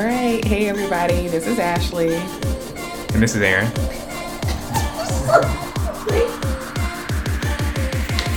[0.00, 0.42] All right.
[0.42, 1.28] Hey, everybody.
[1.28, 2.14] This is Ashley.
[2.14, 3.70] And this is Aaron.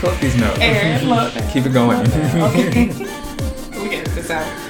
[0.01, 0.59] Pull these notes.
[0.59, 1.49] Aaron.
[1.53, 1.99] Keep it going.
[2.01, 2.87] Okay.
[3.81, 4.62] we get this out.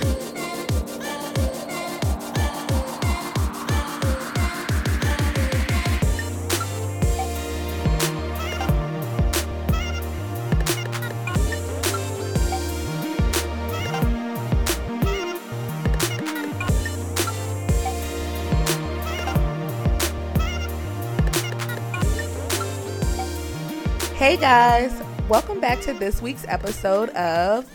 [24.43, 24.91] Guys,
[25.29, 27.65] welcome back to this week's episode of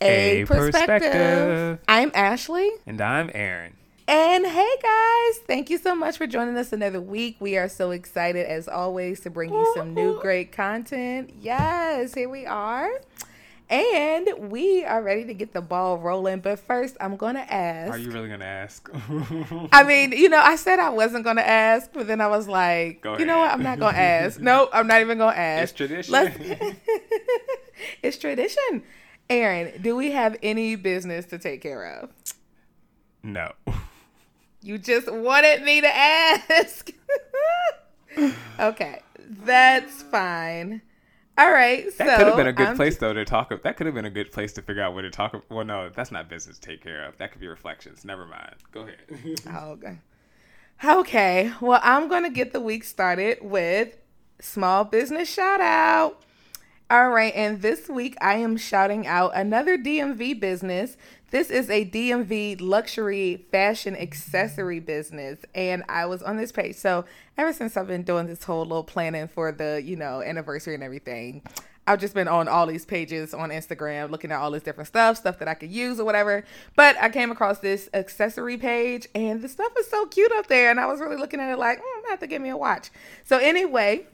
[0.00, 0.72] A Perspective.
[0.72, 1.78] Perspective.
[1.88, 2.70] I'm Ashley.
[2.86, 3.74] and I'm Aaron.
[4.06, 7.38] And hey guys, thank you so much for joining us another week.
[7.40, 11.34] We are so excited as always to bring you some new great content.
[11.40, 12.88] Yes, here we are.
[13.72, 16.40] And we are ready to get the ball rolling.
[16.40, 17.90] But first, I'm going to ask.
[17.90, 18.86] Are you really gonna ask?
[19.72, 22.46] I mean, you know, I said I wasn't going to ask, but then I was
[22.46, 23.50] like, you know what?
[23.50, 24.38] I'm not going to ask.
[24.42, 25.62] nope, I'm not even going to ask.
[25.62, 26.76] it's tradition.
[28.02, 28.84] It's tradition.
[29.30, 32.10] Aaron, do we have any business to take care of?
[33.22, 33.52] no.
[34.64, 36.90] You just wanted me to ask.
[38.60, 40.82] okay, that's fine.
[41.42, 43.50] All right, That so could have been a good I'm- place though to talk.
[43.62, 45.44] That could have been a good place to figure out what to talk.
[45.50, 47.16] Well, no, that's not business to take care of.
[47.18, 48.04] That could be reflections.
[48.04, 48.54] Never mind.
[48.70, 49.40] Go ahead.
[49.50, 49.98] Oh, okay.
[50.84, 51.52] Okay.
[51.60, 53.96] Well, I'm going to get the week started with
[54.40, 56.22] small business shout out.
[56.90, 57.32] All right.
[57.34, 60.96] And this week I am shouting out another DMV business.
[61.32, 65.38] This is a DMV luxury fashion accessory business.
[65.54, 66.76] And I was on this page.
[66.76, 67.06] So
[67.38, 70.82] ever since I've been doing this whole little planning for the, you know, anniversary and
[70.82, 71.40] everything,
[71.86, 75.16] I've just been on all these pages on Instagram looking at all this different stuff,
[75.16, 76.44] stuff that I could use or whatever.
[76.76, 80.70] But I came across this accessory page and the stuff is so cute up there.
[80.70, 82.58] And I was really looking at it like, mm, I have to give me a
[82.58, 82.90] watch.
[83.24, 84.06] So, anyway,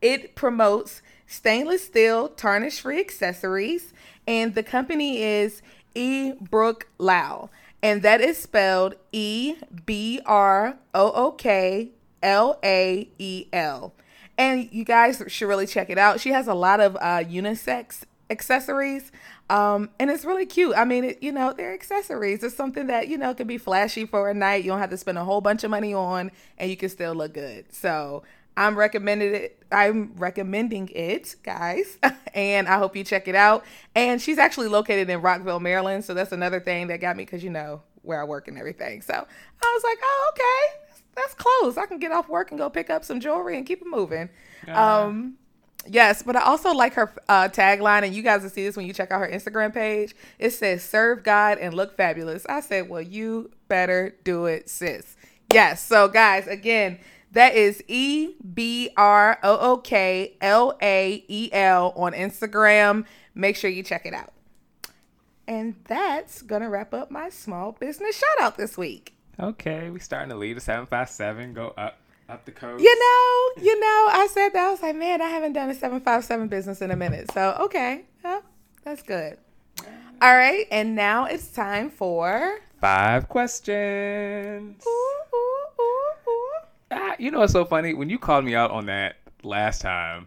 [0.00, 3.92] it promotes stainless steel tarnish free accessories.
[4.26, 5.60] And the company is
[5.94, 6.32] E.
[6.40, 7.50] Brook Lau.
[7.82, 11.90] And that is spelled E B R O O K
[12.22, 13.92] L A E L.
[14.36, 16.20] And you guys should really check it out.
[16.20, 19.12] She has a lot of uh, unisex accessories.
[19.50, 20.74] Um, and it's really cute.
[20.76, 22.42] I mean, it, you know, they're accessories.
[22.42, 24.64] It's something that, you know, can be flashy for a night.
[24.64, 27.14] You don't have to spend a whole bunch of money on and you can still
[27.14, 27.72] look good.
[27.72, 28.22] So
[28.56, 29.64] I'm recommended it.
[29.72, 31.98] I'm recommending it, guys.
[32.34, 33.64] and I hope you check it out.
[33.94, 36.04] And she's actually located in Rockville, Maryland.
[36.04, 39.02] So that's another thing that got me because, you know, where I work and everything.
[39.02, 41.00] So I was like, oh, okay.
[41.16, 41.76] That's close.
[41.76, 44.28] I can get off work and go pick up some jewelry and keep it moving.
[44.68, 45.36] Um,
[45.86, 48.86] Yes, but I also like her uh, tagline, and you guys will see this when
[48.86, 50.14] you check out her Instagram page.
[50.38, 55.16] It says "Serve God and look fabulous." I said, "Well, you better do it, sis."
[55.52, 55.84] Yes.
[55.84, 56.98] So, guys, again,
[57.34, 63.04] that is E B R O O K L A E L on Instagram.
[63.34, 64.32] Make sure you check it out.
[65.46, 69.14] And that's gonna wrap up my small business shout out this week.
[69.38, 71.52] okay, we starting to lead a seven five seven.
[71.52, 72.82] Go up, up the coast.
[72.82, 74.66] You know, you know, I said that.
[74.68, 77.30] I was like, man, I haven't done a 757 business in a minute.
[77.32, 78.04] So, okay.
[78.24, 78.40] Yeah,
[78.84, 79.36] that's good.
[80.22, 80.66] All right.
[80.70, 82.58] And now it's time for.
[82.80, 84.82] Five questions.
[84.86, 85.43] Ooh.
[86.90, 87.94] Ah, you know what's so funny?
[87.94, 90.26] When you called me out on that last time,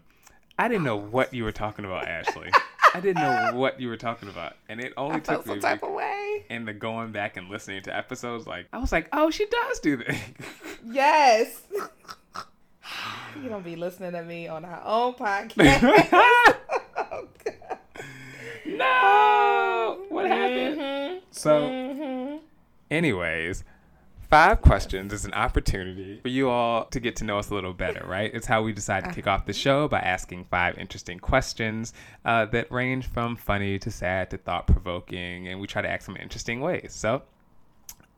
[0.60, 2.50] I didn't know what you were talking about, Ashley.
[2.94, 5.84] I didn't know what you were talking about, and it only I took me type
[5.84, 6.46] of way.
[6.50, 8.48] in the going back and listening to episodes.
[8.48, 10.16] Like I was like, oh, she does do that.
[10.90, 11.62] Yes.
[13.44, 16.10] you don't be listening to me on our own podcast.
[17.12, 17.78] oh, God.
[18.66, 20.80] no, what happened?
[20.80, 22.40] Mhm, So, mhm.
[22.90, 23.64] anyways.
[24.30, 27.72] Five questions is an opportunity for you all to get to know us a little
[27.72, 28.30] better, right?
[28.34, 31.94] It's how we decide to kick off the show by asking five interesting questions
[32.26, 36.08] uh, that range from funny to sad to thought provoking, and we try to ask
[36.08, 36.92] them in interesting ways.
[36.94, 37.22] So,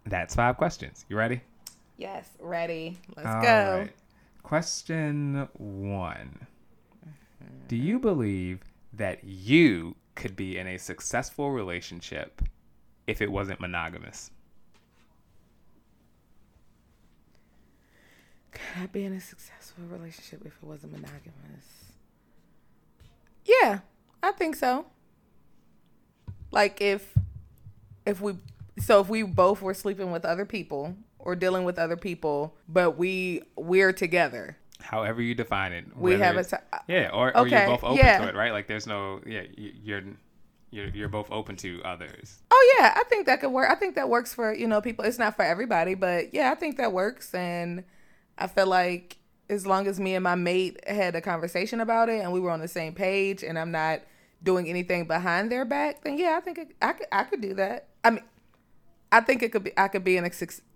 [0.03, 1.05] that's five questions.
[1.09, 1.41] You ready?
[1.97, 2.97] Yes, ready.
[3.15, 3.77] Let's All go.
[3.81, 3.91] right.
[4.41, 6.47] Question one
[7.67, 8.61] Do you believe
[8.93, 12.41] that you could be in a successful relationship
[13.05, 14.31] if it wasn't monogamous?
[18.51, 21.65] Could I be in a successful relationship if it wasn't monogamous?
[23.45, 23.79] Yeah,
[24.21, 24.85] I think so.
[26.51, 27.13] Like if
[28.05, 28.35] if we
[28.79, 32.97] so if we both were sleeping with other people or dealing with other people, but
[32.97, 34.57] we we're together.
[34.81, 35.85] However you define it.
[35.95, 38.19] We have a uh, Yeah, or, or Okay, you're both open yeah.
[38.19, 38.53] to it, right?
[38.53, 40.03] Like there's no, yeah, you're
[40.71, 42.41] you're you're both open to others.
[42.49, 43.69] Oh yeah, I think that could work.
[43.69, 45.05] I think that works for you know people.
[45.05, 47.33] It's not for everybody, but yeah, I think that works.
[47.33, 47.83] And
[48.39, 49.17] I feel like
[49.49, 52.51] as long as me and my mate had a conversation about it and we were
[52.51, 54.01] on the same page, and I'm not
[54.41, 57.53] doing anything behind their back, then yeah, I think it, I could I could do
[57.55, 57.87] that.
[58.03, 58.23] I mean,
[59.11, 60.31] I think it could be I could be in a,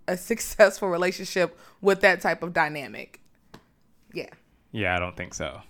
[0.08, 3.20] a successful relationship with that type of dynamic.
[4.12, 4.30] Yeah.
[4.72, 5.60] Yeah, I don't think so.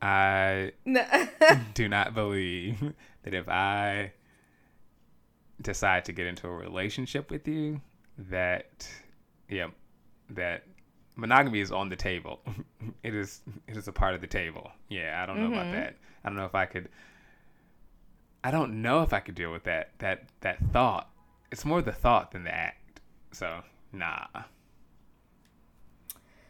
[0.00, 0.72] I
[1.74, 4.12] do not believe that if I
[5.60, 7.80] decide to get into a relationship with you,
[8.18, 8.88] that
[9.48, 9.68] yeah,
[10.30, 10.64] that
[11.16, 12.40] monogamy is on the table.
[13.02, 14.70] it is it is a part of the table.
[14.88, 15.54] Yeah, I don't know mm-hmm.
[15.54, 15.96] about that.
[16.24, 16.88] I don't know if I could
[18.42, 21.10] I don't know if I could deal with that that that thought.
[21.50, 23.00] It's more the thought than the act.
[23.32, 23.62] So,
[23.92, 24.26] nah.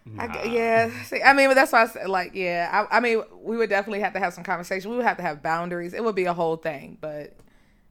[0.06, 0.24] Nah.
[0.24, 3.22] I, yeah, see, I mean, but that's why I said, like, yeah, I, I mean,
[3.40, 4.90] we would definitely have to have some conversation.
[4.90, 5.94] We would have to have boundaries.
[5.94, 7.34] It would be a whole thing, but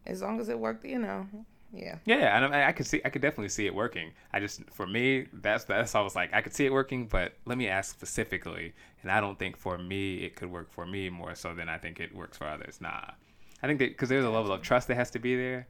[0.06, 1.28] as long as it worked, you know,
[1.74, 1.98] yeah.
[2.06, 4.12] Yeah, and I, I could see, I could definitely see it working.
[4.32, 7.34] I just, for me, that's that's I was like, I could see it working, but
[7.46, 11.10] let me ask specifically, and I don't think for me it could work for me
[11.10, 12.80] more so than I think it works for others.
[12.80, 13.12] Nah,
[13.64, 15.68] I think that because there's a level of trust that has to be there.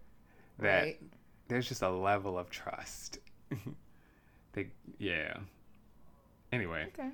[0.59, 1.01] That right.
[1.47, 3.19] there's just a level of trust.
[4.53, 4.67] they,
[4.99, 5.37] yeah.
[6.51, 6.87] Anyway.
[6.93, 7.09] Okay.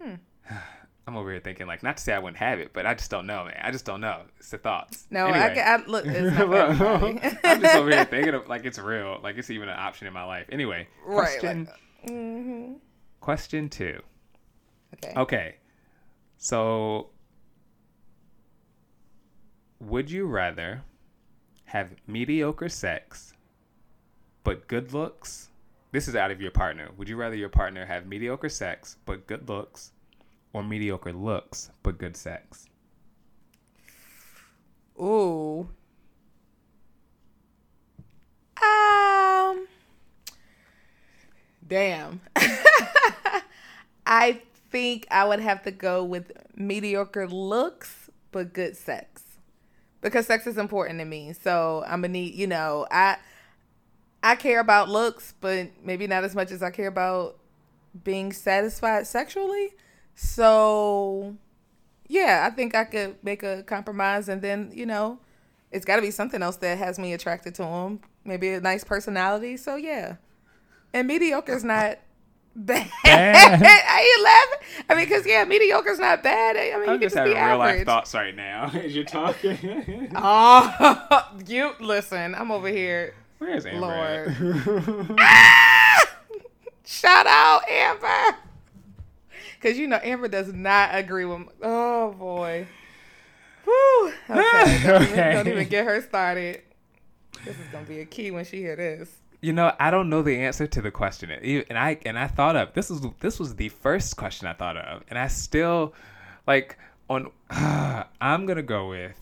[0.00, 0.14] Hmm.
[1.08, 3.10] I'm over here thinking like not to say I wouldn't have it, but I just
[3.10, 3.58] don't know, man.
[3.62, 4.24] I just don't know.
[4.38, 5.06] It's the thoughts.
[5.10, 5.58] No, anyway.
[5.58, 6.06] I I, look.
[7.44, 10.12] I'm just over here thinking of like it's real, like it's even an option in
[10.12, 10.44] my life.
[10.52, 11.64] Anyway, question.
[11.64, 11.68] Right,
[12.04, 12.72] like, mm-hmm.
[13.20, 14.02] Question two.
[14.94, 15.14] Okay.
[15.18, 15.54] Okay.
[16.36, 17.08] So,
[19.80, 20.82] would you rather
[21.64, 23.32] have mediocre sex
[24.44, 25.48] but good looks
[25.90, 26.90] this is out of your partner.
[26.98, 29.92] Would you rather your partner have mediocre sex but good looks,
[30.52, 32.66] or mediocre looks but good sex?
[35.00, 35.68] Ooh.
[38.60, 39.66] Um.
[41.66, 42.20] Damn.
[44.06, 44.40] I
[44.70, 49.22] think I would have to go with mediocre looks but good sex.
[50.00, 51.32] Because sex is important to me.
[51.32, 53.16] So I'm gonna need, you know, I
[54.22, 57.38] I care about looks, but maybe not as much as I care about
[58.04, 59.74] being satisfied sexually.
[60.20, 61.36] So,
[62.08, 65.20] yeah, I think I could make a compromise, and then you know,
[65.70, 68.00] it's got to be something else that has me attracted to him.
[68.24, 69.56] Maybe a nice personality.
[69.56, 70.16] So yeah,
[70.92, 72.00] and mediocre is not
[72.56, 72.90] bad.
[73.04, 73.62] bad.
[73.90, 74.84] Are you laughing?
[74.90, 76.56] I mean, because yeah, mediocre is not bad.
[76.56, 80.10] I mean, I'm you just, just having real life thoughts right now as you're talking.
[80.16, 82.34] oh, you listen.
[82.34, 84.34] I'm over here Where's Amber?
[84.36, 85.16] Lord.
[85.20, 86.10] ah!
[86.84, 88.36] Shout out Amber.
[89.60, 91.40] Cause you know Amber does not agree with.
[91.40, 91.46] Me.
[91.62, 92.66] Oh boy.
[93.64, 94.12] Whew.
[94.30, 94.80] Okay.
[94.84, 95.32] Don't, okay.
[95.32, 96.62] Even, don't even get her started.
[97.44, 99.10] This is gonna be a key when she hear this.
[99.40, 102.56] You know, I don't know the answer to the question, and I and I thought
[102.56, 105.94] of this was this was the first question I thought of, and I still
[106.46, 106.78] like
[107.08, 107.30] on.
[107.50, 109.16] Uh, I'm gonna go with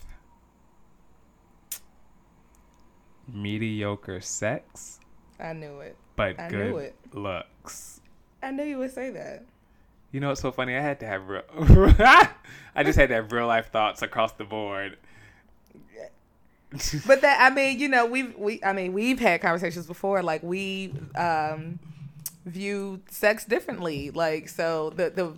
[3.33, 5.01] mediocre sex.
[5.39, 5.97] I knew it.
[6.15, 6.97] But I good it.
[7.13, 8.01] looks.
[8.43, 9.45] I knew you would say that.
[10.13, 10.77] You know what's so funny?
[10.77, 11.43] I had to have real.
[12.75, 14.97] I just had to have real life thoughts across the board.
[17.07, 20.23] but that I mean, you know, we've we I mean we've had conversations before.
[20.23, 21.79] Like we um
[22.45, 24.11] view sex differently.
[24.11, 25.33] Like so the the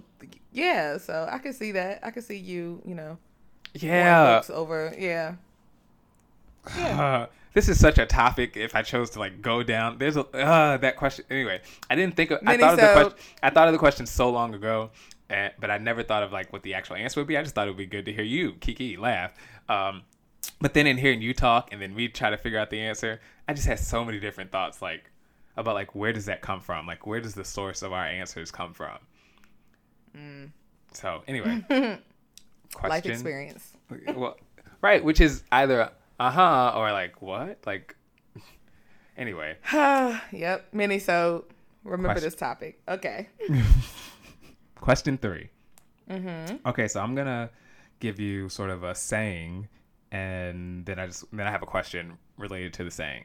[0.52, 0.98] yeah.
[0.98, 2.00] So I can see that.
[2.02, 2.82] I can see you.
[2.84, 3.18] You know.
[3.74, 4.42] Yeah.
[4.50, 5.34] Over yeah.
[6.76, 7.26] Yeah.
[7.58, 8.56] this is such a topic.
[8.56, 11.24] If I chose to like go down, there's a uh, that question.
[11.28, 11.60] Anyway,
[11.90, 12.30] I didn't think.
[12.30, 13.18] Of, I thought of the question.
[13.42, 14.90] I thought of the question so long ago,
[15.28, 17.36] and, but I never thought of like what the actual answer would be.
[17.36, 19.34] I just thought it would be good to hear you, Kiki, laugh.
[19.68, 20.02] Um,
[20.60, 23.20] but then in hearing you talk, and then we try to figure out the answer,
[23.48, 25.10] I just had so many different thoughts, like
[25.56, 26.86] about like where does that come from?
[26.86, 28.98] Like where does the source of our answers come from?
[30.16, 30.50] Mm.
[30.92, 31.64] So anyway,
[32.72, 32.88] question.
[32.88, 33.72] Life experience.
[34.14, 34.36] well,
[34.80, 37.58] right, which is either uh huh, or like what?
[37.66, 37.96] Like,
[39.16, 39.56] anyway.
[39.72, 40.98] yep, mini.
[40.98, 41.44] So
[41.84, 42.24] remember Question.
[42.24, 42.80] this topic.
[42.88, 43.28] Okay.
[44.76, 45.48] Question 3
[46.10, 46.66] Mm-hmm.
[46.66, 47.50] Okay, so I'm gonna
[48.00, 49.68] give you sort of a saying,
[50.10, 53.24] and then I just then I have a question related to the saying.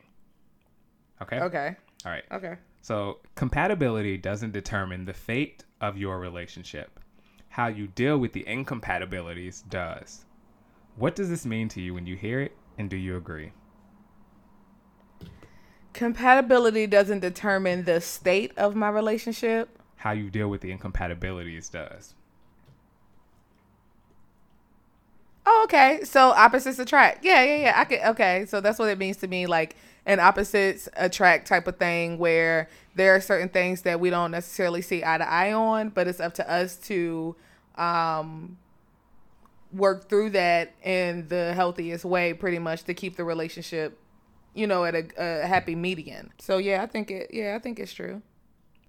[1.22, 1.40] Okay.
[1.40, 1.76] Okay.
[2.06, 2.24] All right.
[2.32, 2.56] Okay.
[2.82, 7.00] So compatibility doesn't determine the fate of your relationship.
[7.48, 10.26] How you deal with the incompatibilities does.
[10.98, 13.51] What does this mean to you when you hear it, and do you agree?
[15.94, 19.77] Compatibility doesn't determine the state of my relationship.
[19.98, 22.15] How you deal with the incompatibilities does.
[25.46, 26.01] Oh, okay.
[26.03, 27.24] So opposites attract.
[27.24, 27.74] Yeah, yeah, yeah.
[27.75, 28.00] I could.
[28.00, 29.75] Okay, so that's what it means to me, like
[30.06, 34.82] an opposites attract type of thing, where there are certain things that we don't necessarily
[34.82, 37.36] see eye to eye on, but it's up to us to
[37.75, 38.58] um,
[39.74, 44.00] work through that in the healthiest way, pretty much to keep the relationship,
[44.53, 46.32] you know, at a, a happy median.
[46.39, 47.32] So yeah, I think it.
[47.34, 48.22] Yeah, I think it's true.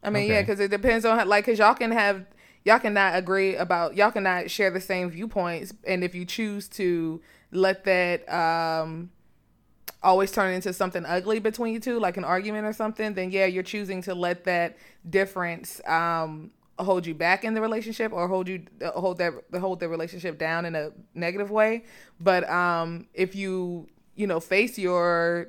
[0.02, 0.34] I mean, okay.
[0.34, 2.26] yeah, because it depends on how, like, because y'all can have
[2.64, 7.20] y'all cannot agree about y'all cannot share the same viewpoints, and if you choose to
[7.50, 9.10] let that um
[10.02, 13.46] always turn into something ugly between you two, like an argument or something, then yeah,
[13.46, 14.76] you're choosing to let that
[15.08, 18.64] difference um hold you back in the relationship or hold you
[18.94, 21.84] hold that hold the relationship down in a negative way.
[22.20, 25.48] But um if you you know face your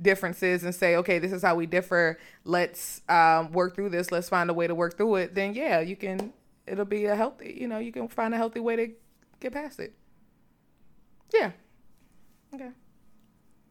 [0.00, 2.18] differences and say, okay, this is how we differ.
[2.44, 4.10] Let's um, work through this.
[4.10, 5.34] Let's find a way to work through it.
[5.34, 6.32] Then yeah, you can.
[6.66, 7.56] It'll be a healthy.
[7.58, 8.88] You know, you can find a healthy way to
[9.40, 9.94] get past it.
[11.32, 11.52] Yeah.
[12.54, 12.70] Okay.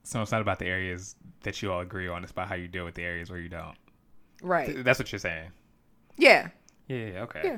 [0.03, 2.23] So it's not about the areas that you all agree on.
[2.23, 3.75] It's about how you deal with the areas where you don't.
[4.41, 4.83] Right.
[4.83, 5.51] That's what you're saying.
[6.17, 6.49] Yeah.
[6.87, 7.23] Yeah.
[7.23, 7.41] Okay.
[7.43, 7.57] Yeah.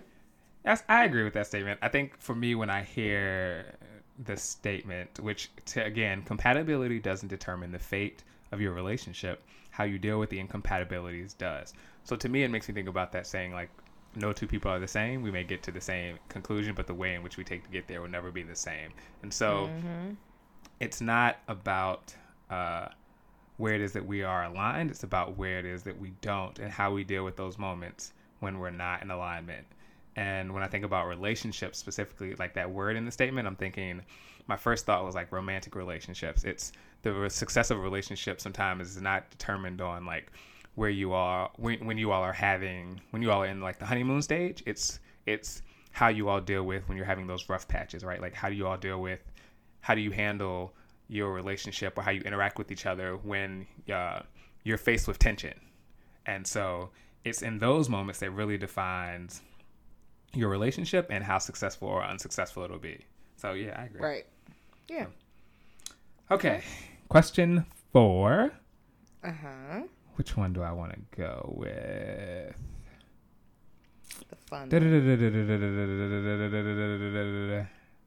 [0.63, 1.79] That's, I agree with that statement.
[1.81, 3.77] I think for me, when I hear
[4.25, 9.99] the statement, which to, again, compatibility doesn't determine the fate of your relationship, how you
[9.99, 11.73] deal with the incompatibilities does.
[12.03, 13.69] So to me, it makes me think about that saying like,
[14.15, 15.21] no two people are the same.
[15.21, 17.69] We may get to the same conclusion, but the way in which we take to
[17.69, 18.91] get there will never be the same.
[19.21, 20.13] And so mm-hmm.
[20.79, 22.15] it's not about
[22.49, 22.87] uh,
[23.57, 24.89] where it is that we are aligned.
[24.89, 28.13] It's about where it is that we don't and how we deal with those moments
[28.39, 29.65] when we're not in alignment.
[30.15, 34.01] And when I think about relationships specifically, like that word in the statement, I'm thinking
[34.47, 36.43] my first thought was like romantic relationships.
[36.43, 36.71] It's
[37.03, 40.31] the success of a relationship sometimes is not determined on like
[40.75, 43.79] where you are when, when you all are having when you all are in like
[43.79, 44.63] the honeymoon stage.
[44.65, 48.21] It's it's how you all deal with when you're having those rough patches, right?
[48.21, 49.19] Like how do you all deal with
[49.81, 50.73] how do you handle
[51.07, 54.19] your relationship or how you interact with each other when uh,
[54.63, 55.53] you're faced with tension.
[56.25, 56.89] And so
[57.29, 59.41] it's in those moments that really defines
[60.33, 63.05] your relationship and how successful or unsuccessful it'll be.
[63.37, 64.01] So yeah, I agree.
[64.01, 64.25] Right.
[64.89, 65.05] Yeah.
[66.31, 66.63] Okay.
[67.09, 68.51] Question four.
[69.23, 69.81] Uh huh.
[70.15, 72.55] Which one do I want to go with?
[74.29, 74.69] The fun.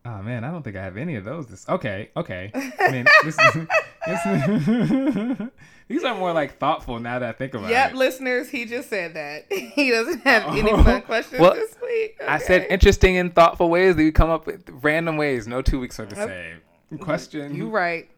[0.04, 1.46] Oh man, I don't think I have any of those.
[1.46, 2.50] This okay, okay.
[2.54, 3.66] I mean, this is,
[4.06, 5.48] this,
[5.88, 7.92] these are more like thoughtful now that I think about yep, it.
[7.92, 10.52] Yep, listeners, he just said that he doesn't have oh.
[10.52, 12.16] any fun questions well, this week.
[12.18, 12.30] Okay.
[12.30, 15.46] I said interesting and thoughtful ways that you come up with random ways.
[15.46, 16.28] No two weeks are the same.
[16.28, 16.96] Mm-hmm.
[16.96, 17.54] Question.
[17.54, 18.08] You right.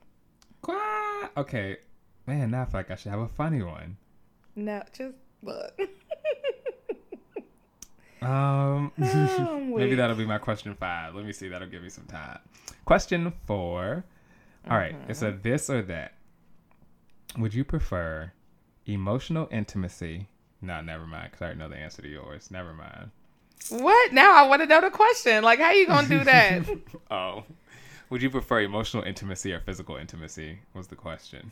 [1.36, 1.78] Okay,
[2.28, 2.52] man.
[2.52, 3.96] Now I feel like I should have a funny one.
[4.54, 5.80] No, just look.
[8.22, 11.14] Um, oh, maybe that'll be my question five.
[11.14, 11.48] Let me see.
[11.48, 12.38] That'll give me some time.
[12.84, 14.04] Question four.
[14.70, 15.10] All right, mm-hmm.
[15.10, 16.14] It's a this or that.
[17.36, 18.32] Would you prefer
[18.86, 20.28] emotional intimacy?
[20.60, 21.32] No, never mind.
[21.32, 22.50] Because I already know the answer to yours.
[22.50, 23.10] Never mind.
[23.70, 24.12] What?
[24.12, 25.42] Now I want to know the question.
[25.42, 26.64] Like, how you gonna do that?
[27.10, 27.44] oh,
[28.10, 30.60] would you prefer emotional intimacy or physical intimacy?
[30.74, 31.50] Was the question.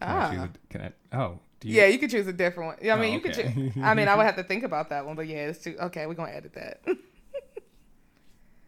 [0.00, 0.30] Can ah.
[0.30, 1.16] I a, can I?
[1.16, 1.74] Oh, you...
[1.74, 2.90] Yeah, you could choose a different one.
[2.90, 3.34] I mean, oh, you could.
[3.34, 5.76] Choose, I mean, I would have to think about that one, but yeah, it's too.
[5.80, 6.80] Okay, we're gonna edit that.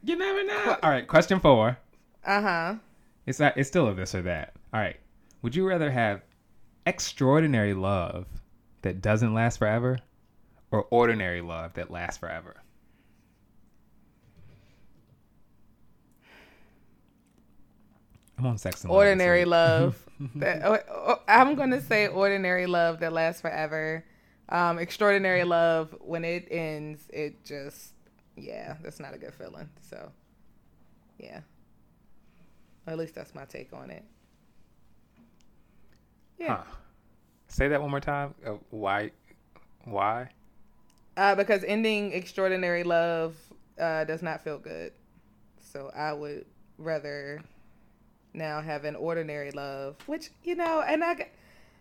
[0.04, 0.61] you never know.
[0.64, 1.78] Qu- All right, question four.
[2.25, 2.75] Uh huh.
[3.26, 4.54] It's not, it's still a this or that.
[4.75, 4.96] All right.
[5.42, 6.22] Would you rather have
[6.87, 8.26] extraordinary love
[8.82, 9.99] that doesn't last forever,
[10.70, 12.62] or ordinary love that lasts forever?
[18.38, 20.04] I'm on sex and ordinary love.
[20.37, 24.05] that, oh, oh, I'm gonna say ordinary love that lasts forever.
[24.49, 27.95] Um, extraordinary love when it ends, it just
[28.37, 29.69] yeah, that's not a good feeling.
[29.81, 30.11] So
[31.19, 31.41] yeah,
[32.87, 34.05] or at least that's my take on it.
[36.38, 36.57] Yeah.
[36.57, 36.64] Huh.
[37.49, 38.35] Say that one more time.
[38.45, 39.11] Uh, why?
[39.85, 40.31] Why?
[41.17, 43.37] Uh, because ending extraordinary love
[43.79, 44.93] uh, does not feel good.
[45.61, 46.47] So I would
[46.79, 47.43] rather
[48.35, 51.29] now have an ordinary love, which you know, and I.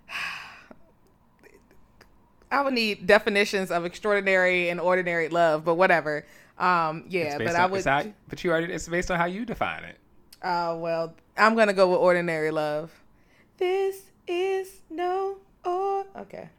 [2.54, 6.26] I would need definitions of extraordinary and ordinary love, but whatever.
[6.58, 7.86] Um, yeah, but on, I would.
[7.86, 8.74] How, but you already.
[8.74, 9.98] It's based on how you define it.
[10.42, 12.92] Uh, well, I'm gonna go with ordinary love.
[13.58, 16.50] This is no or okay.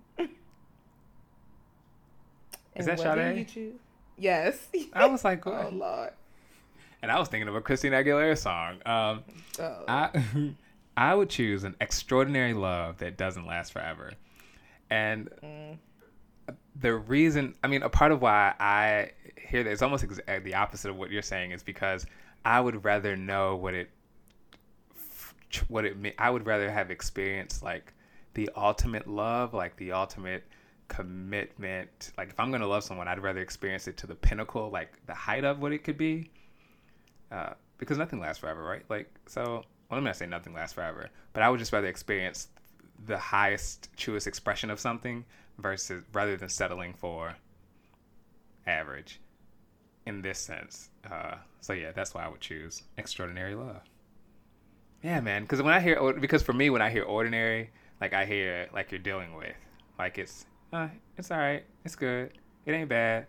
[2.74, 3.74] Is that Sade?
[4.16, 4.68] Yes.
[4.94, 6.12] I was like, oh lord
[7.02, 8.76] and I was thinking of a Christina Aguilera song.
[8.86, 9.24] Um,
[9.58, 9.84] oh.
[9.88, 10.24] I
[10.96, 14.12] I would choose an extraordinary love that doesn't last forever,
[14.90, 15.76] and mm.
[16.80, 20.54] the reason I mean a part of why I hear that it's almost ex- the
[20.54, 22.06] opposite of what you're saying is because
[22.44, 23.90] I would rather know what it
[25.68, 27.92] what it I would rather have experienced like
[28.34, 30.44] the ultimate love, like the ultimate
[30.88, 32.12] commitment.
[32.16, 35.14] Like if I'm gonna love someone, I'd rather experience it to the pinnacle, like the
[35.14, 36.30] height of what it could be.
[37.32, 38.84] Uh, because nothing lasts forever, right?
[38.88, 39.64] Like so.
[39.90, 42.48] Well, me not say nothing lasts forever, but I would just rather experience
[43.06, 45.24] the highest, truest expression of something
[45.58, 47.36] versus rather than settling for
[48.66, 49.20] average
[50.06, 50.90] in this sense.
[51.10, 53.82] Uh, so yeah, that's why I would choose extraordinary love.
[55.02, 55.42] Yeah, man.
[55.42, 57.70] Because when I hear, because for me, when I hear ordinary,
[58.00, 59.54] like I hear like you're dealing with,
[59.98, 62.32] like it's, uh, it's all right, it's good,
[62.66, 63.26] it ain't bad,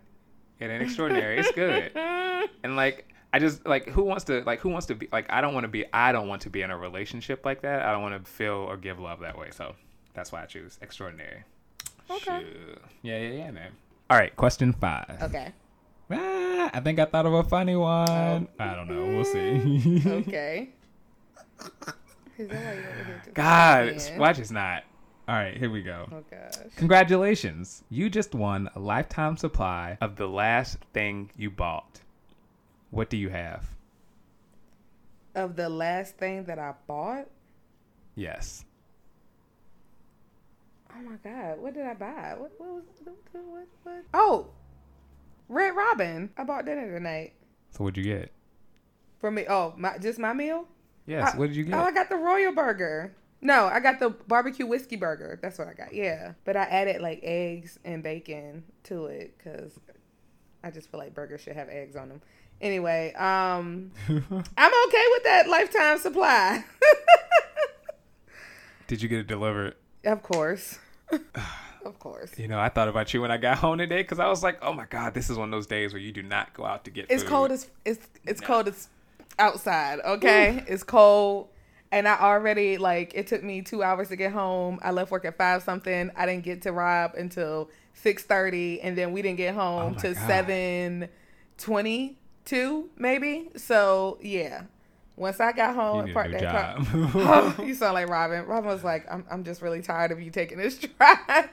[0.59, 1.91] it ain't extraordinary, it's good,
[2.63, 5.41] and like I just like who wants to like who wants to be like I
[5.41, 7.81] don't want to be I don't want to be in a relationship like that.
[7.81, 9.49] I don't want to feel or give love that way.
[9.51, 9.73] So
[10.13, 11.43] that's why I choose extraordinary.
[12.11, 12.41] Okay.
[12.41, 12.81] Shoot.
[13.01, 13.71] Yeah, yeah, yeah, man.
[14.11, 15.17] All right, question five.
[15.23, 15.51] Okay.
[16.11, 18.47] Ah, I think I thought of a funny one.
[18.59, 18.63] Oh.
[18.63, 19.03] I don't know.
[19.03, 20.03] We'll see.
[20.05, 20.69] Okay.
[22.37, 24.41] Is that why you're over here just God, saying?
[24.41, 24.83] is not.
[25.27, 26.07] All right, here we go.
[26.11, 26.55] Oh gosh.
[26.75, 27.83] Congratulations.
[27.89, 32.01] You just won a lifetime supply of the last thing you bought.
[32.93, 33.65] What do you have?
[35.33, 37.25] Of the last thing that I bought,
[38.15, 38.65] Yes.
[40.95, 42.35] oh my god, what did I buy?
[42.37, 43.67] What what was what what?
[43.81, 44.03] what?
[44.13, 44.49] Oh,
[45.49, 46.29] Red Robin.
[46.37, 47.33] I bought dinner tonight
[47.71, 48.31] So what'd you get?
[49.19, 49.45] for me.
[49.49, 50.67] Oh, my just my meal.
[51.07, 51.33] Yes.
[51.33, 51.73] I- what did you get?
[51.73, 53.15] Oh, I got the Royal Burger.
[53.41, 55.39] No, I got the barbecue whiskey burger.
[55.41, 55.93] That's what I got.
[55.95, 59.79] Yeah, but I added like eggs and bacon to it because
[60.63, 62.21] I just feel like burgers should have eggs on them.
[62.61, 66.63] Anyway, um, I'm okay with that lifetime supply.
[68.87, 69.75] did you get it delivered?
[70.05, 70.79] of course,
[71.85, 72.37] of course.
[72.37, 74.59] You know, I thought about you when I got home today because I was like,
[74.61, 76.85] "Oh my God, this is one of those days where you do not go out
[76.85, 78.47] to get It's food." cold as it's it's No.
[78.47, 78.89] cold as
[79.39, 79.99] outside.
[80.05, 81.49] Okay, it's cold,
[81.91, 84.79] and I already like it took me two hours to get home.
[84.81, 86.11] I left work at five something.
[86.15, 89.89] I didn't get to Rob until six thirty, and then we didn't get home Oh
[89.95, 91.09] my to seven
[91.57, 93.49] twenty two maybe.
[93.55, 94.63] So yeah,
[95.15, 96.75] once I got home and parked that car.
[97.15, 98.45] Oh, you sound like Robin.
[98.45, 101.49] Robin was like, I'm, I'm just really tired of you taking this drive.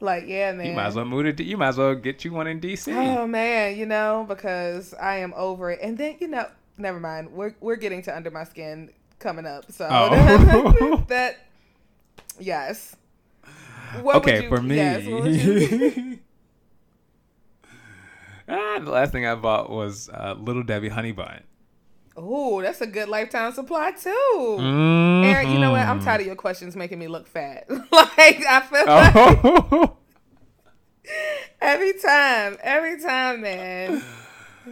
[0.00, 0.66] like, yeah, man.
[0.66, 1.44] you might as well move to.
[1.44, 2.94] You might as well get you one in DC.
[2.94, 5.80] Oh man, you know, because I am over it.
[5.82, 7.32] And then, you know, never mind.
[7.32, 9.70] We're we're getting to under my skin coming up.
[9.72, 11.04] So Oh.
[11.08, 11.38] that
[12.38, 12.94] yes.
[14.02, 14.76] What okay, you- for me.
[14.76, 16.18] yes, what would you-
[18.48, 21.42] ah, the last thing I bought was uh, Little Debbie Honey Bun.
[22.16, 24.56] Oh, that's a good lifetime supply too.
[24.58, 25.82] Aaron, you know what?
[25.86, 26.04] I'm Mhm.
[26.04, 27.66] tired of your questions making me look fat.
[27.92, 29.96] like I feel like Oh.
[31.60, 34.02] every time, every time, man.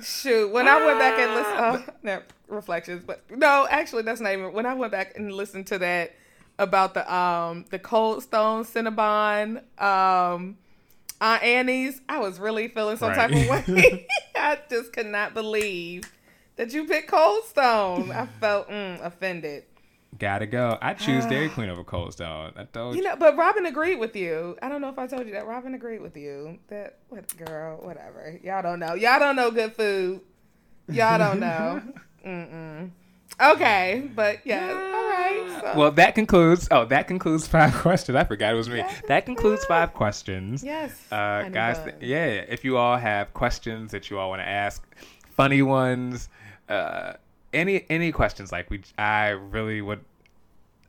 [0.03, 4.33] Shoot, when I went back and listened, oh, no, reflections, but no, actually, that's not
[4.33, 4.53] even.
[4.53, 6.15] When I went back and listened to that
[6.59, 10.57] about the um the Cold Stone Cinnabon um
[11.21, 14.07] Auntie Anne's, I was really feeling some type of way.
[14.37, 16.05] I just could not believe
[16.57, 18.11] that you picked Cold Stone.
[18.13, 19.65] I felt mm, offended.
[20.19, 20.79] Gotta go.
[20.81, 22.53] I choose Dairy Queen over Cold Stone.
[22.57, 23.09] I told You you.
[23.09, 24.57] know, but Robin agreed with you.
[24.63, 25.47] I don't know if I told you that.
[25.47, 26.59] Robin agreed with you.
[26.69, 28.39] That what girl, whatever.
[28.43, 28.95] Y'all don't know.
[28.95, 30.21] Y'all don't know good food.
[30.89, 31.83] Y'all don't know.
[32.27, 32.91] Mm-mm.
[33.41, 34.73] Okay, but yes.
[34.73, 35.59] All right.
[35.61, 36.69] So, Well, that concludes.
[36.71, 38.17] Oh, that concludes five questions.
[38.17, 38.79] I forgot it was me.
[38.79, 39.03] Yes.
[39.09, 40.63] That concludes five questions.
[40.65, 40.93] yes.
[41.13, 42.25] Uh, guys, th- yeah.
[42.49, 44.83] If you all have questions that you all want to ask,
[45.29, 46.29] funny ones,
[46.71, 47.15] uh,
[47.53, 50.03] any any questions like we, I really would,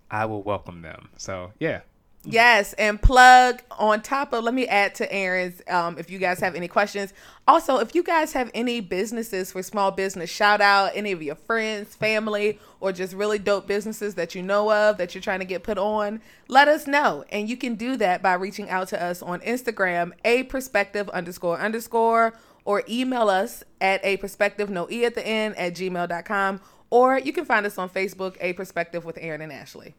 [0.10, 1.10] I will welcome them.
[1.18, 1.82] So yeah.
[2.30, 4.44] Yes, and plug on top of.
[4.44, 5.62] Let me add to Aaron's.
[5.70, 7.14] Um, if you guys have any questions,
[7.48, 11.36] also if you guys have any businesses for small business shout out, any of your
[11.36, 15.46] friends, family, or just really dope businesses that you know of that you're trying to
[15.46, 19.02] get put on, let us know, and you can do that by reaching out to
[19.02, 22.34] us on Instagram, a perspective underscore underscore,
[22.66, 26.60] or email us at a perspective no e at the end at gmail.com,
[26.90, 29.96] or you can find us on Facebook, a perspective with Aaron and Ashley.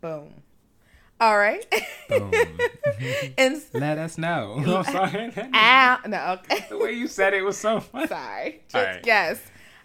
[0.00, 0.42] Boom.
[1.20, 1.64] All right.
[3.38, 4.54] And Let us know.
[4.66, 5.32] I'm sorry.
[5.36, 6.66] ow, ah, no, okay.
[6.70, 8.06] the way you said it was so funny.
[8.06, 8.60] Sorry.
[8.68, 9.00] Just, All right.
[9.04, 9.40] Yes.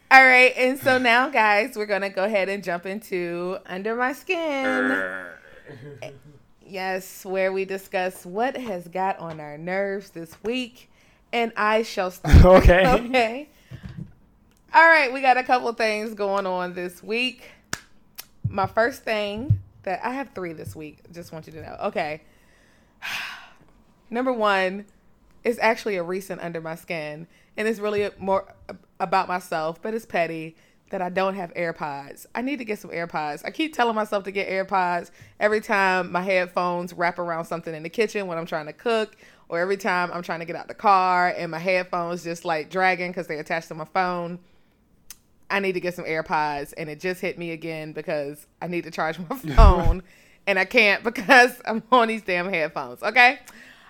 [0.09, 0.53] All right.
[0.55, 4.91] And so now, guys, we're gonna go ahead and jump into under my skin.
[6.01, 6.11] Eh,
[6.65, 10.89] yes, where we discuss what has got on our nerves this week,
[11.33, 12.45] and I shall start.
[12.45, 12.87] okay.
[12.87, 13.49] okay.
[14.73, 17.51] All right, we got a couple things going on this week.
[18.47, 20.99] My first thing that I have three this week.
[21.11, 21.77] Just want you to know.
[21.85, 22.21] Okay.
[24.09, 24.85] Number one
[25.43, 28.53] is actually a recent under my skin, and it's really more
[28.99, 30.55] about myself, but it's petty
[30.91, 32.25] that I don't have AirPods.
[32.35, 33.41] I need to get some AirPods.
[33.45, 37.83] I keep telling myself to get AirPods every time my headphones wrap around something in
[37.83, 39.15] the kitchen when I'm trying to cook,
[39.49, 42.69] or every time I'm trying to get out the car and my headphones just like
[42.69, 44.39] dragging because they attached to my phone.
[45.51, 48.85] I need to get some AirPods, and it just hit me again because I need
[48.85, 50.03] to charge my phone,
[50.47, 53.03] and I can't because I'm on these damn headphones.
[53.03, 53.39] Okay,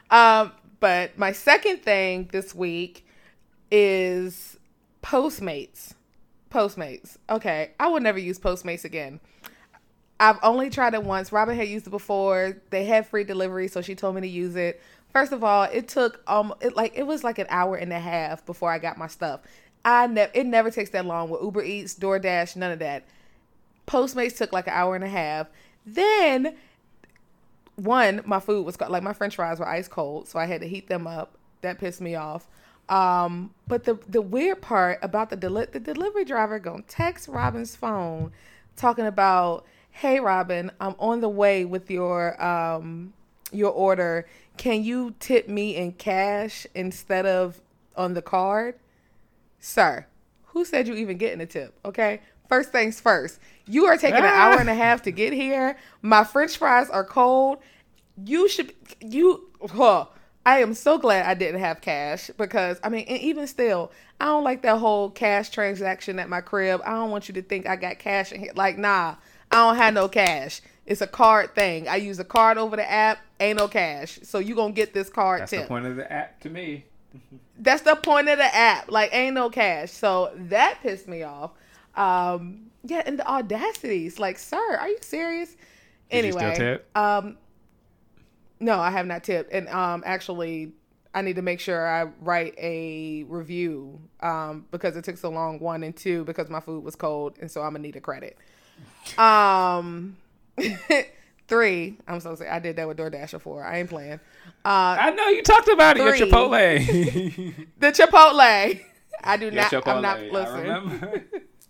[0.10, 3.06] um, but my second thing this week
[3.72, 4.58] is
[5.02, 5.94] Postmates.
[6.50, 7.18] Postmates.
[7.30, 9.20] Okay, I will never use Postmates again.
[10.20, 11.32] I've only tried it once.
[11.32, 12.58] Robin had used it before.
[12.70, 14.82] They had free delivery, so she told me to use it.
[15.12, 18.00] First of all, it took um it like it was like an hour and a
[18.00, 19.42] half before I got my stuff.
[19.84, 23.04] I never it never takes that long with Uber Eats, DoorDash, none of that.
[23.88, 25.48] Postmates took like an hour and a half.
[25.86, 26.56] Then
[27.76, 30.68] one, my food was like my French fries were ice cold, so I had to
[30.68, 31.38] heat them up.
[31.62, 32.48] That pissed me off.
[32.90, 37.76] Um, but the the weird part about the deli- the delivery driver gonna text Robin's
[37.76, 38.32] phone,
[38.76, 43.14] talking about, "Hey Robin, I'm on the way with your um
[43.52, 44.28] your order.
[44.58, 47.62] Can you tip me in cash instead of
[47.96, 48.76] on the card?"
[49.62, 50.08] Sir,
[50.48, 51.80] who said you even getting a tip?
[51.86, 52.20] Okay.
[52.50, 53.40] First things first.
[53.66, 55.78] You are taking an hour and a half to get here.
[56.02, 57.60] My French fries are cold.
[58.26, 59.50] You should you.
[59.74, 60.08] Huh,
[60.46, 64.26] I am so glad I didn't have cash because I mean, and even still, I
[64.26, 66.82] don't like that whole cash transaction at my crib.
[66.84, 68.52] I don't want you to think I got cash in here.
[68.56, 69.16] Like, nah,
[69.52, 70.62] I don't have no cash.
[70.86, 71.88] It's a card thing.
[71.88, 73.20] I use a card over the app.
[73.40, 74.20] Ain't no cash.
[74.24, 75.62] So you gonna get this card That's tip.
[75.62, 76.86] the point of the app to me.
[77.58, 78.90] That's the point of the app.
[78.90, 79.92] Like, ain't no cash.
[79.92, 81.52] So that pissed me off.
[81.96, 84.20] Um, yeah, and the audacities.
[84.20, 85.50] Like, sir, are you serious?
[86.10, 86.98] Did you anyway, tip?
[86.98, 87.38] um,
[88.60, 90.74] no, I have not tipped, and um, actually,
[91.14, 95.60] I need to make sure I write a review um because it took so long.
[95.60, 98.38] One and two because my food was cold, and so I'm gonna need a credit.
[99.18, 100.18] Um,
[101.52, 101.98] three.
[102.08, 102.50] I'm so sorry.
[102.50, 103.62] I did that with DoorDash before.
[103.64, 104.22] I ain't playing.
[104.64, 106.04] Uh, I know you talked about it.
[106.04, 106.16] Your.
[106.16, 107.68] Chipotle.
[107.80, 108.82] the Chipotle.
[109.24, 109.72] I do Your not.
[109.72, 109.88] Chipotle.
[109.88, 110.64] I'm not I listening.
[110.64, 111.24] remember.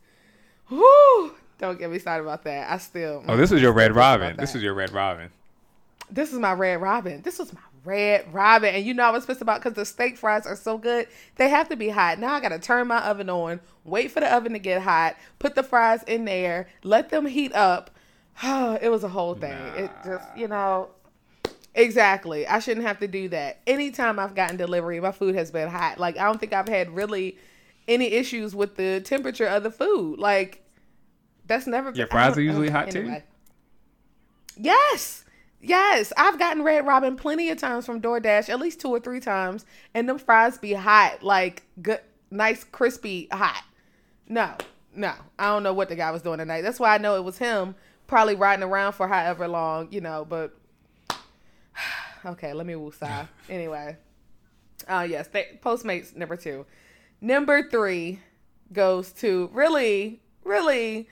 [0.70, 2.72] Whew, don't get me started about that.
[2.72, 3.24] I still.
[3.28, 4.38] oh, this was your Red Still pissed about Robin.
[4.38, 4.58] This that.
[4.58, 5.32] was your Red Robin.
[6.12, 7.22] This is my red robin.
[7.22, 8.76] This was my red robin.
[8.76, 11.08] And you know I was pissed about because the steak fries are so good.
[11.38, 12.20] They have to be hot.
[12.20, 15.56] Now I gotta turn my oven on, wait for the oven to get hot, put
[15.56, 17.89] the fries in there, let them heat up.
[18.82, 19.58] it was a whole thing.
[19.75, 20.89] It just, you know,
[21.75, 22.47] exactly.
[22.47, 23.60] I shouldn't have to do that.
[23.67, 25.99] Anytime I've gotten delivery, my food has been hot.
[25.99, 27.38] Like I don't think I've had really
[27.88, 30.19] any issues with the temperature of the food.
[30.19, 30.63] Like
[31.45, 33.17] that's never Your fries are usually hot, too?
[34.58, 35.25] Yes.
[35.62, 36.12] Yes.
[36.17, 39.65] I've gotten Red Robin plenty of times from DoorDash, at least two or three times,
[39.93, 41.99] and them fries be hot, like good
[42.32, 43.63] nice crispy hot.
[44.27, 44.56] No.
[44.95, 45.13] No.
[45.38, 46.62] I don't know what the guy was doing tonight.
[46.62, 47.75] That's why I know it was him
[48.12, 50.54] probably riding around for however long, you know, but
[52.26, 53.28] okay, let me woosah.
[53.50, 53.95] anyway.
[54.88, 56.65] Uh yes, they, Postmates number two.
[57.21, 58.19] Number three
[58.74, 61.08] goes to really, really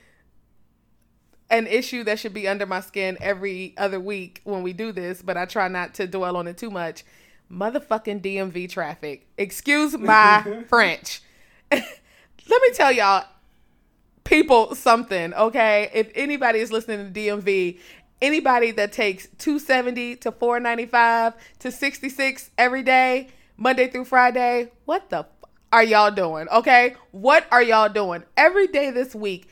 [1.48, 5.22] an issue that should be under my skin every other week when we do this,
[5.22, 7.04] but I try not to dwell on it too much.
[7.50, 9.26] Motherfucking DMV traffic.
[9.38, 11.22] Excuse my French.
[11.72, 11.82] Let
[12.48, 13.24] me tell y'all,
[14.30, 15.90] people, something, okay?
[15.92, 17.80] If anybody is listening to DMV,
[18.22, 25.18] anybody that takes 270 to 495 to 66 every day, Monday through Friday, what the
[25.18, 25.26] f-
[25.72, 26.48] are y'all doing?
[26.48, 26.94] Okay?
[27.10, 28.22] What are y'all doing?
[28.36, 29.48] Every day this week,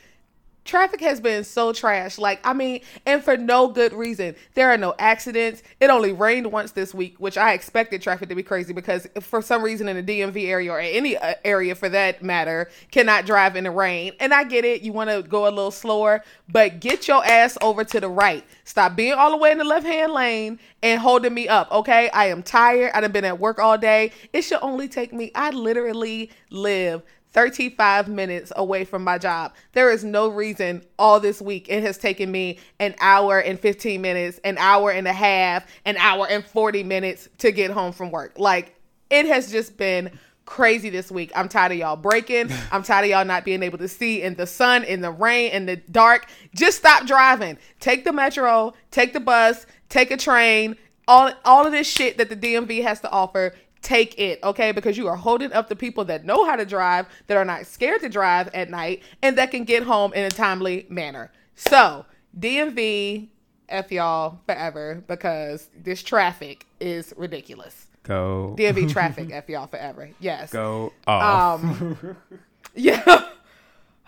[0.68, 2.18] traffic has been so trash.
[2.18, 4.36] Like, I mean, and for no good reason.
[4.54, 5.62] There are no accidents.
[5.80, 9.40] It only rained once this week, which I expected traffic to be crazy because for
[9.42, 13.56] some reason in the DMV area or any uh, area for that matter cannot drive
[13.56, 14.12] in the rain.
[14.20, 14.82] And I get it.
[14.82, 18.44] You want to go a little slower, but get your ass over to the right.
[18.64, 21.72] Stop being all the way in the left hand lane and holding me up.
[21.72, 22.10] Okay.
[22.10, 22.92] I am tired.
[22.94, 24.12] I've been at work all day.
[24.34, 29.54] It should only take me, I literally live 35 minutes away from my job.
[29.72, 34.00] There is no reason all this week it has taken me an hour and 15
[34.00, 38.10] minutes, an hour and a half, an hour and 40 minutes to get home from
[38.10, 38.38] work.
[38.38, 38.74] Like
[39.10, 41.30] it has just been crazy this week.
[41.36, 42.50] I'm tired of y'all breaking.
[42.72, 45.52] I'm tired of y'all not being able to see in the sun, in the rain,
[45.52, 46.26] in the dark.
[46.54, 47.58] Just stop driving.
[47.80, 50.76] Take the metro, take the bus, take a train.
[51.06, 54.72] All all of this shit that the DMV has to offer take it, okay?
[54.72, 57.66] Because you are holding up the people that know how to drive, that are not
[57.66, 61.30] scared to drive at night, and that can get home in a timely manner.
[61.54, 62.04] So,
[62.38, 63.28] DMV,
[63.68, 67.86] F y'all forever, because this traffic is ridiculous.
[68.04, 68.54] Go.
[68.58, 70.10] DMV traffic, F y'all forever.
[70.20, 70.50] Yes.
[70.52, 71.62] Go off.
[71.62, 72.16] Um,
[72.74, 73.26] yeah.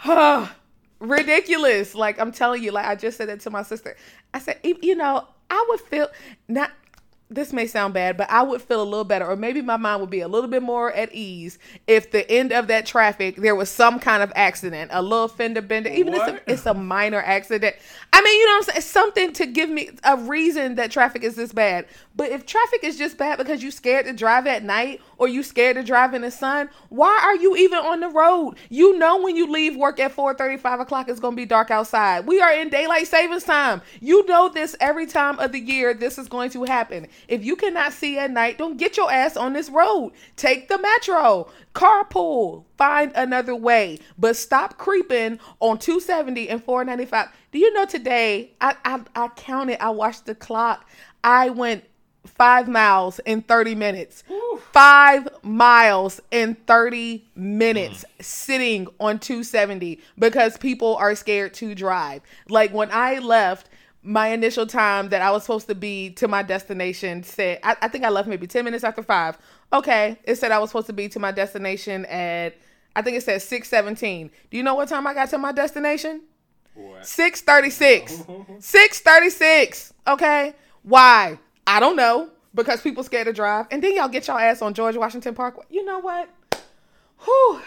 [1.01, 1.95] Ridiculous.
[1.95, 3.97] Like I'm telling you, like I just said that to my sister.
[4.35, 6.09] I said, "You- you know, I would feel
[6.47, 6.71] not
[7.31, 10.01] this may sound bad, but I would feel a little better, or maybe my mind
[10.01, 13.55] would be a little bit more at ease if the end of that traffic there
[13.55, 16.75] was some kind of accident, a little fender bender, even if it's a, it's a
[16.75, 17.77] minor accident.
[18.13, 18.81] I mean, you know what I'm saying?
[18.83, 21.87] Something to give me a reason that traffic is this bad.
[22.17, 25.43] But if traffic is just bad because you scared to drive at night or you
[25.43, 28.57] scared to drive in the sun, why are you even on the road?
[28.69, 32.27] You know when you leave work at 4 5 o'clock, it's gonna be dark outside.
[32.27, 33.81] We are in daylight savings time.
[34.01, 37.07] You know this every time of the year this is going to happen.
[37.29, 40.13] If you cannot see at night, don't get your ass on this road.
[40.37, 43.99] Take the metro, carpool, find another way.
[44.19, 47.29] But stop creeping on 270 and 495.
[47.53, 50.89] Do you know today I I, I counted, I watched the clock.
[51.23, 51.85] I went
[52.27, 54.25] five miles in 30 minutes.
[54.73, 58.25] Five miles in 30 minutes mm.
[58.25, 62.23] sitting on 270 because people are scared to drive.
[62.49, 63.69] Like when I left,
[64.03, 67.89] my initial time that I was supposed to be to my destination said, I, I
[67.89, 69.37] think I left maybe 10 minutes after five.
[69.73, 70.19] Okay.
[70.25, 72.57] It said I was supposed to be to my destination at,
[72.97, 74.31] I think it said 617.
[74.51, 76.23] Do you know what time I got to my destination?
[76.75, 77.07] What?
[77.07, 78.25] 636.
[78.61, 79.93] 636.
[80.07, 80.55] Okay.
[80.83, 81.39] Why?
[81.67, 82.31] I don't know.
[82.55, 83.67] Because people scared to drive.
[83.71, 85.67] And then y'all get y'all ass on George Washington Parkway.
[85.71, 86.29] You know what?
[87.25, 87.61] Whew.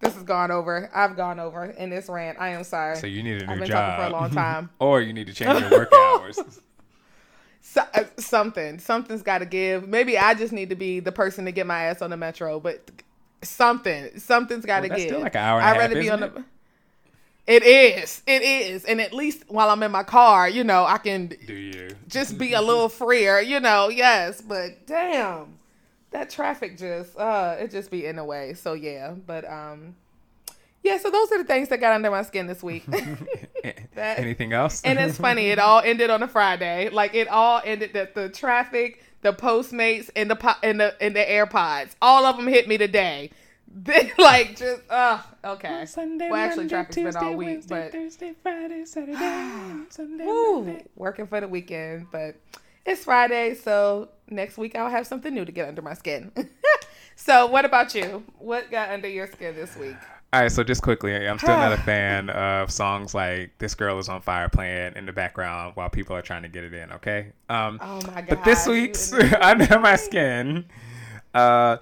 [0.00, 0.90] This has gone over.
[0.94, 2.38] I've gone over in this rant.
[2.40, 2.96] I am sorry.
[2.96, 3.96] So you need a new I've been job.
[3.98, 4.70] talking for a long time.
[4.78, 6.38] or you need to change your work hours.
[7.62, 8.80] So, uh, something.
[8.80, 9.86] Something's got to give.
[9.86, 12.58] Maybe I just need to be the person to get my ass on the metro,
[12.58, 12.90] but
[13.42, 14.18] something.
[14.18, 15.06] Something's got to Well, give.
[15.08, 16.44] still like an hour I'd half, rather be on isn't the.
[17.46, 18.22] It is.
[18.26, 18.84] It is.
[18.86, 21.90] And at least while I'm in my car, you know, I can Do you?
[22.08, 25.58] just be a little freer, you know, yes, but damn.
[26.12, 28.54] That traffic just uh it just be in the way.
[28.54, 29.94] So yeah, but um
[30.82, 32.84] yeah, so those are the things that got under my skin this week.
[33.94, 34.80] That- Anything else?
[34.82, 36.88] and it's funny, it all ended on a Friday.
[36.88, 41.14] Like it all ended that the traffic, the Postmates, and the po- and the and
[41.14, 41.90] the AirPods.
[42.00, 43.30] All of them hit me today.
[43.72, 45.86] They like just uh okay.
[45.86, 50.26] Sunday, well, actually, Monday, traffic's been all Tuesday, week, Wednesday, but Thursday, Friday, Saturday, Sunday,
[50.26, 50.84] Woo, Monday.
[50.96, 52.34] working for the weekend, but
[52.84, 56.32] it's Friday, so next week I'll have something new to get under my skin.
[57.16, 58.24] so, what about you?
[58.38, 59.96] What got under your skin this week?
[60.32, 63.98] All right, so just quickly, I'm still not a fan of songs like "This Girl
[63.98, 66.92] Is on Fire" playing in the background while people are trying to get it in.
[66.92, 67.32] Okay.
[67.48, 68.26] Um, Oh my god!
[68.28, 70.66] but this week's under my skin.
[71.34, 71.78] Uh,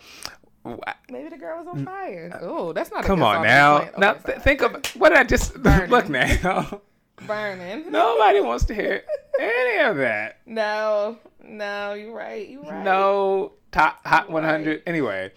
[1.11, 2.39] maybe the girl was on fire.
[2.43, 3.05] Oh, that's not.
[3.05, 3.91] A come on now.
[3.99, 5.57] Now th- think of what did I just
[5.89, 6.81] look now.
[7.27, 7.85] Burning.
[7.91, 9.03] Nobody wants to hear
[9.39, 10.39] any of that.
[10.47, 11.95] no, no.
[11.95, 12.49] You're right.
[12.49, 12.85] You're right.
[12.85, 14.33] No top hot Right.
[14.33, 14.83] 100.
[14.87, 15.33] Anyway,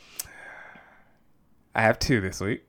[1.75, 2.63] I have two this week.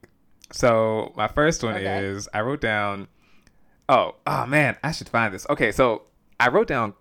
[0.53, 2.05] So my first one Okay.
[2.05, 3.09] is I wrote down.
[3.89, 5.47] Oh, oh man, I should find this.
[5.51, 6.03] Okay, so
[6.39, 6.95] I wrote down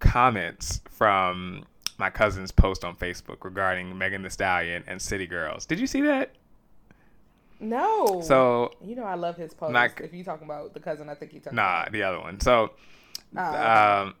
[0.00, 1.64] comments from
[1.98, 5.64] my cousin's post on Facebook regarding Megan Thee Stallion and City Girls.
[5.66, 6.34] Did you see that?
[7.62, 8.20] No.
[8.22, 9.74] So you know I love his post.
[10.00, 11.56] If you talking about the cousin, I think you talking.
[11.56, 12.40] Nah, the other one.
[12.40, 12.72] So,
[13.36, 14.02] Oh.
[14.02, 14.14] um,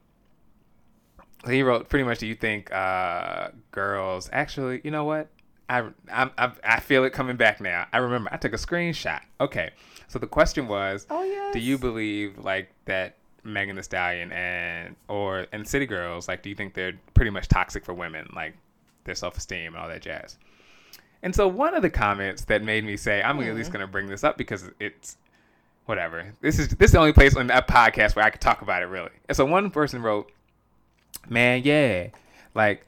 [1.50, 2.18] he wrote pretty much.
[2.18, 4.80] Do you think uh, girls actually?
[4.84, 5.28] You know what?
[5.68, 7.86] I, I I feel it coming back now.
[7.92, 8.30] I remember.
[8.32, 9.20] I took a screenshot.
[9.40, 9.70] Okay,
[10.08, 11.52] so the question was, Oh yes.
[11.52, 16.42] do you believe like that Megan Thee Stallion and or and City Girls like?
[16.42, 18.54] Do you think they're pretty much toxic for women, like
[19.04, 20.38] their self esteem and all that jazz?
[21.22, 23.74] And so one of the comments that made me say, I'm at least Hmm.
[23.74, 25.16] going to bring this up because it's
[25.86, 26.34] whatever.
[26.40, 28.82] This is this is the only place on that podcast where I could talk about
[28.82, 29.10] it really.
[29.28, 30.30] And so one person wrote,
[31.28, 32.08] "Man, yeah,
[32.54, 32.84] like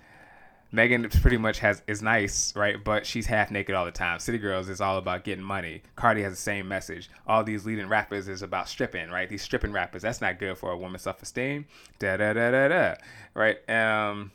[0.72, 2.82] Megan pretty much has is nice, right?
[2.82, 4.18] But she's half naked all the time.
[4.18, 5.82] City Girls is all about getting money.
[5.94, 7.08] Cardi has the same message.
[7.28, 9.28] All these leading rappers is about stripping, right?
[9.28, 10.02] These stripping rappers.
[10.02, 11.66] That's not good for a woman's self esteem.
[12.00, 12.94] Da da da da da.
[13.34, 13.70] Right?
[13.70, 14.32] Um,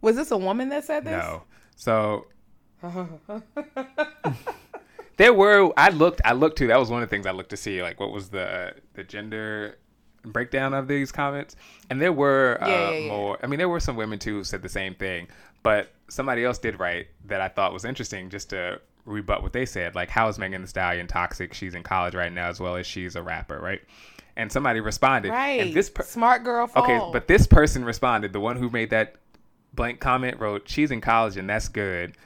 [0.00, 1.12] Was this a woman that said this?
[1.12, 1.42] no.
[1.80, 2.26] So
[5.16, 6.66] there were I looked I looked too.
[6.66, 9.02] That was one of the things I looked to see like what was the the
[9.04, 9.78] gender
[10.24, 11.56] breakdown of these comments.
[11.88, 13.08] And there were uh, Yeah, yeah, yeah.
[13.08, 15.28] more I mean there were some women too who said the same thing,
[15.62, 19.64] but somebody else did write that I thought was interesting just to rebut what they
[19.64, 19.94] said.
[19.94, 21.54] Like how is Megan Thee Stallion toxic?
[21.54, 23.80] She's in college right now as well as she's a rapper, right?
[24.36, 25.60] And somebody responded Right.
[25.60, 26.70] and this per- smart girl.
[26.76, 28.32] Okay, but this person responded.
[28.34, 29.16] The one who made that
[29.74, 32.16] blank comment wrote, "She's in college and that's good."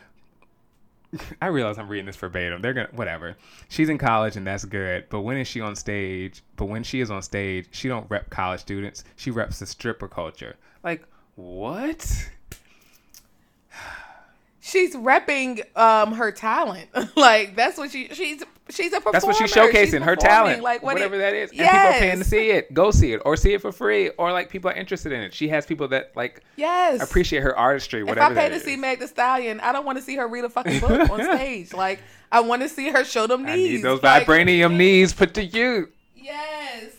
[1.42, 2.60] I realize I'm reading this verbatim.
[2.60, 3.36] They're gonna whatever.
[3.68, 5.06] She's in college and that's good.
[5.10, 6.42] But when is she on stage?
[6.56, 9.04] But when she is on stage, she don't rep college students.
[9.16, 10.56] She reps the stripper culture.
[10.82, 11.04] Like
[11.36, 12.30] What?
[14.64, 16.88] She's repping um her talent.
[17.16, 19.12] like that's what she she's she's a performer.
[19.12, 21.50] That's what she's showcasing She's her talent, Like what whatever it- that is.
[21.50, 21.70] And Yes.
[21.70, 22.72] people are paying to see it.
[22.72, 25.34] Go see it, or see it for free, or like people are interested in it.
[25.34, 27.02] She has people that like Yes.
[27.02, 28.02] appreciate her artistry.
[28.02, 28.32] Whatever.
[28.32, 28.78] If I pay to see is.
[28.80, 31.72] Meg the Stallion, I don't want to see her read a fucking book on stage.
[31.74, 32.00] Like
[32.32, 33.52] I want to see her show them knees.
[33.52, 35.88] I need those Like, vibranium knees put to use.
[36.16, 36.92] Yes.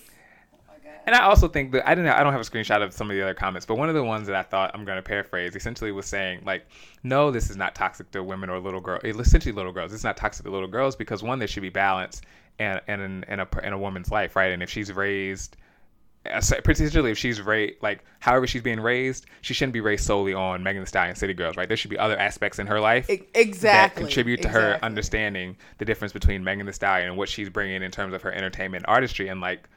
[1.06, 2.10] And I also think that I didn't.
[2.12, 4.04] I don't have a screenshot of some of the other comments, but one of the
[4.04, 6.66] ones that I thought I'm going to paraphrase essentially was saying like,
[7.04, 9.04] no, this is not toxic to women or little girls.
[9.04, 9.94] Essentially, little girls.
[9.94, 12.22] It's not toxic to little girls because one, there should be balance
[12.60, 14.52] and and in, in a in a woman's life, right?
[14.52, 15.58] And if she's raised,
[16.26, 20.34] uh, particularly if she's raised like however she's being raised, she shouldn't be raised solely
[20.34, 21.68] on Megan Thee Stallion, City Girls, right?
[21.68, 23.70] There should be other aspects in her life exactly.
[23.70, 27.84] that contribute to her understanding the difference between Megan Thee Stallion and what she's bringing
[27.84, 29.70] in terms of her entertainment artistry and like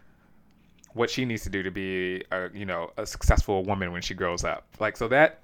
[0.95, 4.15] what she needs to do to be a you know a successful woman when she
[4.15, 4.67] grows up.
[4.79, 5.43] Like so that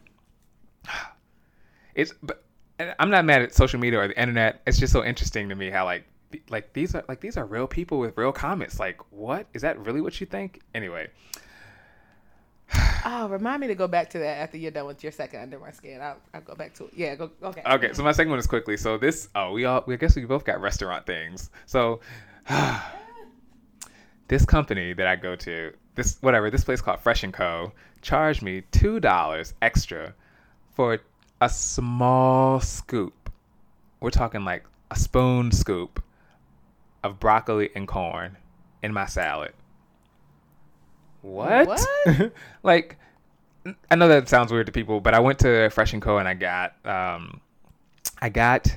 [1.94, 2.42] it's but
[2.98, 4.62] I'm not mad at social media or the internet.
[4.66, 6.04] It's just so interesting to me how like
[6.48, 8.80] like these are like these are real people with real comments.
[8.80, 10.60] Like what is that really what you think?
[10.74, 11.08] Anyway,
[13.06, 15.58] Oh, remind me to go back to that after you're done with your second under
[15.58, 16.00] my skin.
[16.00, 16.92] I'll, I'll go back to it.
[16.96, 17.30] Yeah, go.
[17.42, 17.62] Okay.
[17.66, 18.78] Okay, so my second one is quickly.
[18.78, 21.50] So this, oh, we all, we I guess we both got restaurant things.
[21.66, 22.00] So
[24.28, 27.72] this company that I go to, this whatever, this place called Fresh and Co.
[28.02, 30.14] charged me two dollars extra
[30.74, 31.00] for
[31.40, 33.30] a small scoop.
[34.00, 36.02] We're talking like a spoon scoop
[37.02, 38.36] of broccoli and corn
[38.82, 39.52] in my salad.
[41.22, 41.66] What?
[41.68, 42.32] What?
[42.62, 42.98] like
[43.90, 46.18] I know that sounds weird to people, but I went to Fresh and Co.
[46.18, 47.40] and I got um,
[48.20, 48.76] I got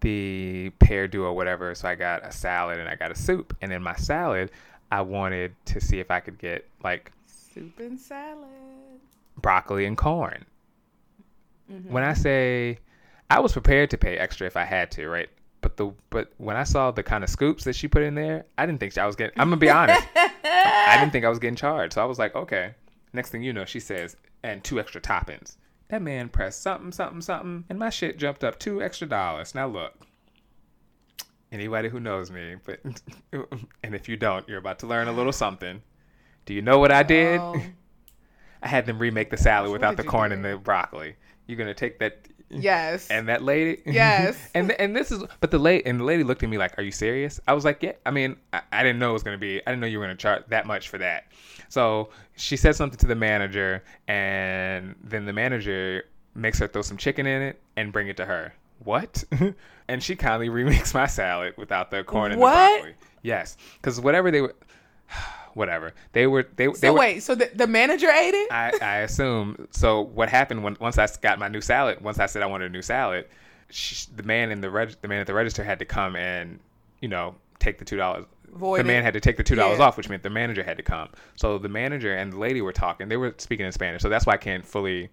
[0.00, 1.74] the pair duo whatever.
[1.74, 4.50] So I got a salad and I got a soup, and in my salad,
[4.90, 8.46] I wanted to see if I could get like Soup and salad.
[9.40, 10.44] broccoli and corn.
[11.70, 11.92] Mm-hmm.
[11.92, 12.78] When I say
[13.30, 15.28] I was prepared to pay extra if I had to, right?
[15.60, 18.44] But the but when I saw the kind of scoops that she put in there,
[18.56, 19.38] I didn't think I was getting.
[19.38, 20.06] I'm gonna be honest.
[20.14, 21.94] I didn't think I was getting charged.
[21.94, 22.74] So I was like, okay.
[23.12, 25.56] Next thing you know, she says, and two extra toppings.
[25.88, 29.54] That man pressed something, something, something, and my shit jumped up two extra dollars.
[29.54, 30.06] Now look,
[31.52, 32.80] anybody who knows me, but
[33.82, 35.82] and if you don't, you're about to learn a little something.
[36.46, 37.40] Do you know what I did?
[37.40, 37.60] Oh,
[38.62, 40.36] I had them remake the salad What without the corn do?
[40.36, 41.14] and the broccoli.
[41.46, 43.08] You're gonna take that yes.
[43.08, 44.36] and that lady Yes.
[44.54, 46.82] and and this is but the lady and the lady looked at me like are
[46.82, 49.34] you serious i was like yeah i mean i, I didn't know it was going
[49.36, 51.26] to be i didn't know you were going to charge that much for that
[51.68, 56.96] so she said something to the manager and then the manager makes her throw some
[56.96, 59.24] chicken in it and bring it to her what
[59.88, 62.52] and she kindly remixed my salad without the corn and What?
[62.52, 64.54] the broccoli yes because whatever they were
[65.54, 68.52] whatever they were they, they so were wait, so the, the manager ate it?
[68.52, 69.66] I, I assume.
[69.70, 72.00] So what happened when once I got my new salad?
[72.00, 73.26] Once I said I wanted a new salad,
[73.70, 76.60] sh the man in the reg, the man at the register had to come and
[77.00, 78.24] you know take the two dollars.
[78.52, 79.02] The man it.
[79.04, 79.86] had to take the two dollars Yeah.
[79.86, 81.08] off, which meant the manager had to come.
[81.36, 83.08] So the manager and the lady were talking.
[83.08, 85.10] They were speaking in Spanish, so that's why I can't fully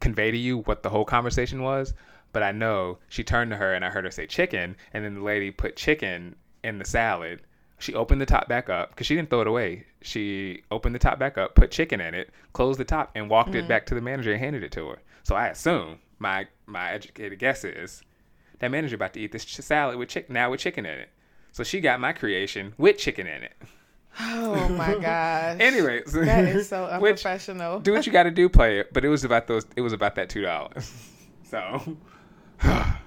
[0.00, 1.94] convey to you what the whole conversation was.
[2.32, 5.14] But I know she turned to her and I heard her say chicken, and then
[5.14, 7.40] the lady put chicken in the salad.
[7.78, 9.86] She opened the top back up because she didn't throw it away.
[10.02, 13.50] She opened the top back up, put chicken in it, closed the top, and walked
[13.50, 13.58] Mm-hmm.
[13.60, 14.98] it back to the manager and handed it to her.
[15.22, 18.02] So I assume my my educated guess is
[18.58, 21.08] that manager about to eat this ch- salad with chicken now with chicken in it.
[21.52, 23.52] So she got my creation with chicken in it.
[24.20, 25.60] Oh my gosh.
[25.60, 27.78] Anyways, that is so which unprofessional.
[27.80, 28.92] do what you got to do, play it.
[28.92, 29.64] But it was about those.
[29.76, 30.92] It was about that two dollars.
[31.44, 31.96] So
[32.62, 32.98] wow.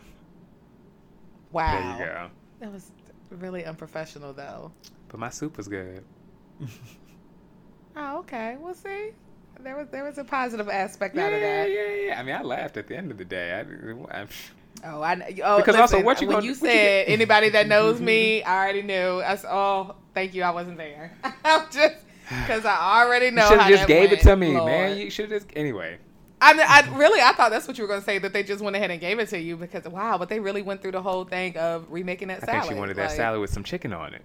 [1.53, 2.29] there you go.
[2.59, 2.91] That was
[3.29, 4.71] really unprofessional, though.
[5.09, 6.03] But my soup was good.
[7.95, 8.55] Oh, okay.
[8.59, 9.11] We'll see.
[9.59, 11.69] There was there was a positive aspect Yeah, out of that.
[11.69, 12.19] yeah, yeah, yeah.
[12.19, 13.53] I mean, I laughed at the end of the day.
[13.53, 14.25] I, I,
[14.83, 17.49] Oh, I kn- oh, Because also, what you when gonna- you what you said anybody
[17.49, 19.21] that knows me, I already knew.
[19.21, 21.11] I said, oh, thank you, I wasn't there.
[21.45, 21.95] I'm just
[22.29, 23.43] because I already know.
[23.43, 24.71] you should have just gave went, it to me, Lord.
[24.71, 24.97] man.
[24.97, 25.97] You should have just anyway.
[26.41, 28.41] I, mean, I really, I thought that's what you were going to say that they
[28.43, 30.91] just went ahead and gave it to you because wow, but they really went through
[30.93, 32.61] the whole thing of remaking that I salad.
[32.63, 34.23] think she wanted that like- salad with some chicken on it.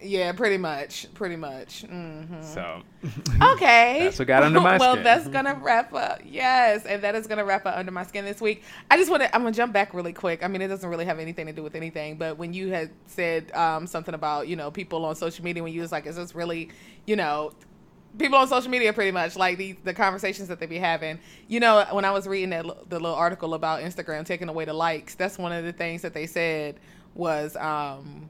[0.00, 1.80] Yeah, pretty much, pretty much.
[1.80, 2.82] hmm So
[3.54, 4.00] Okay.
[4.04, 5.04] That's what got under my well, skin.
[5.04, 6.20] Well, that's gonna wrap up.
[6.22, 8.62] Yes, and that is gonna wrap up under my skin this week.
[8.90, 9.34] I just want to.
[9.34, 10.44] I'm gonna jump back really quick.
[10.44, 12.90] I mean, it doesn't really have anything to do with anything, but when you had
[13.06, 16.16] said um, something about you know people on social media, when you was like, is
[16.16, 16.68] this really,
[17.06, 17.52] you know.
[18.18, 21.18] People on social media, pretty much like the the conversations that they be having.
[21.48, 24.72] You know, when I was reading that the little article about Instagram taking away the
[24.72, 26.80] likes, that's one of the things that they said
[27.14, 28.28] was um,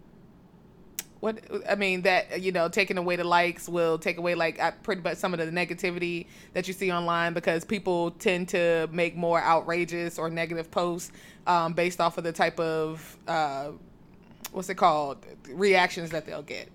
[1.20, 4.72] what I mean that you know taking away the likes will take away like uh,
[4.82, 9.16] pretty much some of the negativity that you see online because people tend to make
[9.16, 11.12] more outrageous or negative posts
[11.46, 13.70] um, based off of the type of uh,
[14.52, 15.18] what's it called
[15.50, 16.68] reactions that they'll get.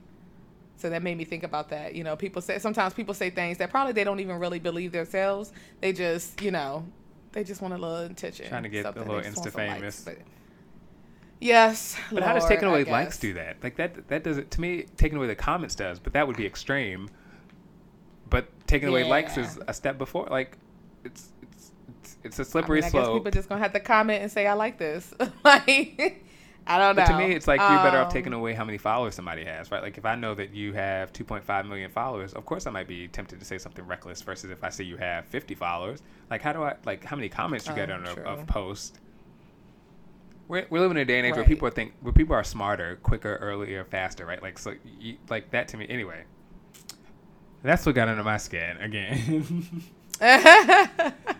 [0.82, 1.94] So that made me think about that.
[1.94, 4.92] You know, people say sometimes people say things that probably they don't even really believe
[4.92, 5.54] themselves.
[5.80, 6.84] They just, you know,
[7.34, 8.50] they just want a little attention.
[8.50, 10.02] Trying to get a little They just want insta likes, famous.
[10.02, 10.18] but-
[11.40, 11.96] yes.
[12.12, 13.58] But how does taking away likes do that?
[13.62, 16.48] Like that that doesn't to me taking away the comments does, but that would be
[16.48, 17.08] extreme.
[18.28, 20.26] But taking away likes is a step before.
[20.32, 20.58] Like
[21.04, 23.20] it's it's it's, it's a I, slippery mean, I guess slope.
[23.20, 25.14] people just gonna have to comment and say I like this.
[25.44, 26.26] like
[26.68, 27.01] I don't know.
[27.01, 29.43] But to me, it's like you're better off Um, taking away how many followers somebody
[29.45, 29.82] has, right?
[29.82, 33.07] Like if I know that you have 2.5 million followers, of course I might be
[33.07, 34.22] tempted to say something reckless.
[34.22, 37.30] Versus if I see you have 50 followers, like how do I like how many
[37.30, 38.99] comments you get Oh, on a, a post?
[40.47, 42.43] We're, we're living in a day and age where people are think where people are
[42.43, 44.41] smarter, quicker, earlier, faster, right?
[44.41, 45.88] Like so, you, like that to me.
[45.89, 46.24] Anyway,
[47.64, 49.82] that's what got under my skin again.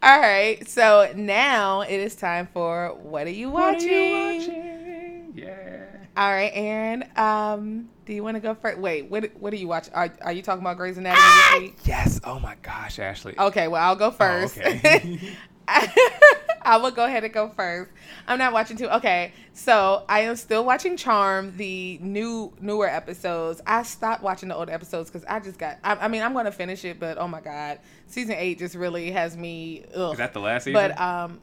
[0.00, 3.90] All right, so now it is time for what are you What are watching?
[3.90, 5.32] you watching?
[5.34, 5.84] Yeah.
[6.16, 7.04] All right, Aaron.
[7.16, 8.78] Um, do you want to go first?
[8.78, 9.92] Wait, what what are you watching?
[9.94, 11.78] Are Are you talking about Grey's Anatomy week?
[11.84, 12.20] Yes.
[12.24, 13.36] Oh my gosh, Ashley.
[13.38, 14.58] Okay, well I'll go first.
[14.64, 15.20] Oh, okay.
[16.68, 17.90] I will go ahead and go first.
[18.26, 18.88] I'm not watching too.
[18.90, 23.62] Okay, so I am still watching Charm, the new newer episodes.
[23.66, 25.78] I stopped watching the old episodes because I just got.
[25.82, 28.74] I, I mean, I'm going to finish it, but oh my god, season eight just
[28.74, 29.84] really has me.
[29.94, 30.12] Ugh.
[30.12, 30.74] Is that the last season?
[30.74, 31.40] But um,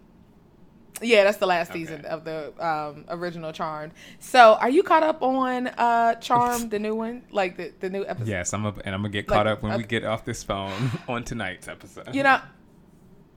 [1.02, 1.80] yeah, that's the last Okay.
[1.80, 3.94] season of the um original Charmed.
[4.20, 8.06] So, are you caught up on uh Charmed, the new one, like the the new
[8.06, 8.28] episode?
[8.30, 10.44] Yes, I'm a, and I'm gonna get Like, caught up when we get off this
[10.44, 12.14] phone on tonight's episode.
[12.16, 12.40] You know,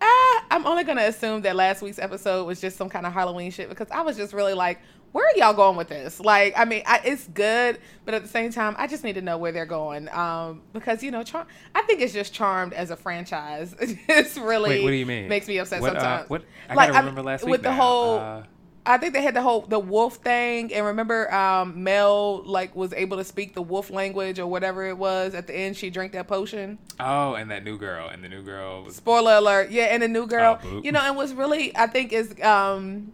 [0.01, 3.51] ah, I'm only gonna assume that last week's episode was just some kind of Halloween
[3.51, 4.81] shit because I was just really like,
[5.13, 6.21] where are y'all going with this?
[6.21, 9.23] Like, I mean, I, it's good, but at the same time, I just need to
[9.23, 10.09] know where they're going.
[10.11, 13.75] Um, because you know, Charm, I think it's just Charmed as a franchise.
[13.81, 15.29] it's really Wait, what do you mean?
[15.29, 16.31] Makes me upset What, uh, sometimes.
[16.31, 18.19] what- I Like, gotta remember last week with the whole.
[18.19, 18.43] Uh,
[18.87, 22.93] I think they had the whole the wolf thing, and remember, um, Mel like was
[22.95, 25.35] able to speak the wolf language or whatever it was.
[25.35, 26.79] At the end, she drank that potion.
[26.99, 29.71] oh, and that new girl, and the new girl was Spoiler alert!
[29.71, 33.13] Yeah, and the new girl, Oh, you know, and what's really I think is um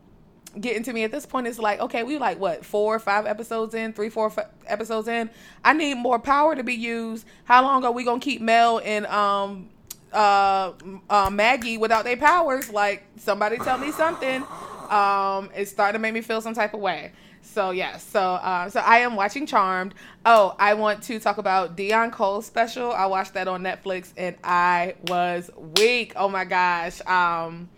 [0.60, 3.26] getting to me at this point is like, okay, we like what four or five
[3.26, 5.28] episodes in, three, four f- episodes in.
[5.64, 7.26] I need more power to be used.
[7.44, 9.70] How long are we gonna keep Mel and um
[10.12, 10.70] uh,
[11.10, 12.70] uh Maggie without their powers?
[12.70, 14.44] Like somebody tell me something.
[14.90, 17.12] Um, it's starting to make me feel some type of way.
[17.42, 19.94] So yes, so um, so I am watching Charmed.
[20.24, 22.90] Oh, I want to talk about Deon Cole's special.
[22.90, 26.14] I watched that on Netflix and I was weak.
[26.16, 27.00] Oh my gosh.
[27.06, 27.68] Um,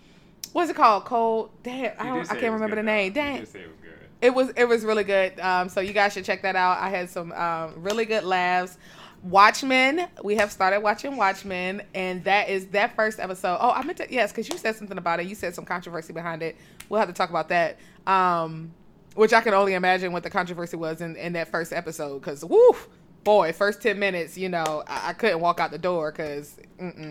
[0.52, 1.04] what's it called?
[1.04, 1.50] Cole.
[1.62, 3.12] Damn, I, don't, I can't remember the name.
[3.12, 3.38] Dang.
[3.38, 3.56] it was.
[4.22, 5.38] It was it was really good.
[5.40, 6.78] Um, so you guys should check that out.
[6.78, 8.78] I had some um, really good laughs.
[9.22, 10.06] Watchmen.
[10.22, 13.58] We have started watching Watchmen, and that is that first episode.
[13.60, 15.26] Oh, I meant to yes, because you said something about it.
[15.26, 16.56] You said some controversy behind it.
[16.88, 17.78] We'll have to talk about that.
[18.06, 18.72] Um,
[19.14, 22.20] which I can only imagine what the controversy was in, in that first episode.
[22.20, 22.76] Because woo,
[23.24, 26.56] boy, first ten minutes, you know, I, I couldn't walk out the door because.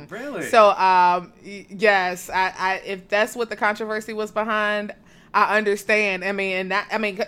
[0.10, 0.44] Really?
[0.44, 4.94] So um, y- yes, I, I if that's what the controversy was behind,
[5.34, 6.24] I understand.
[6.24, 7.20] I mean, and that I mean,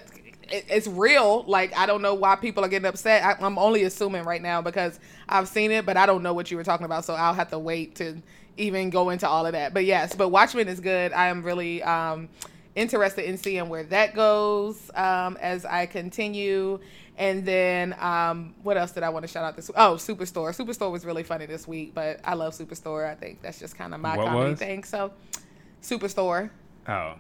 [0.52, 1.44] it's real.
[1.48, 3.24] Like I don't know why people are getting upset.
[3.24, 6.52] I, I'm only assuming right now because I've seen it, but I don't know what
[6.52, 7.06] you were talking about.
[7.06, 8.22] So I'll have to wait to
[8.58, 9.74] even go into all of that.
[9.74, 11.14] But yes, but Watchmen is good.
[11.14, 12.30] I am really um,
[12.76, 16.80] interested in seeing where that goes um, as I continue.
[17.20, 19.72] And then um, what else did I want to shout out this?
[19.76, 20.56] Oh, Superstore.
[20.56, 23.10] Superstore was really funny this week, but I love Superstore.
[23.10, 24.60] I think that's just kind of my What comedy was?
[24.60, 24.84] thing.
[24.84, 25.12] So
[25.82, 26.52] Superstore.
[26.88, 27.16] Oh,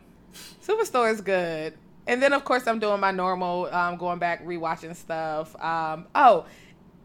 [0.63, 1.73] Superstore is good.
[2.07, 5.55] And then of course I'm doing my normal, um, going back rewatching stuff.
[5.61, 6.45] Um, oh,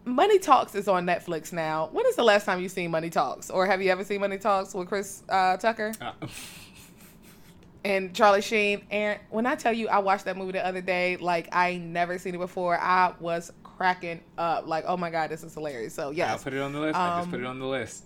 [0.04, 1.88] Money Talks is on Netflix now.
[1.92, 4.38] When is the last time you seen Money Talks, or have you ever seen Money
[4.38, 6.12] Talks with Chris uh, Tucker Uh,
[7.84, 8.82] and Charlie Sheen?
[8.90, 12.18] And when I tell you I watched that movie the other day, like I never
[12.18, 14.66] seen it before, I was cracking up.
[14.66, 15.94] Like, oh my god, this is hilarious.
[15.94, 16.98] So yes, I'll put it on the list.
[16.98, 18.04] I just put Um, it on the list.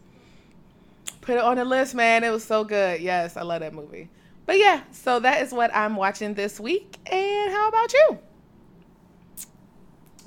[1.20, 2.24] put it on the list, man.
[2.24, 3.00] It was so good.
[3.00, 4.08] Yes, I love that movie.
[4.46, 6.96] But yeah, so that is what I'm watching this week.
[7.10, 8.18] And how about you?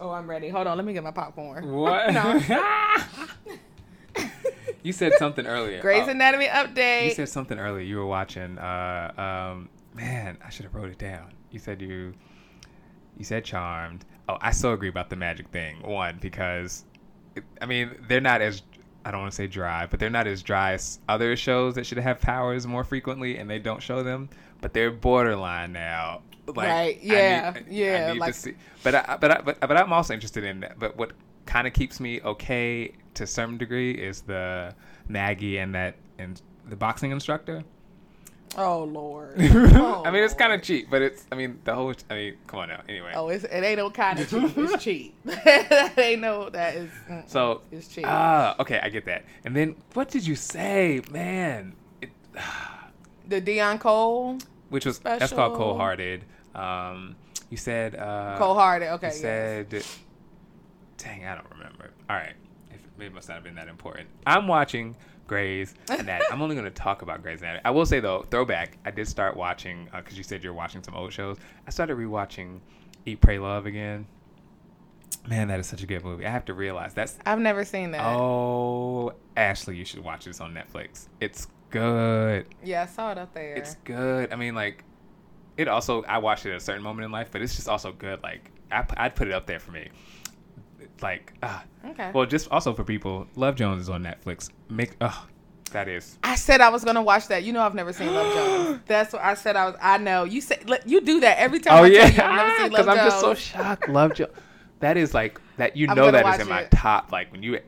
[0.01, 0.49] Oh, I'm ready.
[0.49, 1.71] Hold on, let me get my popcorn.
[1.71, 2.13] What?
[4.81, 5.81] You said something earlier.
[5.81, 7.05] Grey's Oh, Anatomy update.
[7.05, 7.83] You said something earlier.
[7.83, 8.57] You were watching.
[8.57, 9.11] Uh,
[9.51, 11.33] um, man, I should have wrote it down.
[11.51, 12.13] You said you.
[13.17, 14.05] You said Charmed.
[14.29, 15.81] Oh, I so agree about the magic thing.
[15.81, 16.85] One because,
[17.35, 18.61] it- I mean, they're not as.
[19.09, 21.87] I don't want to say dry, but they're not as dry as other shows that
[21.87, 24.29] should have powers more frequently, and they don't show them.
[24.61, 26.21] But they're borderline now.
[26.45, 28.53] Like, Right, yeah, I need, yeah, I need like- to see.
[28.83, 30.77] But I, but I, but but I'm also interested in that.
[30.77, 31.13] But what
[31.47, 34.75] kind of keeps me okay to some degree is the
[35.07, 37.63] Maggie and that and the boxing instructor.
[38.57, 39.35] Oh Lord.
[39.39, 41.25] Oh, I mean, it's kind of cheap, but it's.
[41.31, 41.93] I mean, the whole.
[42.09, 42.81] I mean, come on now.
[42.89, 43.11] Anyway.
[43.15, 44.57] Oh, it's, it ain't no kind of cheap.
[44.57, 45.15] It's cheap.
[45.23, 46.49] that ain't no.
[46.49, 46.91] That is.
[47.27, 48.05] So it's cheap.
[48.07, 49.25] Ah, okay, I get that.
[49.45, 51.75] And then what did you say, man?
[52.01, 52.09] It,
[53.27, 54.39] the Deon Cole,
[54.69, 55.55] which was that's called Special.
[55.55, 56.25] cold hearted.
[56.55, 57.15] Um,
[57.49, 58.89] you said uh, Cole Hearted.
[58.93, 59.07] Okay.
[59.07, 59.21] You yes.
[59.21, 59.83] said,
[60.97, 61.91] dang, I don't remember.
[62.09, 62.33] All right,
[62.71, 64.09] if, it must not have been that important.
[64.25, 64.95] I'm watching
[65.29, 66.25] Grey's Anatomy.
[66.31, 67.61] I'm only going to talk about Grey's Anatomy.
[67.63, 68.79] I will say though, throwback.
[68.83, 71.37] I did start watching uh, because you said you're watching some old shows.
[71.67, 72.59] I started rewatching
[73.05, 74.07] Eat, Pray, Love again.
[75.27, 76.25] Man, that is such a good movie.
[76.25, 78.03] I have to realize that's I've never seen that.
[78.03, 81.07] Oh, Ashley, you should watch this on Netflix.
[81.19, 82.47] It's good.
[82.63, 83.53] Yeah, I saw it up there.
[83.53, 84.33] It's good.
[84.33, 84.83] I mean, like,
[85.57, 87.91] it also, I watched it at a certain moment in life, but it's just also
[87.91, 88.23] good.
[88.23, 89.89] Like, I, I'd put it up there for me.
[91.01, 91.63] Like, ah.
[91.85, 92.11] okay.
[92.13, 94.49] Well, just also for people, Love Jones is on Netflix.
[94.69, 95.27] Make, oh,
[95.71, 96.17] that is.
[96.23, 97.43] I said I was gonna watch that.
[97.43, 98.81] You know, I've never seen Love Jones.
[98.87, 99.55] That's what I said.
[99.55, 99.75] I was.
[99.81, 101.79] I know you let- you do that every time.
[101.79, 102.09] Oh, I yeah.
[102.09, 103.89] tell you I've never seen Love Because I'm just so shocked.
[103.89, 104.31] Love Jones.
[104.79, 107.59] That is like, that you I'm know that is in my top, like, when you,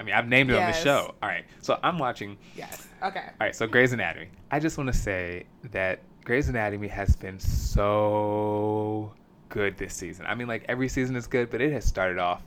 [0.00, 1.14] I mean, I've named it on the show.
[1.22, 1.44] All right.
[1.60, 2.88] So I'm watching Yes.
[3.02, 3.20] Okay.
[3.20, 4.28] All right, so Grey's Anatomy.
[4.50, 9.12] I just want to say that Grey's Anatomy has been so
[9.48, 10.26] good this season.
[10.26, 12.42] I mean, like every season is good, but it has started off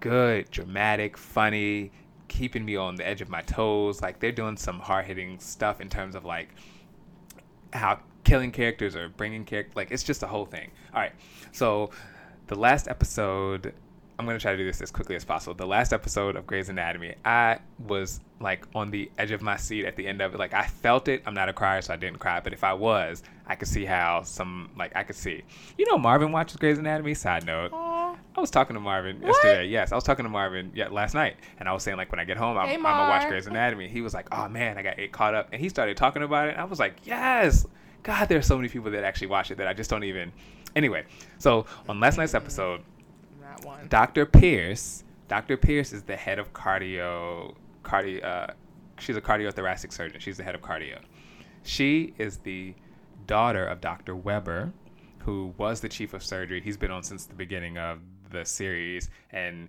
[0.00, 1.92] good, dramatic, funny,
[2.28, 4.02] keeping me on the edge of my toes.
[4.02, 6.48] Like they're doing some hard hitting stuff in terms of like
[7.72, 9.76] how killing characters or bringing characters.
[9.76, 10.70] Like it's just a whole thing.
[10.94, 11.12] All right,
[11.52, 11.90] so
[12.48, 13.74] the last episode.
[14.20, 15.54] I'm gonna try to do this as quickly as possible.
[15.54, 17.58] The last episode of Grey's Anatomy, I
[17.88, 20.38] was like on the edge of my seat at the end of it.
[20.38, 21.22] Like I felt it.
[21.24, 22.38] I'm not a crier, so I didn't cry.
[22.40, 25.42] But if I was, I could see how some like I could see.
[25.78, 27.14] You know, Marvin watches Grey's Anatomy.
[27.14, 27.72] Side note.
[27.72, 28.14] Aw.
[28.36, 29.28] I was talking to Marvin What?
[29.28, 29.66] yesterday.
[29.68, 32.20] Yes, I was talking to Marvin yeah, last night, and I was saying like when
[32.20, 33.26] I get home, I'm, Hey, I'm gonna watch.
[33.26, 33.88] Grey's Anatomy.
[33.88, 36.48] He was like, "Oh man, I got it caught up," and he started talking about
[36.48, 36.52] it.
[36.52, 37.66] And I was like, "Yes,
[38.02, 40.30] God, there's so many people that actually watch it that I just don't even."
[40.76, 41.04] Anyway,
[41.38, 42.82] so on last night's episode,
[43.62, 43.88] One.
[43.88, 44.26] Dr.
[44.26, 45.56] Pierce, Dr.
[45.56, 48.24] Pierce is the head of cardio, cardio.
[48.24, 48.46] Uh,
[48.98, 50.20] she's a cardiothoracic surgeon.
[50.20, 50.98] She's the head of cardio.
[51.62, 52.74] She is the
[53.26, 54.16] daughter of Dr.
[54.16, 54.72] Weber,
[55.18, 56.60] who was the chief of surgery.
[56.60, 58.00] He's been on since the beginning of
[58.30, 59.68] the series, and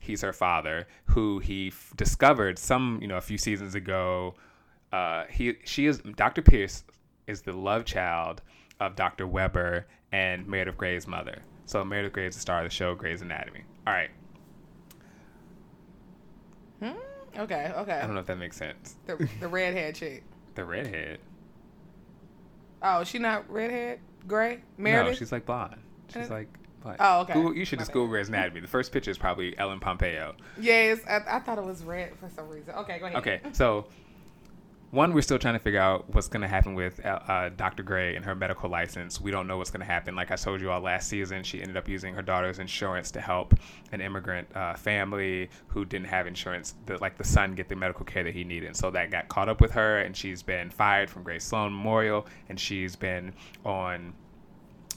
[0.00, 4.34] he's her father, who he f- discovered some, you know, a few seasons ago.
[4.92, 6.42] Uh, he, she is Dr.
[6.42, 6.84] Pierce
[7.26, 8.42] is the love child
[8.80, 9.26] of Dr.
[9.26, 11.42] Weber and Meredith Grey's mother.
[11.72, 13.62] So Meredith Grey is the star of the show Grey's Anatomy.
[13.86, 14.10] All right,
[16.80, 16.90] Hmm?
[17.38, 17.72] Okay.
[17.74, 17.92] Okay.
[17.92, 18.96] I don't know if that makes sense.
[19.06, 20.22] The the redhead chick.
[20.54, 21.18] The redhead.
[22.82, 24.00] Oh, she not redhead?
[24.28, 24.60] Grey?
[24.76, 25.12] Meredith?
[25.14, 25.76] No, she's like blonde.
[26.12, 26.48] She's Uh, like.
[26.82, 26.96] Black.
[27.00, 27.32] Oh, okay.
[27.32, 27.94] Google, you should My just bad.
[27.94, 28.60] Google Grey's Anatomy.
[28.60, 30.34] The first picture is probably Ellen Pompeo.
[30.60, 32.74] Yes, I, I thought it was red for some reason.
[32.74, 33.16] Okay, go ahead.
[33.18, 33.86] Okay, so
[34.92, 37.82] one, we're still trying to figure out what's going to happen with uh, uh, Dr.
[37.82, 39.18] Grey and her medical license.
[39.18, 40.14] We don't know what's going to happen.
[40.14, 43.20] Like I told you all last season, she ended up using her daughter's insurance to
[43.22, 43.54] help
[43.92, 48.04] an immigrant uh, family who didn't have insurance, the, like the son, get the medical
[48.04, 48.76] care that he needed.
[48.76, 52.26] So that got caught up with her, and she's been fired from Grey Sloan Memorial,
[52.50, 53.32] and she's been
[53.64, 54.12] on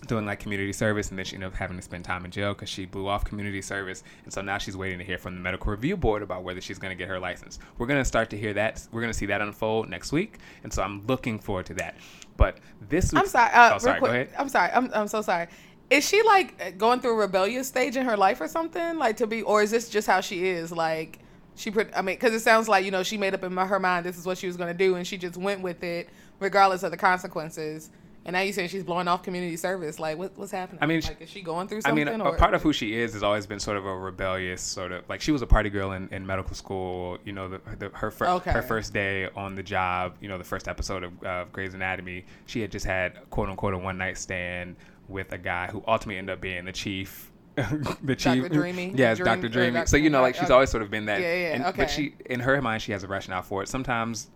[0.05, 2.53] doing like community service and then she ended up having to spend time in jail
[2.53, 5.41] because she blew off community service and so now she's waiting to hear from the
[5.41, 8.29] medical review board about whether she's going to get her license we're going to start
[8.29, 11.39] to hear that we're going to see that unfold next week and so i'm looking
[11.39, 11.95] forward to that
[12.37, 13.51] but this week I'm sorry.
[13.51, 14.71] Uh, oh, sorry real go ahead I'm sorry.
[14.71, 15.47] I'm, I'm so sorry.
[15.89, 18.97] Is she like going through a rebellious stage in her life or something?
[18.97, 20.71] Like to be, or is this just how she is?
[20.71, 21.19] Like
[21.55, 23.79] she, put I mean, because it sounds like you know she made up in her
[23.79, 26.09] mind this is what she was going to do, and she just went with it
[26.39, 27.91] regardless of the consequences.
[28.25, 29.99] And now you saying she's blowing off community service.
[29.99, 30.79] Like what, what's happening?
[30.81, 32.07] I mean, like is she going through something?
[32.07, 33.95] I mean, a, or, part of who she is has always been sort of a
[33.95, 37.19] rebellious sort of like she was a party girl in, in medical school.
[37.23, 38.51] You know, the, the, her fir- Okay.
[38.51, 40.15] her first day on the job.
[40.21, 43.75] You know, the first episode of uh, Grey's Anatomy, she had just had quote unquote
[43.75, 44.75] a one night stand
[45.07, 47.31] with a guy who ultimately ended up being the chief.
[47.55, 48.49] the chief, Dr.
[48.49, 48.91] Dreamy?
[48.95, 49.49] yes, Dream- Dr.
[49.49, 49.73] Dreamy.
[49.73, 49.87] Dr.
[49.87, 50.45] So you know, like okay.
[50.45, 51.21] she's always sort of been that.
[51.21, 51.83] Yeah, yeah, and- okay.
[51.83, 53.69] But she, in her mind, she has a rationale for it.
[53.69, 54.31] Sometimes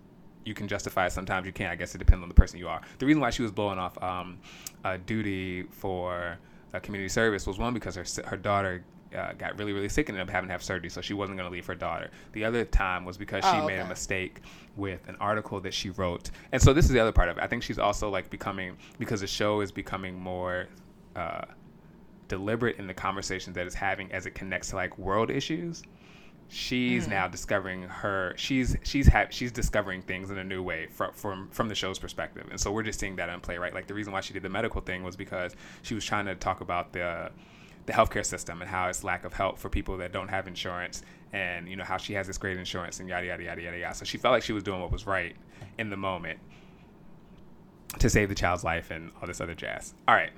[0.45, 1.11] you can justify it.
[1.11, 1.71] Sometimes you can't.
[1.71, 2.81] I guess it depends on the person you are.
[2.97, 4.39] The reason why she was blowing off um,
[4.83, 6.37] uh, duty for
[6.73, 8.83] uh, community service was one because her her daughter
[9.15, 11.37] uh, got really really sick and ended up having to have surgery, so she wasn't
[11.37, 12.09] going to leave her daughter.
[12.33, 14.41] The other time was because she Oh, made a mistake
[14.75, 17.43] with an article that she wrote, and so this is the other part of it.
[17.43, 20.67] I think she's also like becoming because the show is becoming more.
[21.15, 21.41] Uh,
[22.27, 25.81] deliberate in the conversations that it's having as it connects to like world issues
[26.49, 27.11] she's mm.
[27.11, 31.47] now discovering her she's she's ha- she's discovering things in a new way from from
[31.49, 32.47] from the show's perspective.
[32.49, 33.73] And so we're just seeing that in play right?
[33.73, 36.35] Like the reason why she did the medical thing was because she was trying to
[36.35, 37.31] talk about the
[37.85, 41.03] the healthcare system and how it's lack of help for people that don't have insurance
[41.33, 43.95] and you know how she has this great insurance and yada yada yada yada yada.
[43.95, 45.35] So she felt like she was doing what was right
[45.77, 46.39] in the moment
[47.99, 49.93] to save the child's life and all this other jazz.
[50.07, 50.31] All right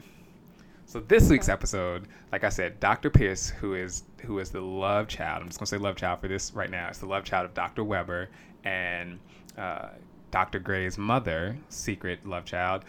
[0.91, 3.09] so this week's episode, like I said, Dr.
[3.09, 5.41] Pierce, who is who is the love child.
[5.41, 6.89] I'm just gonna say love child for this right now.
[6.89, 7.85] It's the love child of Dr.
[7.85, 8.27] Weber
[8.65, 9.17] and
[9.57, 9.87] uh,
[10.31, 10.59] Dr.
[10.59, 12.83] Grey's mother, secret love child.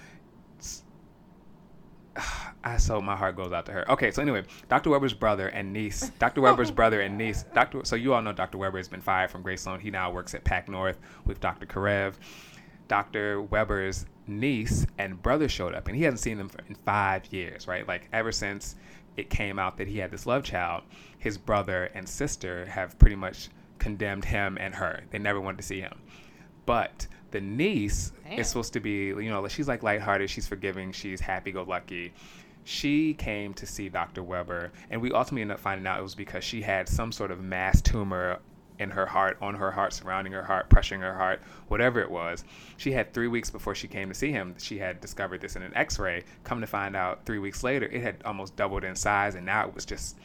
[2.64, 3.88] I so my heart goes out to her.
[3.92, 4.90] Okay, so anyway, Dr.
[4.90, 6.40] Weber's brother and niece, Dr.
[6.40, 7.84] Weber's brother and niece, Dr.
[7.84, 8.58] So you all know Dr.
[8.58, 9.78] Weber has been fired from Grey Sloan.
[9.78, 11.66] He now works at Pac North with Dr.
[11.66, 12.14] Karev.
[12.88, 13.42] Dr.
[13.42, 17.86] Weber's niece and brother showed up, and he hasn't seen them in five years, right?
[17.86, 18.76] Like ever since
[19.16, 20.84] it came out that he had this love child,
[21.18, 23.48] his brother and sister have pretty much
[23.78, 25.02] condemned him and her.
[25.10, 25.98] They never wanted to see him.
[26.66, 28.38] But the niece Damn.
[28.38, 32.12] is supposed to be, you know, she's like lighthearted, she's forgiving, she's happy-go-lucky.
[32.64, 34.22] She came to see Dr.
[34.22, 37.32] Weber, and we ultimately ended up finding out it was because she had some sort
[37.32, 38.38] of mass tumor
[38.78, 42.44] in her heart, on her heart, surrounding her heart, pressuring her heart, whatever it was.
[42.76, 45.62] She had three weeks before she came to see him, she had discovered this in
[45.62, 46.24] an x ray.
[46.44, 49.66] Come to find out, three weeks later, it had almost doubled in size, and now
[49.66, 50.16] it was just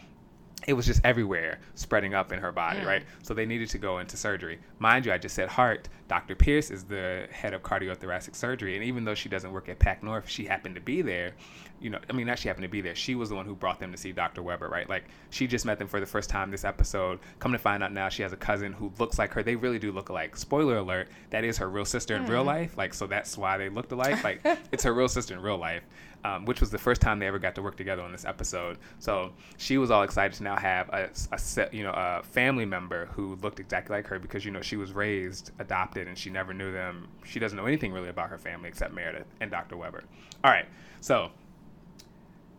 [0.65, 2.85] it was just everywhere spreading up in her body, mm.
[2.85, 3.03] right?
[3.21, 4.59] So they needed to go into surgery.
[4.79, 5.87] Mind you, I just said heart.
[6.07, 6.35] Dr.
[6.35, 8.75] Pierce is the head of cardiothoracic surgery.
[8.75, 11.33] And even though she doesn't work at Pac North, she happened to be there.
[11.79, 12.95] You know, I mean, not she happened to be there.
[12.95, 14.41] She was the one who brought them to see Dr.
[14.41, 14.89] Weber, right?
[14.89, 17.19] Like, she just met them for the first time this episode.
[17.39, 19.43] Come to find out now, she has a cousin who looks like her.
[19.43, 20.37] They really do look alike.
[20.37, 22.29] Spoiler alert, that is her real sister in mm.
[22.29, 22.77] real life.
[22.77, 24.23] Like, so that's why they looked alike.
[24.23, 24.41] Like,
[24.71, 25.83] it's her real sister in real life
[26.23, 28.77] um, which was the first time they ever got to work together on this episode.
[28.99, 33.05] So she was all excited to now have a, a you know, a family member
[33.07, 36.53] who looked exactly like her because you know she was raised adopted and she never
[36.53, 37.07] knew them.
[37.23, 39.77] She doesn't know anything really about her family except Meredith and Dr.
[39.77, 40.03] Weber.
[40.43, 40.67] All right,
[41.01, 41.31] so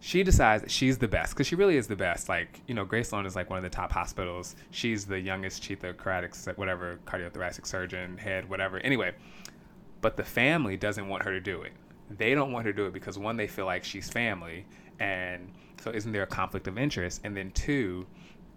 [0.01, 2.29] she decides that she's the best because she really is the best.
[2.29, 4.57] Like, you know, Grey Sloan is like one of the top hospitals.
[4.71, 8.79] She's the youngest of cardiac, whatever, cardiothoracic surgeon, head, whatever.
[8.79, 9.13] Anyway,
[10.01, 11.73] but the family doesn't want her to do it
[12.11, 14.65] they don't want her to do it because one, they feel like she's family,
[14.99, 17.21] and so isn't there a conflict of interest?
[17.25, 18.07] And then two,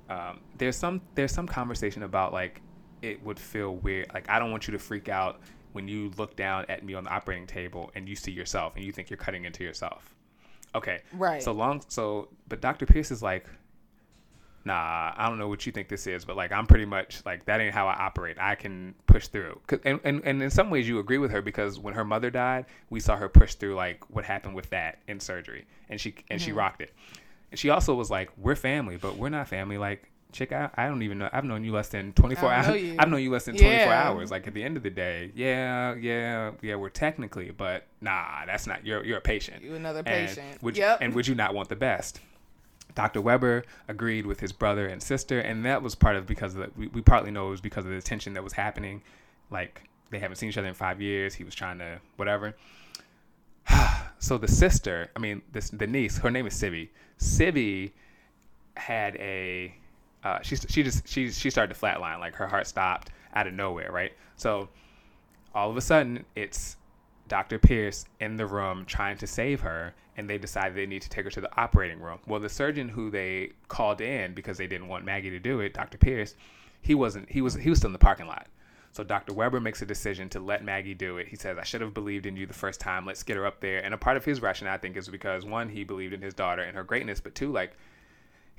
[0.10, 2.62] um, there's some there's some conversation about like
[3.02, 4.12] it would feel weird.
[4.14, 5.40] Like I don't want you to freak out
[5.74, 8.84] when you look down at me on the operating table and you see yourself and
[8.84, 10.16] you think you're cutting into yourself.
[10.76, 11.02] Okay.
[11.14, 11.42] Right.
[11.42, 11.82] So long.
[11.88, 12.86] So, but Dr.
[12.86, 13.46] Pierce is like,
[14.66, 17.46] nah, I don't know what you think this is, but like I'm pretty much like
[17.46, 18.38] that ain't how I operate.
[18.40, 19.60] I can push through.
[19.84, 22.66] And, and and in some ways you agree with her because when her mother died,
[22.90, 26.40] we saw her push through like what happened with that in surgery, and she and
[26.40, 26.46] mm-hmm.
[26.46, 26.94] she rocked it.
[27.52, 30.88] And she also was like, "We're family, but we're not family." Like, chick, I, I
[30.88, 31.30] don't even know.
[31.32, 32.68] I've known you less than 24 hours.
[33.00, 34.08] I've known you less than 24 yeah.
[34.08, 34.32] hours.
[34.32, 36.76] Like at the end of the day, yeah, yeah, yeah.
[36.76, 38.86] We're technically, but nah, that's not.
[38.86, 39.64] You're you're a patient.
[39.64, 40.48] You another patient.
[40.54, 41.00] And would yep.
[41.00, 42.20] You, and would you not want the best?
[42.96, 43.22] Dr.
[43.22, 46.72] Weber agreed with his brother and sister, and that was part of because of the,
[46.76, 49.02] we, we partly know it was because of the tension that was happening.
[49.50, 51.34] Like they haven't seen each other in five years.
[51.34, 52.56] He was trying to whatever.
[54.20, 56.90] so the sister, I mean, this the niece, her name is Sibby.
[57.18, 57.94] Sibby
[58.76, 59.76] had a
[60.24, 63.54] uh, she she just she she started to flatline, like her heart stopped out of
[63.54, 64.12] nowhere, right?
[64.36, 64.70] So
[65.54, 66.78] all of a sudden, it's
[67.28, 67.60] Dr.
[67.60, 71.26] Pierce in the room trying to save her, and they decided they need to take
[71.26, 72.20] her to the operating room.
[72.28, 75.74] Well, the surgeon who they called in because they didn't want Maggie to do it,
[75.74, 75.98] Dr.
[75.98, 76.36] Pierce,
[76.82, 77.30] he wasn't.
[77.30, 78.48] He was he was still in the parking lot.
[78.94, 79.34] So Dr.
[79.34, 81.30] Weber makes a decision to let Maggie do it.
[81.30, 83.06] He says, "I should have believed in you the first time.
[83.06, 85.46] Let's get her up there." And a part of his rationale, I think, is because
[85.46, 87.72] one, he believed in his daughter and her greatness, but two, like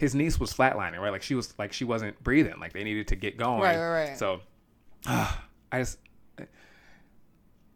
[0.03, 1.13] his niece was flatlining, right?
[1.13, 2.59] Like she was like she wasn't breathing.
[2.59, 3.63] Like they needed to get going.
[3.63, 4.19] Right, right, right.
[4.19, 4.41] So
[5.07, 5.33] uh,
[5.71, 5.99] I just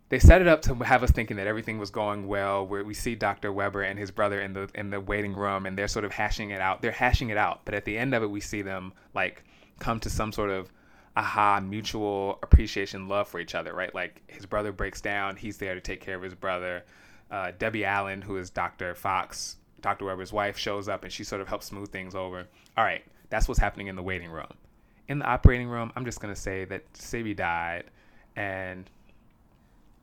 [0.08, 2.66] they set it up to have us thinking that everything was going well.
[2.66, 3.52] Where we see Dr.
[3.52, 6.50] Weber and his brother in the in the waiting room, and they're sort of hashing
[6.50, 6.82] it out.
[6.82, 9.44] They're hashing it out, but at the end of it, we see them like
[9.78, 10.72] come to some sort of
[11.16, 13.72] aha mutual appreciation, love for each other.
[13.72, 13.94] Right?
[13.94, 16.84] Like his brother breaks down, he's there to take care of his brother.
[17.30, 18.96] Uh, Debbie Allen, who is Dr.
[18.96, 20.04] Fox, Dr.
[20.04, 22.46] Weber's wife, shows up and she sort of helps smooth things over.
[22.76, 24.52] All right, that's what's happening in the waiting room.
[25.08, 27.84] In the operating room, I'm just gonna say that Sabi died,
[28.34, 28.90] and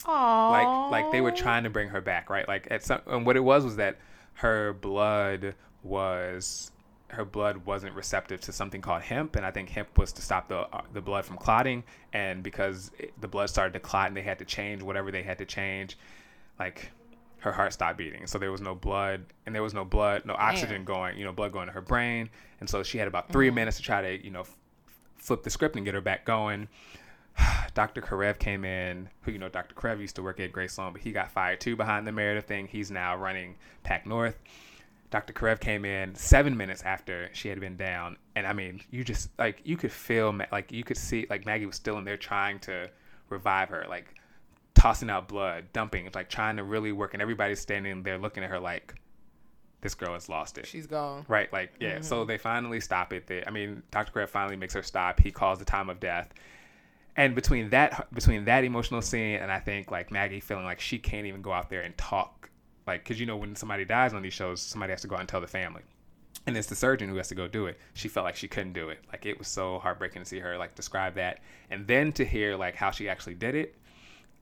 [0.06, 0.52] Aww.
[0.52, 2.48] Like like they were trying to bring her back, right?
[2.48, 3.98] Like at some and what it was was that
[4.36, 6.72] her blood was
[7.10, 10.48] her blood wasn't receptive to something called hemp, and I think hemp was to stop
[10.50, 11.84] the uh, the blood from clotting.
[12.12, 15.24] And because it, the blood started to clot, and they had to change whatever they
[15.24, 15.98] had to change,
[16.60, 16.92] like
[17.44, 18.26] her heart stopped beating.
[18.26, 20.86] So there was no blood, and there was no blood, no oxygen Damn.
[20.86, 22.30] going, you know, blood going to her brain.
[22.62, 23.56] And so she had about 3 mm-hmm.
[23.56, 24.46] minutes to try to, you know,
[25.18, 26.70] flip the script and get her back going.
[27.74, 28.02] Dr.
[28.02, 29.76] Karev came in, who you know, Dr.
[29.76, 32.48] Karev used to work at Grey Sloan, but he got fired too behind the Meredith
[32.48, 32.68] thing.
[32.68, 34.40] He's now running PAC North.
[35.12, 35.34] Dr.
[35.34, 39.30] Karev came in seven minutes after she had been down, and I mean, you just
[39.38, 42.58] like you could feel like you could see like Maggie was still in there trying
[42.62, 42.90] to
[43.30, 44.16] revive her, like
[44.76, 48.50] tossing out blood, dumping, like trying to really work, and everybody's standing there looking at
[48.50, 48.96] her like
[49.82, 50.66] this girl has lost it.
[50.66, 51.26] She's gone.
[51.28, 51.96] Right, like yeah.
[51.96, 52.04] Mm-hmm.
[52.04, 53.28] So they finally stop it.
[53.28, 54.12] They, I mean, Dr.
[54.12, 55.20] Karev finally makes her stop.
[55.20, 56.34] He calls the time of death,
[57.16, 60.98] and between that between that emotional scene and I think like Maggie feeling like she
[60.98, 62.50] can't even go out there and talk
[62.88, 65.22] like because you know when somebody dies on these shows somebody has to go out
[65.22, 65.82] and tell the family
[66.46, 68.74] and it's the surgeon who has to go do it she felt like she couldn't
[68.74, 72.12] do it like it was so heartbreaking to see her like describe that and then
[72.12, 73.76] to hear like how she actually did it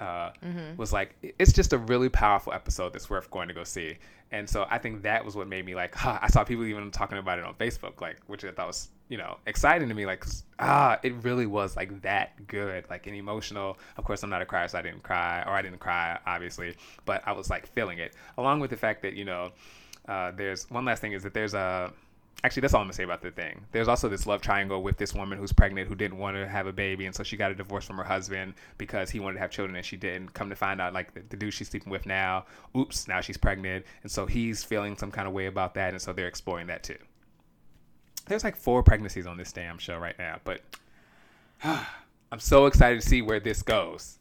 [0.02, 0.76] uh, mm-hmm.
[0.78, 3.96] was like it's just a really powerful episode that's worth going to go see
[4.32, 6.90] and so i think that was what made me like huh, i saw people even
[6.90, 10.08] talking about it on facebook like which i thought was you know exciting to me
[10.08, 10.26] like
[10.60, 14.46] ah it really was like that good like an emotional of course i'm not a
[14.46, 16.76] crier so i didn't cry or i didn't cry obviously
[17.06, 19.52] but i was like feeling it along with the fact that you know
[20.08, 21.94] uh, there's one last thing is that there's a
[22.44, 23.66] actually that's all i'm gonna say about the thing.
[23.72, 26.68] There's also this love triangle with this woman who's pregnant who didn't want to have
[26.68, 29.40] a baby and so she got a divorce from her husband because he wanted to
[29.42, 30.34] have children and she didn't.
[30.34, 33.38] Come to find out like the, the dude she's sleeping with now oops now she's
[33.38, 36.68] pregnant and so he's feeling some kind of way about that and so they're exploring
[36.68, 36.98] that too.
[38.28, 40.62] There's like four pregnancies on this damn show right now, but
[41.64, 44.18] I'm so excited to see where this goes.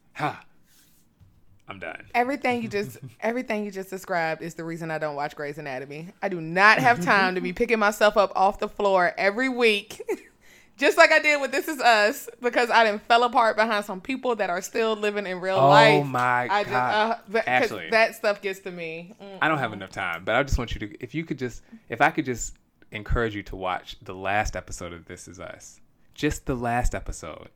[1.71, 2.05] I'm done.
[2.14, 6.09] Everything you just everything you just described is the reason I don't watch Grey's Anatomy.
[6.21, 10.03] I do not have time to be picking myself up off the floor every week.
[10.77, 14.01] just like I did with This Is Us, because I didn't fell apart behind some
[14.01, 16.01] people that are still living in real oh life.
[16.01, 17.21] Oh my I god!
[17.31, 19.14] Just, uh, Actually, that stuff gets to me.
[19.23, 19.39] Mm-mm.
[19.41, 21.62] I don't have enough time, but I just want you to, if you could just,
[21.89, 22.57] if I could just
[22.91, 25.81] encourage you to watch the last episode of This Is Us.
[26.14, 27.49] Just the last episode.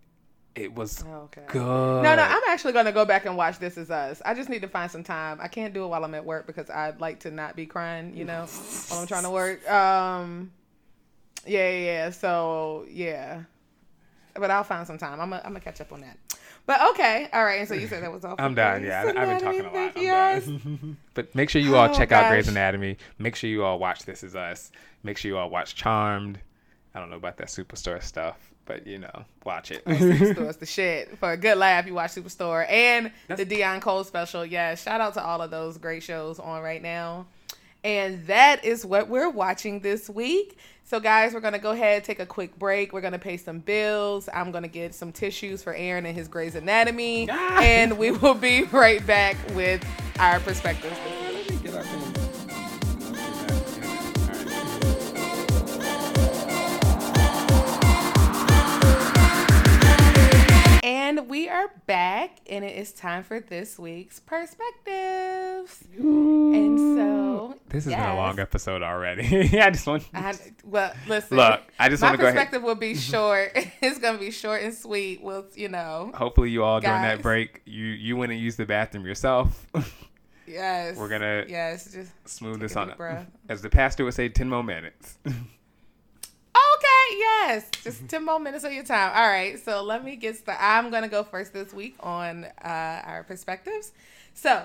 [0.54, 1.42] It was okay.
[1.48, 1.62] good.
[2.02, 4.22] No, no, I'm actually going to go back and watch This Is Us.
[4.24, 5.38] I just need to find some time.
[5.42, 8.16] I can't do it while I'm at work because I'd like to not be crying,
[8.16, 8.46] you know,
[8.88, 9.68] while I'm trying to work.
[9.68, 10.52] Um,
[11.44, 12.10] yeah, yeah.
[12.10, 13.42] So, yeah.
[14.34, 15.20] But I'll find some time.
[15.20, 16.18] I'm going to catch up on that.
[16.66, 17.58] But okay, all right.
[17.60, 18.36] And so you said that was all.
[18.38, 18.82] I'm done.
[18.84, 19.92] Yeah, I've been talking a lot.
[19.96, 20.96] I'm done.
[21.14, 22.24] but make sure you all oh, check gosh.
[22.24, 22.96] out Grey's Anatomy.
[23.18, 24.72] Make sure you all watch This Is Us.
[25.02, 26.38] Make sure you all watch Charmed.
[26.94, 29.82] I don't know about that Superstore stuff, but you know, watch it.
[29.86, 31.18] Oh, Superstore's the shit.
[31.18, 33.42] For a good laugh, you watch Superstore and That's...
[33.42, 34.44] the Deon Cole special.
[34.44, 37.26] Yeah, shout out to all of those great shows on right now.
[37.84, 40.58] And that is what we're watching this week.
[40.84, 42.92] So, guys, we're going to go ahead, take a quick break.
[42.92, 44.28] We're going to pay some bills.
[44.32, 47.28] I'm going to get some tissues for Aaron and his Grey's Anatomy.
[47.64, 49.84] And we will be right back with
[50.18, 51.23] our perspectives.
[60.84, 65.82] And we are back, and it is time for this week's perspectives.
[65.98, 66.52] Ooh.
[66.52, 68.02] And so, this has yes.
[68.02, 69.58] been a long episode already.
[69.62, 70.06] I just want.
[70.12, 71.38] I, well, listen.
[71.38, 72.34] Look, I just want to go ahead.
[72.34, 73.52] My perspective will be short.
[73.80, 75.22] it's gonna be short and sweet.
[75.22, 76.12] We'll, you know.
[76.14, 76.88] Hopefully, you all guys.
[76.90, 79.66] during that break, you you went and used the bathroom yourself.
[80.46, 80.98] yes.
[80.98, 82.92] We're gonna yes just smooth this on.
[83.48, 85.16] As the pastor would say, ten more minutes.
[86.56, 87.68] Okay, yes.
[87.82, 89.10] Just 10 more minutes of your time.
[89.14, 89.58] All right.
[89.58, 90.62] So let me get started.
[90.64, 93.92] I'm going to go first this week on uh, our perspectives.
[94.34, 94.64] So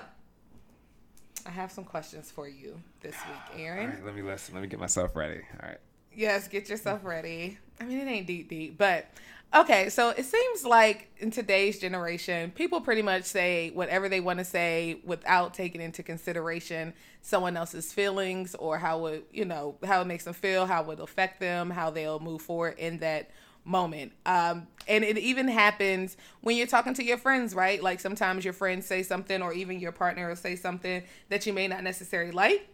[1.46, 4.02] I have some questions for you this week, Aaron.
[4.04, 4.54] let me listen.
[4.54, 5.40] Let me get myself ready.
[5.62, 5.78] All right.
[6.14, 7.58] Yes, get yourself ready.
[7.80, 9.06] I mean, it ain't deep, deep, but
[9.52, 14.38] Okay, so it seems like in today's generation, people pretty much say whatever they want
[14.38, 20.02] to say without taking into consideration someone else's feelings or how it, you know, how
[20.02, 23.28] it makes them feel, how it will affect them, how they'll move forward in that
[23.64, 24.12] moment.
[24.24, 27.82] Um, and it even happens when you're talking to your friends, right?
[27.82, 31.52] Like sometimes your friends say something, or even your partner will say something that you
[31.52, 32.68] may not necessarily like,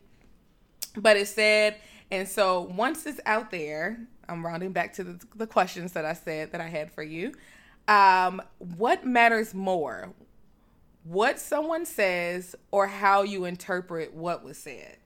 [0.95, 1.77] but it's said.
[2.11, 3.99] And so once it's out there,
[4.29, 7.33] I'm rounding back to the, the questions that I said that I had for you.
[7.89, 10.13] Um, what matters more,
[11.05, 14.99] what someone says or how you interpret what was said?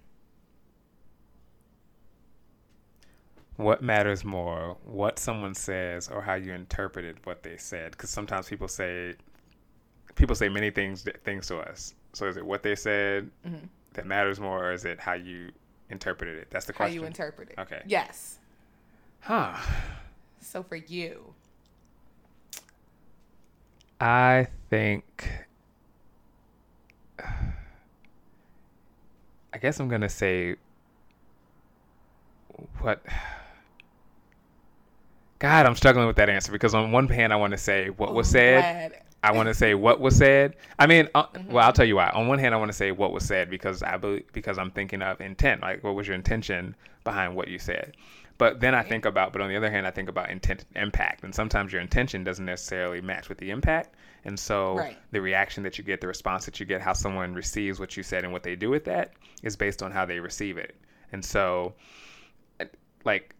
[3.57, 7.91] What matters more, what someone says or how you interpreted what they said?
[7.93, 9.14] Because sometimes people say,
[10.14, 11.95] people say many things things to us.
[12.14, 13.66] So is it what they said mm-hmm.
[13.93, 15.51] that matters more, or is it how you
[15.91, 16.49] interpreted it?
[16.51, 16.97] That's the question.
[16.97, 17.59] How you interpret it.
[17.61, 17.83] Okay.
[17.87, 18.39] Yes.
[19.21, 19.57] Huh.
[20.41, 21.35] So for you,
[24.01, 25.31] I think.
[29.53, 30.57] I guess I'm gonna say
[32.79, 33.03] what
[35.39, 38.14] God, I'm struggling with that answer because on one hand, I want to say what
[38.14, 38.61] was said.
[38.61, 39.03] glad.
[39.23, 40.57] I want to say what was said.
[40.79, 41.53] I mean, uh, Mm-hmm.
[41.53, 42.09] well, I'll tell you why.
[42.11, 44.71] On one hand, I want to say what was said because I believe because I'm
[44.71, 45.62] thinking of intent.
[45.62, 47.95] Like, what was your intention behind what you said?
[48.41, 51.24] But then I think about, but on the other hand, I think about intent impact,
[51.24, 54.97] and sometimes your intention doesn't necessarily match with the impact, and so Right.
[55.11, 58.03] the reaction that you get, the response that you get, how someone receives what you
[58.03, 59.12] said, and what they do with that
[59.43, 60.74] is based on how they receive it.
[61.12, 61.74] And so,
[63.05, 63.34] like,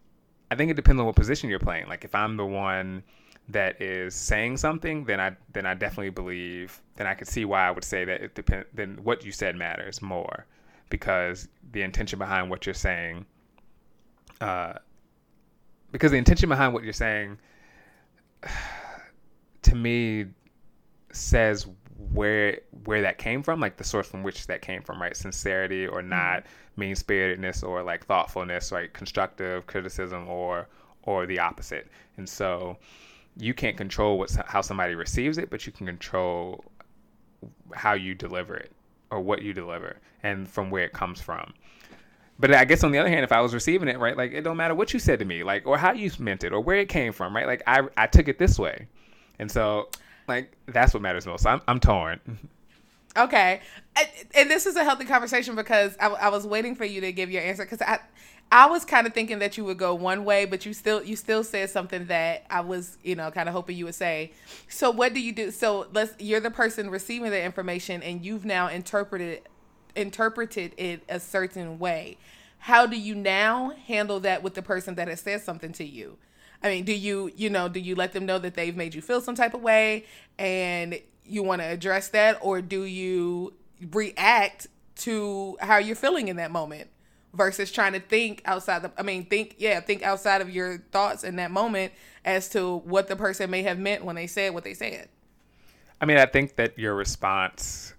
[0.51, 1.87] I think it depends on what position you're playing.
[1.87, 3.01] Like, if I'm the one
[3.49, 6.79] that is saying something, then I then I definitely believe.
[6.95, 8.67] Then I could see why I would say that it depends.
[8.71, 10.45] Then what you said matters more,
[10.89, 13.25] because the intention behind what you're saying.
[14.39, 14.73] Uh,
[15.91, 17.37] because the intention behind what you're saying,
[19.63, 20.25] to me,
[21.11, 21.67] says
[22.13, 25.15] where where that came from, like the source from which that came from, right?
[25.15, 26.09] Sincerity or mm-hmm.
[26.09, 26.45] not,
[26.77, 28.91] mean spiritedness or like thoughtfulness, right?
[28.93, 30.67] Constructive criticism or
[31.03, 31.87] or the opposite.
[32.17, 32.77] And so
[33.37, 36.63] you can't control what's how somebody receives it, but you can control
[37.73, 38.71] how you deliver it
[39.09, 41.53] or what you deliver and from where it comes from.
[42.39, 44.41] But I guess on the other hand, if I was receiving it, right, like it
[44.41, 46.77] don't matter what you said to me, like or how you meant it or where
[46.77, 47.45] it came from, right?
[47.45, 48.87] Like I I took it this way.
[49.37, 49.89] And so
[50.27, 51.45] like that's what matters most.
[51.45, 52.19] I'm I'm torn.
[53.17, 53.59] Okay,
[54.33, 57.29] and, this is a healthy conversation because I, I was waiting for you to give
[57.29, 57.99] your answer because I,
[58.51, 61.15] I was kind of thinking that you would go one way, but you still you
[61.15, 64.31] still said something that I was you know kind of hoping you would say.
[64.69, 65.51] So what do you do?
[65.51, 69.41] So let's you're the person receiving the information and you've now interpreted
[69.95, 72.17] interpreted it a certain way.
[72.59, 76.17] How do you now handle that with the person that has said something to you?
[76.63, 79.01] I mean, do you, you know, do you let them know that they've made you
[79.01, 80.05] feel some type of way
[80.37, 83.53] and you want to address that or do you
[83.91, 84.67] react
[84.97, 86.89] to how you're feeling in that moment
[87.33, 91.23] versus trying to think outside the I mean, think yeah, think outside of your thoughts
[91.23, 91.93] in that moment
[92.25, 95.09] as to what the person may have meant when they said what they said.
[95.99, 97.93] I mean, I think that your response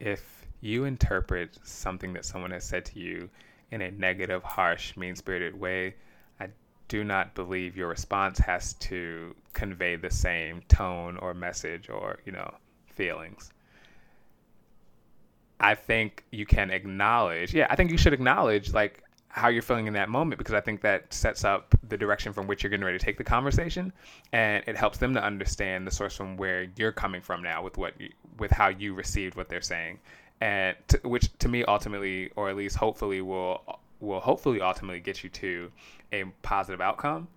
[0.00, 3.28] if you interpret something that someone has said to you
[3.70, 5.94] in a negative, harsh, mean spirited way,
[6.40, 6.48] I
[6.88, 12.32] do not believe your response has to convey the same tone or message or, you
[12.32, 12.54] know,
[12.86, 13.52] feelings.
[15.58, 19.02] I think you can acknowledge, yeah, I think you should acknowledge like
[19.36, 22.46] how you're feeling in that moment because I think that sets up the direction from
[22.46, 23.92] which you're getting ready to take the conversation,
[24.32, 27.76] and it helps them to understand the source from where you're coming from now with
[27.76, 28.08] what you,
[28.38, 29.98] with how you received what they're saying,
[30.40, 33.62] and to, which to me ultimately, or at least hopefully, will
[34.00, 35.70] will hopefully ultimately get you to
[36.12, 37.28] a positive outcome,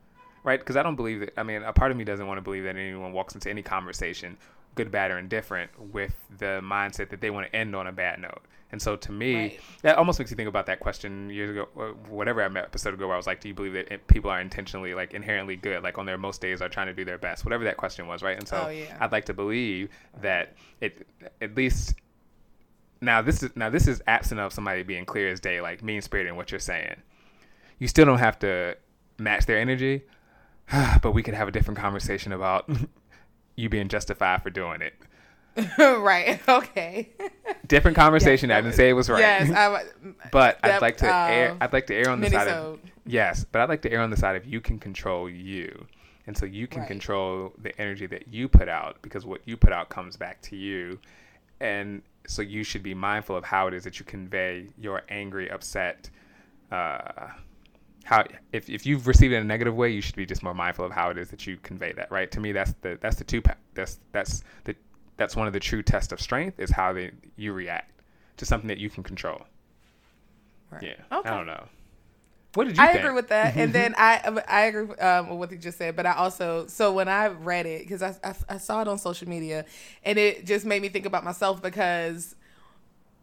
[0.43, 0.60] right?
[0.60, 1.34] Because I don't believe that.
[1.38, 3.62] I mean, a part of me doesn't want to believe that anyone walks into any
[3.62, 4.38] conversation
[4.76, 8.22] good, bad, or indifferent with the mindset that they want to end on a bad
[8.22, 8.41] note.
[8.72, 9.59] And so to me, Right.
[9.82, 12.93] that almost makes you think about that question years ago, or whatever I met episode
[12.93, 15.82] ago, where I was like, do you believe that people are intentionally, like inherently good,
[15.82, 18.22] like on their most days are trying to do their best, whatever that question was,
[18.22, 18.38] right?
[18.38, 18.95] And so Oh, yeah.
[18.99, 19.89] I'd like to believe
[20.22, 21.07] that it,
[21.41, 21.95] at least
[23.01, 26.01] now this is now this is absent of somebody being clear as day, like mean
[26.01, 26.95] spirited in what you're saying.
[27.80, 28.76] You still don't have to
[29.17, 30.03] match their energy,
[31.01, 32.70] but we could have a different conversation about
[33.55, 34.93] you being justified for doing it.
[35.78, 36.39] right.
[36.47, 37.10] Okay.
[37.68, 38.51] Different conversation.
[38.51, 39.20] I didn't say it was right.
[39.20, 39.51] Yes.
[39.51, 39.84] I,
[40.32, 43.62] but I'd like to uh, I'd like to err on the side of yes, but
[43.62, 45.86] I'd like to err on the side of you can control you,
[46.28, 46.88] and so you can Right.
[46.88, 50.55] control the energy that you put out because what you put out comes back to
[50.55, 50.99] you,
[51.60, 55.49] and so you should be mindful of how it is that you convey your angry,
[55.49, 56.10] upset.
[56.72, 57.30] Uh,
[58.03, 60.53] how if, if you've received it in a negative way, you should be just more
[60.53, 62.12] mindful of how it is that you convey that.
[62.12, 62.30] Right?
[62.32, 63.41] To me, that's the that's the two
[63.74, 64.76] that's that's the
[65.20, 67.91] that's one of the true tests of strength is how they you react
[68.38, 69.43] to something that you can control.
[70.72, 70.84] right.
[70.84, 70.95] Yeah.
[71.11, 71.30] Okay.
[71.30, 71.67] I don't know.
[72.55, 73.03] What did you I think?
[73.03, 76.07] agree with that, and then I I agree um, with what you just said, but
[76.07, 79.30] I also so when I read it because I, I I saw it on social
[79.30, 79.65] media,
[80.03, 82.36] and it just made me think about myself because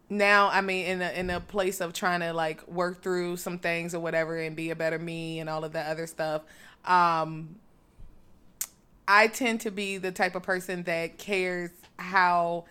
[0.09, 3.59] now I mean in a in a place of trying to like work through some
[3.59, 6.43] things or whatever and be a better me and all of that other stuff.
[6.85, 7.57] Um,
[9.09, 12.65] I tend to be the type of person that cares how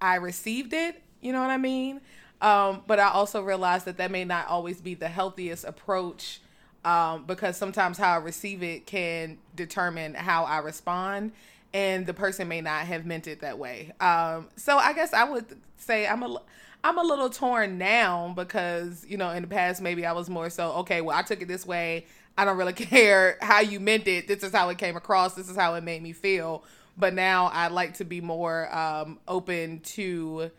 [0.00, 1.02] I received it.
[1.20, 2.00] You know what I mean?
[2.40, 6.40] Um, but I also realized that that may not always be the healthiest approach
[6.84, 11.32] um, because sometimes how I receive it can determine how I respond,
[11.74, 13.92] and the person may not have meant it that way.
[14.00, 15.44] Um, so I guess I would
[15.76, 16.38] say I'm a
[16.84, 20.48] I'm a little torn now because you know in the past maybe I was more
[20.48, 22.06] so okay well I took it this way
[22.36, 25.48] I don't really care how you meant it this is how it came across this
[25.50, 26.62] is how it made me feel
[26.98, 30.50] but now I like to be more um, open to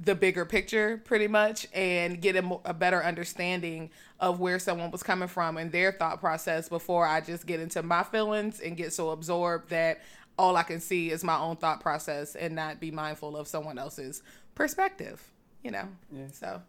[0.00, 4.90] the bigger picture pretty much and get a, mo- a better understanding of where someone
[4.92, 8.76] was coming from and their thought process before I just get into my feelings and
[8.76, 10.00] get so absorbed that
[10.38, 13.76] all I can see is my own thought process and not be mindful of someone
[13.76, 14.22] else's
[14.54, 15.20] perspective,
[15.64, 15.88] you know.
[16.12, 16.26] Yeah.
[16.32, 16.62] So,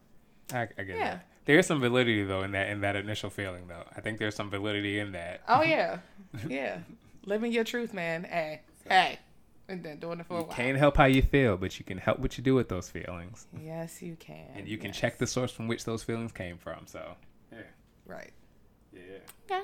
[0.51, 0.97] I, I get Yeah.
[0.97, 1.25] that.
[1.45, 3.83] There is some validity though in that in that initial feeling though.
[3.95, 5.41] I think there's some validity in that.
[5.47, 5.99] oh yeah.
[6.47, 6.79] Yeah.
[7.25, 8.23] Living your truth, man.
[8.23, 8.61] Hey.
[8.89, 9.19] Hey.
[9.67, 10.41] And then doing it for a while.
[10.43, 10.55] You while.
[10.55, 13.45] can't help how you feel, but you can help what you do with those feelings,
[13.63, 14.47] Yes, you can.
[14.55, 14.97] and you can Yes.
[14.97, 16.87] check the source from which those feelings came from.
[16.87, 17.15] So,
[17.51, 17.59] yeah,
[18.07, 18.31] Right.
[18.91, 19.01] yeah.
[19.49, 19.63] Okay.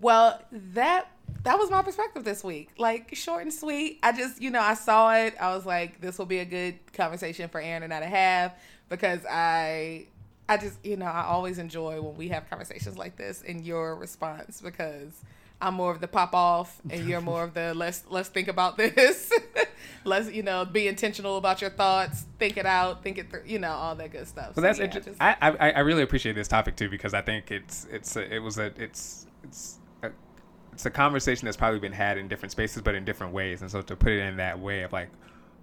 [0.00, 1.08] Well, that
[1.44, 2.70] that was my perspective this week.
[2.78, 3.98] Like short and sweet.
[4.02, 5.34] I just, you know, I saw it.
[5.40, 8.54] I was like, this will be a good conversation for Aaron and I to have
[8.90, 10.06] because I
[10.48, 13.94] I just, you know, I always enjoy when we have conversations like this and your
[13.96, 15.22] response because
[15.62, 18.76] I'm more of the pop off and you're more of the let's let's think about
[18.78, 19.30] this.
[20.04, 23.58] let's, you know, be intentional about your thoughts, think it out, think it through, you
[23.58, 24.56] know, all that good stuff.
[24.56, 25.12] Well, that's yeah, interesting.
[25.14, 28.34] just- I, I I really appreciate this topic too because I think it's it's a,
[28.34, 30.10] it was a it's it's a,
[30.72, 33.60] it's a conversation that's probably been had in different spaces, but in different ways.
[33.62, 35.10] And so to put it in that way of like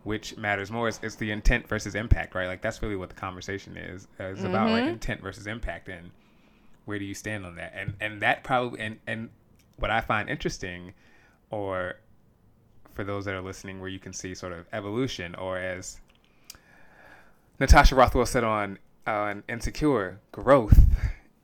[0.04, 2.48] which matters more is, is the intent versus impact, right?
[2.48, 4.08] Like that's really what the conversation is.
[4.20, 4.94] Uh, it's about like Mhm.
[4.94, 6.12] intent versus impact, and
[6.86, 7.74] where do you stand on that?
[7.76, 9.30] And and that probably and and
[9.78, 10.94] what I find interesting,
[11.50, 11.96] or
[12.94, 16.00] for those that are listening, where you can see sort of evolution, or as
[17.60, 20.78] Natasha Rothwell said on on Insecure, growth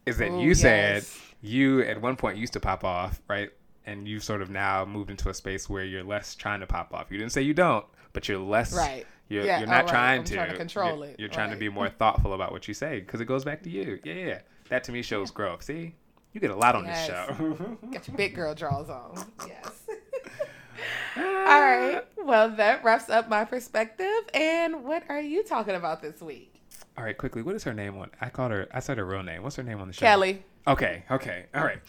[0.05, 1.05] is that Ooh, you said
[1.41, 3.51] you at one point used to pop off, right?
[3.85, 6.93] And you sort of now moved into a space where you're less trying to pop
[6.93, 7.11] off.
[7.11, 9.05] You didn't say you don't, but you're less Right.
[9.29, 9.87] You're, Yeah, you're not oh, right.
[9.87, 10.33] trying I'm to.
[10.35, 11.19] trying to control you're, it.
[11.19, 13.69] You're trying to be more thoughtful about what you say because it goes back to
[13.69, 13.99] you.
[14.03, 14.39] Yeah, yeah.
[14.69, 15.63] That to me shows growth.
[15.63, 15.95] See,
[16.33, 17.07] you get a lot on Yes.
[17.07, 17.77] this show.
[17.91, 19.25] Got your big girl draws on.
[19.47, 19.71] Yes.
[21.17, 22.01] All right.
[22.17, 24.07] Well, that wraps up my perspective.
[24.33, 26.49] And what are you talking about this week?
[26.97, 27.41] All right, quickly.
[27.41, 28.09] What is her name on?
[28.21, 28.67] I called her.
[28.73, 29.43] I said her real name.
[29.43, 30.05] What's her name on the show?
[30.05, 30.39] Kelli.
[30.67, 31.79] Okay, okay, all right.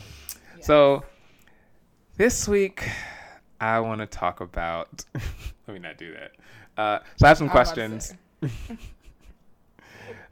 [0.61, 1.05] So
[2.17, 2.89] this week,
[3.61, 5.05] I want to talk about.
[5.15, 6.33] let me not do that.
[6.77, 8.15] Uh, so I have some I was about to questions.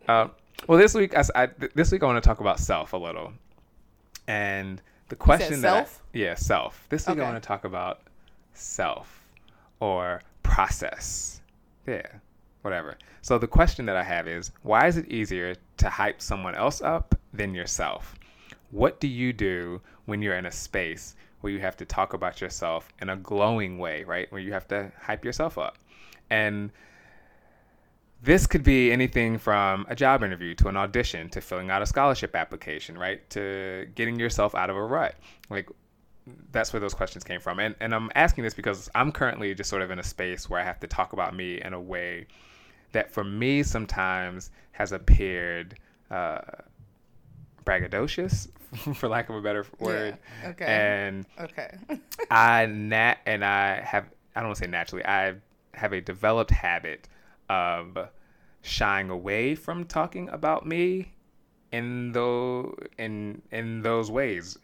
[0.09, 0.29] Uh,
[0.67, 2.93] well, this week, I, s- I- th- this week I want to talk about self
[2.93, 3.33] a little,
[4.33, 6.03] and the question that I- self?
[6.15, 6.87] yeah, self.
[6.89, 8.01] This week I want to talk about
[8.55, 9.23] self
[9.79, 11.43] or process.
[11.87, 12.07] Yeah,
[12.63, 12.97] whatever.
[13.21, 16.81] So the question that I have is, why is it easier to hype someone else
[16.81, 18.15] up than yourself?
[18.71, 22.41] What do you do when you're in a space where you have to talk about
[22.41, 24.31] yourself in a glowing way, right?
[24.33, 25.77] Where you have to hype yourself up.
[26.31, 26.71] And
[28.23, 31.87] this could be anything from a job interview to an audition to filling out a
[31.87, 33.29] scholarship application, right?
[33.31, 35.17] To getting yourself out of a rut.
[35.51, 35.69] Like
[36.53, 37.59] that's where those questions came from.
[37.59, 40.61] And and I'm asking this because I'm currently just sort of in a space where
[40.61, 42.27] I have to talk about me in a way
[42.93, 45.79] that for me sometimes has appeared
[46.11, 46.41] uh,
[47.65, 48.49] braggadocious,
[48.95, 50.17] for lack of a better word.
[50.43, 50.65] Yeah, okay.
[50.65, 51.77] And Okay.
[52.31, 54.05] I nat and I have
[54.37, 55.35] I don't want to say naturally I
[55.75, 57.09] have a developed habit
[57.53, 58.09] of
[58.63, 61.13] shying away from talking about me
[61.73, 64.59] in those in in those ways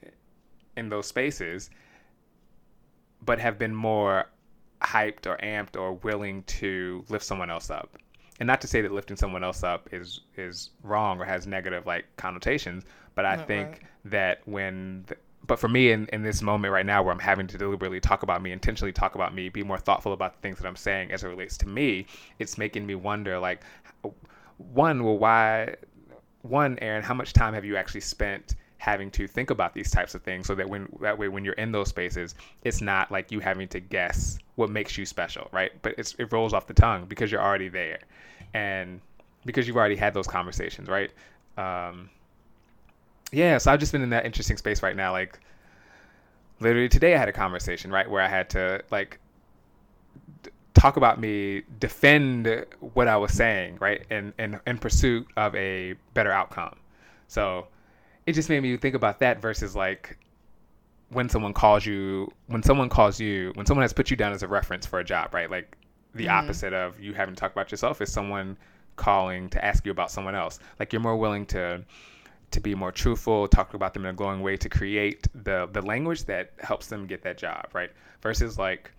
[0.76, 1.70] in those spaces
[3.22, 4.30] but have been more
[4.82, 7.98] hyped or amped or willing to lift someone else up
[8.40, 11.86] and not to say that lifting someone else up is is wrong or has negative
[11.86, 12.84] like connotations
[13.14, 13.82] but i Right, think right.
[14.04, 15.16] that when the,
[15.48, 18.22] but for me in, in this moment right now where i'm having to deliberately talk
[18.22, 21.10] about me intentionally talk about me be more thoughtful about the things that i'm saying
[21.10, 22.06] as it relates to me
[22.38, 23.62] it's making me wonder like
[24.58, 25.74] one well why
[26.42, 30.14] one aaron how much time have you actually spent having to think about these types
[30.14, 33.32] of things so that when that way when you're in those spaces it's not like
[33.32, 35.72] you having to guess what makes you special right?
[35.82, 37.98] But it's, it rolls off the tongue because you're already there
[38.54, 39.00] and
[39.44, 41.10] because you've already had those conversations right?
[41.56, 42.08] Um,
[43.32, 45.38] yeah so i've just been in that interesting space right now like
[46.60, 49.18] literally today i had a conversation right where i had to like
[50.42, 55.54] d- talk about me defend what i was saying right in in, in pursuit of
[55.54, 56.76] a better outcome
[57.28, 57.66] so
[58.26, 60.18] it just made me think about that versus like
[61.10, 64.42] when someone calls you when someone calls you when someone has put you down as
[64.42, 65.76] a reference for a job right like
[66.14, 66.30] the Mhm.
[66.32, 68.56] opposite of you having to talk about yourself is someone
[68.96, 71.82] calling to ask you about someone else like you're more willing to
[72.50, 75.82] to be more truthful talk about them in a glowing way to create the the
[75.82, 77.90] language that helps them get that job right
[78.22, 78.90] versus like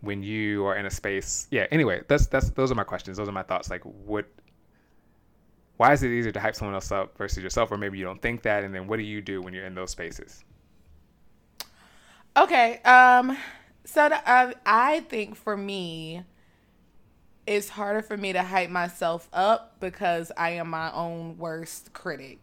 [0.00, 3.28] when you are in a space yeah anyway that's that's those are my questions those
[3.28, 4.26] are my thoughts like what
[5.78, 8.22] why is it easier to hype someone else up versus yourself or maybe you don't
[8.22, 10.44] think that and then what do you do when you're in those spaces
[12.36, 12.80] Okay.
[12.82, 13.36] Um.
[13.84, 16.22] So the, uh, I think for me,
[17.46, 22.40] it's harder for me to hype myself up because I am my own worst critic.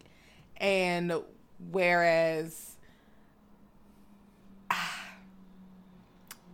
[0.63, 1.13] And
[1.71, 2.77] whereas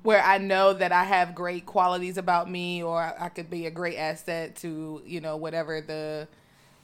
[0.03, 3.71] where I know that I have great qualities about me or I could be a
[3.71, 6.27] great asset to, you know, whatever the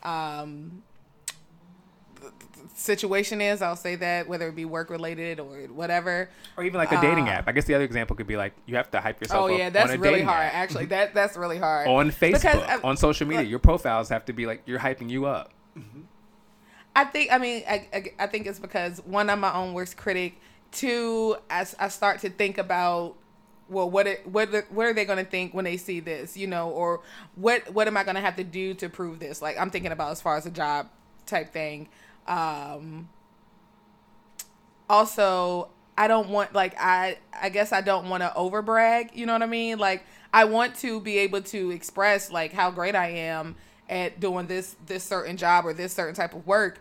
[0.07, 0.83] um
[2.75, 6.91] situation is, I'll say that whether it be work related or whatever, or even like
[6.91, 7.47] a dating uh, app.
[7.47, 9.45] I guess the other example could be like you have to hype yourself.
[9.45, 10.45] Oh yeah, that's really hard.
[10.45, 10.53] App.
[10.53, 13.43] Actually, that that's really hard on Facebook, on social media.
[13.43, 15.51] your profiles have to be like you're hyping you up.
[16.95, 17.31] I think.
[17.31, 20.39] I mean, I, I, think it's because one, I'm my own worst critic.
[20.71, 23.15] Two, I, I start to think about
[23.67, 26.45] well what it, what what are they going to think when they see this you
[26.45, 27.01] know or
[27.33, 29.91] what what am i going to have to do to prove this like i'm thinking
[29.91, 30.87] about as far as a job
[31.25, 31.89] type thing
[32.27, 33.09] um,
[34.89, 39.33] also, I don't want like I I guess I don't want to overbrag, you know
[39.33, 39.77] what I mean?
[39.77, 43.55] Like I want to be able to express like how great I am
[43.89, 46.79] at doing this this certain job or this certain type of work.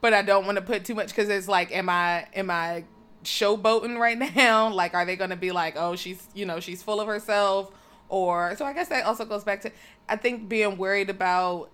[0.00, 2.84] But I don't want to put too much cuz it's like am I am I
[3.24, 4.68] showboating right now?
[4.68, 7.70] Like are they going to be like, "Oh, she's, you know, she's full of herself?"
[8.08, 9.72] Or so I guess that also goes back to
[10.08, 11.70] I think being worried about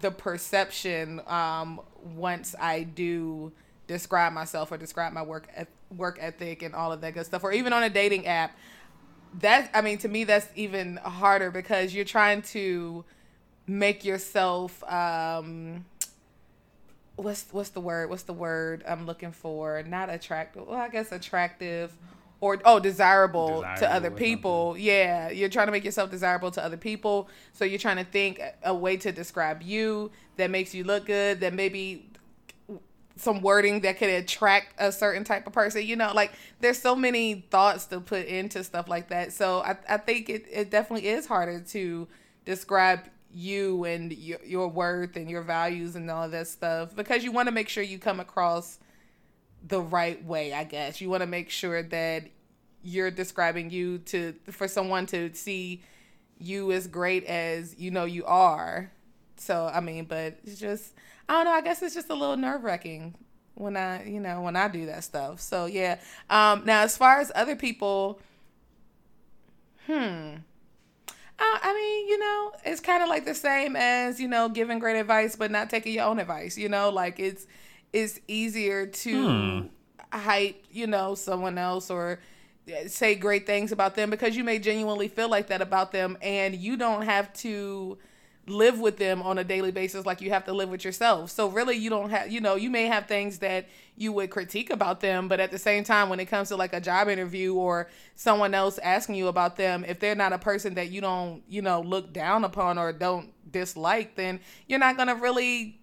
[0.00, 1.80] the perception um,
[2.16, 3.52] once I do
[3.86, 5.48] describe myself or describe my work
[5.96, 8.56] work ethic and all of that good stuff, or even on a dating app.
[9.40, 13.04] That I mean, to me, that's even harder because you're trying to
[13.66, 14.82] make yourself.
[14.84, 15.84] Um,
[17.16, 18.10] what's what's the word?
[18.10, 19.82] What's the word I'm looking for?
[19.82, 20.66] Not attractive.
[20.66, 21.96] Well, I guess attractive
[22.42, 26.62] or oh desirable, desirable to other people yeah you're trying to make yourself desirable to
[26.62, 30.84] other people so you're trying to think a way to describe you that makes you
[30.84, 32.10] look good that maybe
[33.14, 36.96] some wording that could attract a certain type of person you know like there's so
[36.96, 41.08] many thoughts to put into stuff like that so i, I think it, it definitely
[41.08, 42.08] is harder to
[42.44, 43.00] describe
[43.32, 47.48] you and your, your worth and your values and all that stuff because you want
[47.48, 48.78] to make sure you come across
[49.66, 51.00] the right way, I guess.
[51.00, 52.24] You want to make sure that
[52.82, 55.82] you're describing you to for someone to see
[56.38, 58.90] you as great as you know you are.
[59.36, 60.92] So, I mean, but it's just
[61.28, 63.14] I don't know, I guess it's just a little nerve-wracking
[63.54, 65.40] when I, you know, when I do that stuff.
[65.40, 65.98] So, yeah.
[66.28, 68.20] Um now as far as other people
[69.86, 70.36] hmm
[71.44, 74.98] I mean, you know, it's kind of like the same as, you know, giving great
[74.98, 77.46] advice but not taking your own advice, you know, like it's
[77.92, 79.66] it's easier to hmm.
[80.16, 82.20] hype, you know, someone else or
[82.86, 86.54] say great things about them because you may genuinely feel like that about them and
[86.54, 87.98] you don't have to
[88.46, 91.30] live with them on a daily basis like you have to live with yourself.
[91.30, 94.70] So really you don't have you know, you may have things that you would critique
[94.70, 97.54] about them, but at the same time when it comes to like a job interview
[97.54, 101.42] or someone else asking you about them, if they're not a person that you don't,
[101.48, 105.78] you know, look down upon or don't dislike, then you're not going to really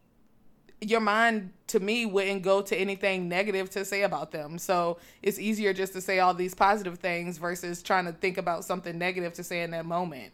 [0.81, 4.57] your mind to me wouldn't go to anything negative to say about them.
[4.57, 8.63] So it's easier just to say all these positive things versus trying to think about
[8.63, 10.31] something negative to say in that moment.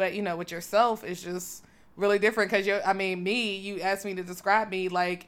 [0.00, 1.62] But you know, with yourself, it's just
[1.94, 2.82] really different because you're.
[2.86, 3.56] I mean, me.
[3.56, 5.26] You asked me to describe me like.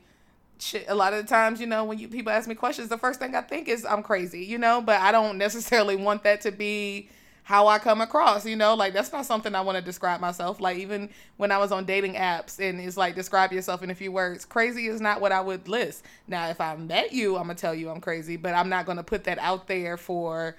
[0.87, 3.19] A lot of the times, you know, when you people ask me questions, the first
[3.19, 6.53] thing I think is I'm crazy, you know, but I don't necessarily want that to
[6.53, 7.09] be
[7.43, 10.61] how I come across, you know, like that's not something I want to describe myself.
[10.61, 13.95] Like even when I was on dating apps and it's like describe yourself in a
[13.95, 14.45] few words.
[14.45, 16.05] Crazy is not what I would list.
[16.29, 19.03] Now, if I met you, I'm gonna tell you I'm crazy, but I'm not gonna
[19.03, 20.57] put that out there for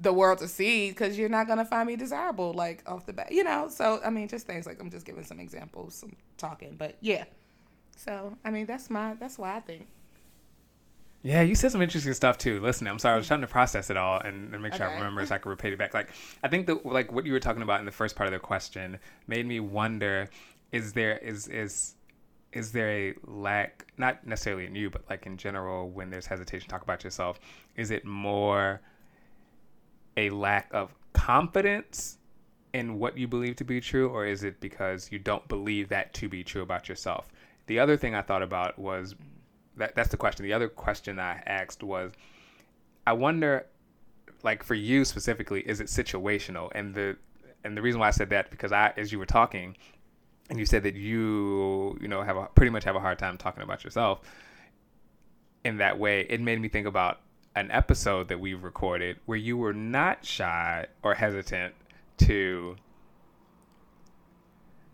[0.00, 3.32] the world to see because you're not gonna find me desirable like off the bat,
[3.32, 3.68] you know.
[3.68, 7.24] So I mean, just things like I'm just giving some examples, some talking, but yeah.
[7.96, 9.88] So I mean, that's my that's why I think.
[11.22, 12.60] Yeah, you said some interesting stuff too.
[12.60, 14.94] Listen, I'm sorry, I was trying to process it all and, and make sure okay.
[14.94, 15.92] I remember so I could repeat it back.
[15.92, 16.10] Like,
[16.44, 18.38] I think that like what you were talking about in the first part of the
[18.38, 20.28] question made me wonder:
[20.70, 21.94] is there is is
[22.52, 26.68] is there a lack, not necessarily in you, but like in general, when there's hesitation,
[26.68, 27.40] talk about yourself.
[27.76, 28.80] Is it more
[30.18, 32.18] a lack of confidence
[32.74, 36.12] in what you believe to be true, or is it because you don't believe that
[36.14, 37.28] to be true about yourself?
[37.66, 39.14] The other thing I thought about was
[39.76, 40.44] that, that's the question.
[40.44, 42.12] The other question I asked was,
[43.06, 43.66] I wonder,
[44.42, 46.70] like for you specifically, is it situational?
[46.74, 47.16] And the
[47.64, 49.76] and the reason why I said that because I, as you were talking,
[50.50, 53.38] and you said that you, you know, have a pretty much have a hard time
[53.38, 54.20] talking about yourself.
[55.64, 57.20] In that way, it made me think about
[57.54, 61.74] an episode that we've recorded where you were not shy or hesitant
[62.18, 62.76] to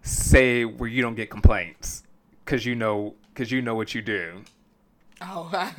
[0.03, 2.03] say where you don't get complaints
[2.45, 4.43] because you know because you know what you do
[5.23, 5.47] Oh,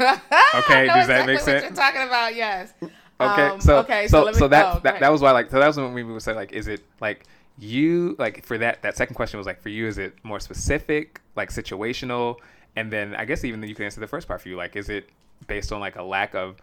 [0.56, 0.88] okay.
[0.88, 1.61] Does that exactly make sense?
[1.64, 2.73] What you're talking about, yes.
[2.81, 5.31] Okay, Um, so okay, so so let me- so that oh, that, that was why
[5.31, 7.26] like so that was when we would say like is it like
[7.60, 11.22] you like for that that second question was like for you is it more specific
[11.35, 12.38] like situational
[12.76, 14.76] and then I guess even then you can answer the first part for you like
[14.76, 15.10] is it
[15.48, 16.58] based on like a lack of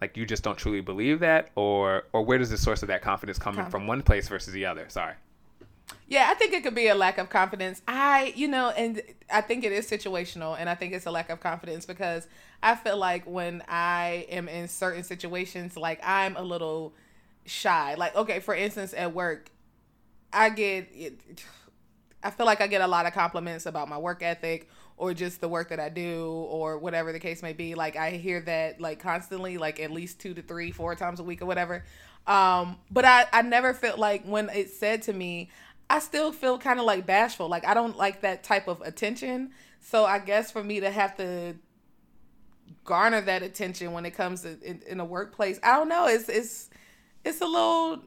[0.00, 1.50] like you just don't truly believe that?
[1.54, 3.86] Or or where does the source of that confidence come coming from?
[3.86, 4.86] One place versus the other.
[4.88, 5.14] Sorry.
[6.08, 7.80] Yeah, I think it could be a lack of confidence.
[7.88, 9.00] I, you know, and
[9.32, 12.28] I think it is situational, and I think it's a lack of confidence because
[12.62, 16.94] I feel like when I am in certain situations, like I'm a little
[17.46, 17.94] shy.
[17.94, 19.50] Like, okay, for instance, at work,
[20.32, 20.88] I get,
[22.22, 25.40] I feel like I get a lot of compliments about my work ethic or just
[25.40, 27.74] the work that I do or whatever the case may be.
[27.74, 31.24] Like I hear that like constantly, like at least two to three, four times a
[31.24, 31.84] week or whatever.
[32.26, 35.50] Um, but I, I never felt like when it said to me,
[35.90, 37.48] I still feel kind of like bashful.
[37.48, 39.50] Like I don't like that type of attention.
[39.80, 41.56] So I guess for me to have to
[42.84, 46.06] garner that attention when it comes to in, in a workplace, I don't know.
[46.06, 46.70] It's it's
[47.24, 48.02] it's a little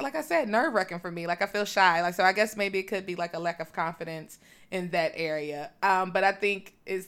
[0.00, 1.26] like I said, nerve wracking for me.
[1.26, 2.02] Like I feel shy.
[2.02, 4.38] Like so, I guess maybe it could be like a lack of confidence
[4.70, 5.70] in that area.
[5.82, 7.06] Um, but I think it's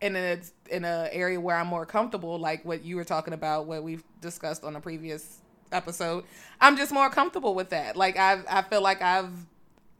[0.00, 0.38] in a
[0.70, 4.04] in a area where I'm more comfortable, like what you were talking about, what we've
[4.20, 5.38] discussed on a previous
[5.72, 6.24] episode.
[6.60, 7.96] I'm just more comfortable with that.
[7.96, 9.32] Like I I feel like I've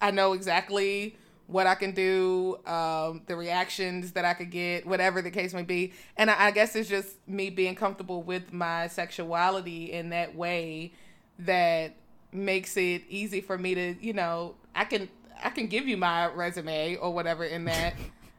[0.00, 5.22] I know exactly what I can do, um, the reactions that I could get, whatever
[5.22, 5.92] the case may be.
[6.16, 10.92] And I, I guess it's just me being comfortable with my sexuality in that way
[11.38, 11.94] that
[12.32, 15.08] makes it easy for me to, you know, I can
[15.42, 17.94] I can give you my resume or whatever in that.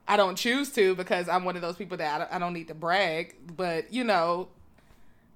[0.08, 2.54] I don't choose to because I'm one of those people that I don't, I don't
[2.54, 4.48] need to brag, but you know,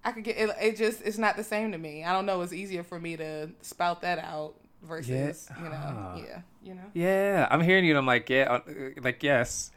[0.04, 0.78] I could get it, it.
[0.78, 2.04] Just it's not the same to me.
[2.04, 2.42] I don't know.
[2.42, 6.16] It's easier for me to spout that out versus you know, Ah.
[6.18, 6.82] yeah, you know.
[6.94, 7.92] Yeah, I'm hearing you.
[7.92, 8.72] and I'm like, yeah, uh,
[9.04, 9.72] like yes.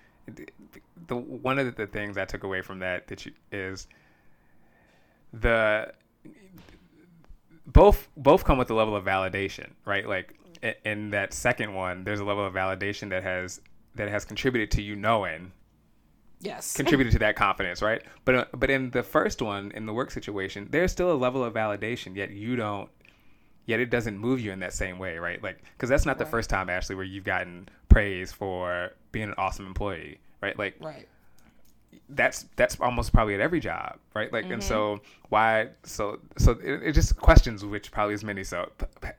[1.06, 3.86] The one of the things I took away from that that you is
[5.32, 5.92] the
[7.66, 10.08] both both come with a level of validation, right?
[10.08, 10.34] Like
[10.84, 13.60] in that second one, there's a level of validation that has
[13.94, 15.52] that has contributed to you knowing
[16.40, 16.76] Yes.
[16.76, 18.02] contributed to that confidence, right?
[18.24, 21.42] But uh, but in the first one, in the work situation, there's still a level
[21.42, 22.90] of validation, yet you don't,
[23.66, 25.42] yet it doesn't move you in that same way, right?
[25.42, 29.34] Like, because that's not the first time, Ashley, where you've gotten praise for being an
[29.38, 30.58] awesome employee, right?
[30.58, 31.08] Like, right.
[32.08, 34.32] That's that's almost probably at every job, right?
[34.32, 35.68] Like, and so why?
[35.82, 38.70] So so it, it just questions, which probably is minisode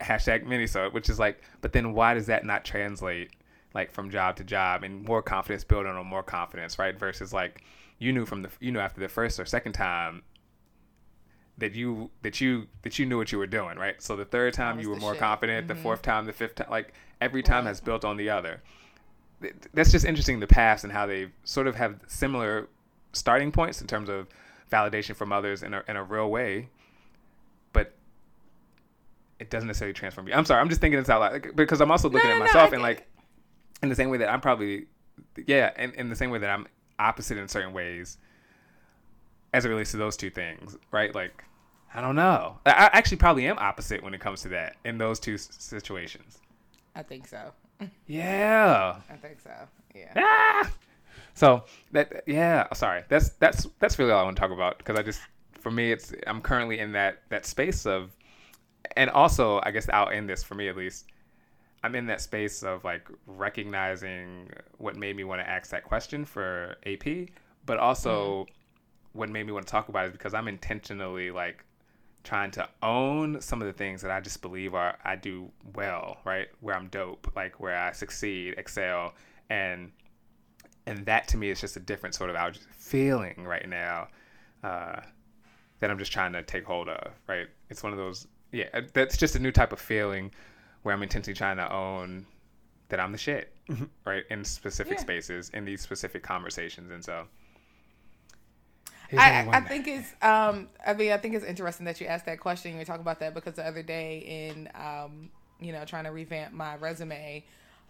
[0.01, 3.31] hashtag minisode, which is like, but then why does that not translate
[3.73, 6.97] like from job to job and more confidence building on more confidence, right?
[6.97, 7.63] Versus like
[7.99, 10.23] you knew from the you knew after the first or second time
[11.57, 14.01] that you that you that you knew what you were doing, right?
[14.01, 15.21] So the third time you were more shit.
[15.21, 17.69] confident, the fourth time, the fifth time, like every time Right.
[17.69, 18.61] has built on the other th-
[19.73, 22.67] that's just interesting the past and how they sort of have similar
[23.13, 24.27] starting points in terms of
[24.71, 26.67] validation from others in a, in a real way
[27.73, 27.93] but
[29.39, 30.33] it doesn't necessarily transform you.
[30.33, 32.39] I'm sorry i'm just thinking this out loud like, because i'm also looking No, at
[32.39, 33.07] no, myself I and like
[33.83, 34.85] in the same way that i'm probably
[35.45, 36.67] yeah in, in the same way that i'm
[36.97, 38.17] opposite in certain ways
[39.53, 41.13] as it relates to those two things right?
[41.13, 41.43] Like
[41.93, 42.57] i don't know.
[42.65, 45.47] I I actually probably am opposite when it comes to that in those two s-
[45.59, 46.39] situations.
[46.95, 47.51] I think so.
[48.07, 49.51] Yeah I think so.
[49.93, 50.11] Yeah.
[50.15, 50.71] Ah!
[51.33, 53.03] So that yeah, sorry.
[53.09, 55.21] That's that's that's really all I want to talk about because I just
[55.59, 58.15] for me it's I'm currently in that that space of
[58.95, 61.05] and also I guess I'll end this for me at least.
[61.83, 66.25] I'm in that space of like recognizing what made me want to ask that question
[66.25, 67.29] for AP,
[67.65, 68.47] but also
[69.13, 71.63] what made me want to talk about it is because I'm intentionally like
[72.25, 76.17] trying to own some of the things that I just believe are I do well,
[76.25, 76.47] right?
[76.59, 79.13] Where I'm dope, like where I succeed, excel,
[79.49, 79.91] and
[80.85, 84.07] and that to me is just a different sort of out feeling right now
[84.63, 84.99] uh,
[85.79, 87.47] that I'm just trying to take hold of, right?
[87.69, 90.31] It's one of those, yeah, uh, that's just a new type of feeling
[90.83, 92.25] where I'm intensely trying to own
[92.89, 93.51] that I'm the shit,
[94.05, 94.23] right?
[94.29, 95.01] In specific Yeah.
[95.01, 97.25] spaces, in these specific conversations, and so.
[99.17, 102.39] I, I think it's um I mean I think it's interesting that you asked that
[102.39, 102.71] question.
[102.73, 105.29] You were talking about that because the other day in um
[105.59, 107.43] you know trying to revamp my resume,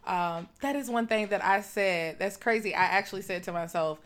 [0.05, 2.73] um that is one thing that I said that's crazy.
[2.75, 3.99] I actually said to myself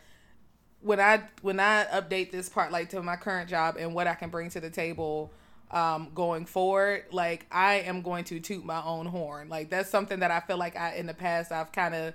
[0.82, 4.16] when I when I update this part like to my current job and what I
[4.16, 5.32] can bring to the table
[5.72, 10.20] um going forward like I am going to toot my own horn like that's something
[10.22, 12.14] that I feel like I in the past I've kind of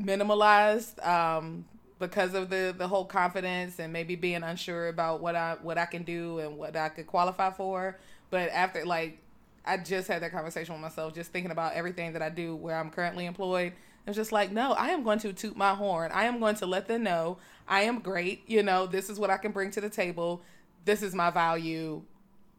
[0.00, 1.64] minimalized um
[1.98, 5.86] because of the the whole confidence and maybe being unsure about what I what I
[5.86, 7.98] can do and what I could qualify for
[8.30, 9.18] but after like
[9.64, 12.76] I just had that conversation with myself just thinking about everything that I do where
[12.76, 13.72] I'm currently employed
[14.06, 16.66] it's just like no I am going to toot my horn I am going to
[16.66, 19.80] let them know I am great you know this is what I can bring to
[19.80, 20.42] the table
[20.84, 22.02] this is my value,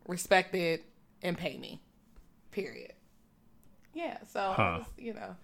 [0.07, 0.86] respect it,
[1.24, 1.82] and pay me.
[2.52, 2.94] Period.
[3.95, 4.18] Yeah.
[4.32, 4.80] So Huh.
[4.82, 5.36] it's, you know,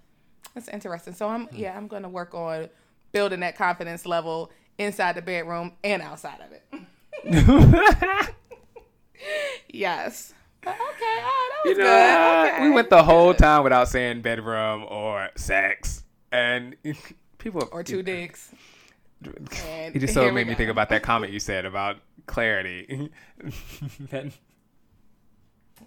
[0.56, 1.14] it's interesting.
[1.14, 2.70] So I'm yeah, I'm gonna work on
[3.16, 6.62] building that confidence level inside the bedroom and outside of it.
[9.70, 10.34] yes.
[10.62, 12.10] But okay, oh, that was You know, good.
[12.10, 12.64] Uh, okay.
[12.68, 16.76] we went the whole time without saying bedroom or sex, and
[17.38, 18.52] people or two dicks.
[19.24, 20.58] And It just so made me go.
[20.58, 21.98] think about that comment you said about
[22.28, 23.10] clarity,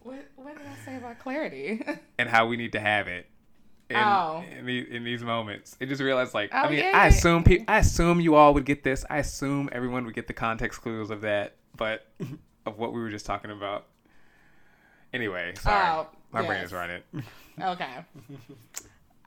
[0.02, 1.84] What, what did I say about clarity?
[2.18, 3.26] and how we need to have it.
[3.90, 4.44] In, Oh.
[4.58, 7.42] in, these, in these moments, it just realized like Oh, I mean yeah, I assume
[7.42, 9.04] pe- I assume you all would get this.
[9.08, 12.06] I assume everyone would get the context clues of that, but
[12.66, 13.86] of what we were just talking about.
[15.14, 17.00] Anyway, sorry, Oh, my brain is running.
[17.62, 18.04] okay.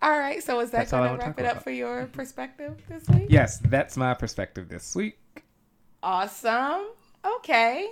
[0.04, 0.44] All right.
[0.44, 1.64] So is that That's all I going to wrap it up about.
[1.64, 3.26] for your perspective this week?
[3.30, 5.18] yes, that's my perspective this week.
[6.04, 6.88] Awesome.
[7.26, 7.90] Okay.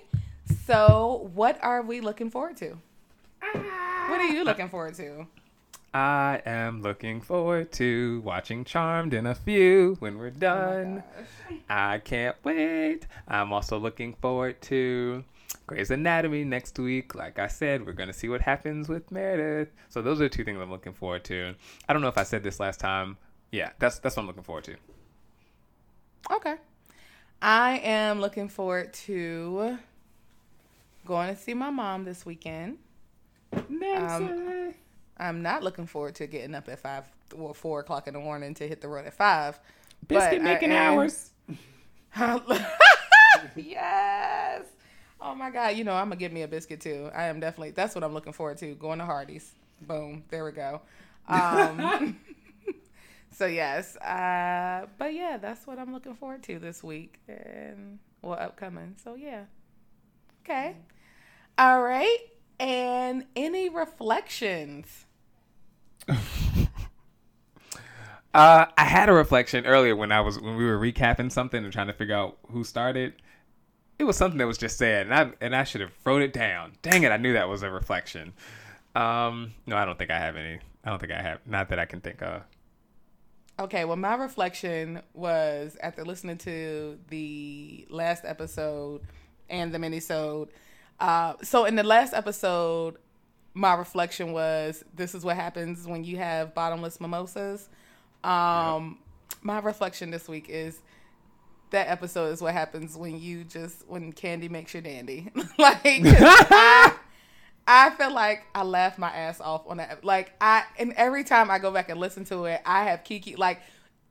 [0.66, 2.78] So what are we looking forward to?
[3.54, 5.26] What are you looking forward to?
[5.94, 11.04] I am looking forward to watching Charmed in a few when we're Oh done.
[11.70, 13.08] I can't wait.
[13.28, 15.24] I'm also looking forward to
[15.66, 17.16] Grey's Anatomy next week.
[17.16, 19.70] Like I said, we're going to see what happens with Meredith.
[19.90, 21.56] So those are two things I'm looking forward to.
[21.88, 23.18] I don't know if I said this last time.
[23.52, 24.76] Yeah, that's that's what I'm looking forward to.
[26.32, 26.56] Okay.
[27.42, 29.80] I am looking forward to
[31.06, 32.78] going to see my mom this weekend.
[33.52, 34.74] Um,
[35.20, 37.04] I'm not looking forward to getting up at five
[37.36, 39.60] or four o'clock in the morning to hit the road at five.
[40.08, 41.32] Biscuit making hours.
[43.56, 44.66] yes.
[45.22, 45.76] Oh my God.
[45.76, 47.10] You know, I'm going to get me a biscuit too.
[47.14, 48.74] I am definitely, that's what I'm looking forward to.
[48.76, 49.52] Going to Hardee's.
[49.82, 50.24] Boom.
[50.30, 50.82] There we go.
[51.28, 52.18] Um,
[53.32, 53.98] so, yes.
[53.98, 58.96] Uh, but yeah, that's what I'm looking forward to this week and well, upcoming.
[59.04, 59.44] So, yeah.
[60.44, 60.76] Okay.
[61.58, 62.18] All right.
[62.60, 65.06] And any reflections?
[68.34, 71.74] Uh, I had a reflection earlier when I was when we were recapping something and
[71.74, 73.14] trying to figure out who started.
[73.98, 76.32] It was something that was just said, and I and I should have wrote it
[76.32, 76.74] down.
[76.82, 77.12] Dang it!
[77.12, 78.34] I knew that was a reflection.
[78.96, 80.60] Um, no, I don't think I have any.
[80.84, 81.40] I don't think I have.
[81.46, 82.44] Not that I can think of.
[83.60, 89.02] Okay, well, my reflection was after listening to the last episode
[89.50, 90.50] and the minisode.
[91.00, 92.98] Uh, so in the last episode,
[93.54, 97.70] my reflection was this is what happens when you have bottomless mimosas.
[98.24, 99.00] Um,
[99.42, 100.80] My reflection this week is
[101.72, 105.30] that episode is what happens when you just when candy makes you dandy.
[105.58, 106.94] like I,
[107.68, 110.04] I feel like I laughed my ass off on that.
[110.04, 113.36] Like I and every time I go back and listen to it, I have Kiki
[113.36, 113.62] like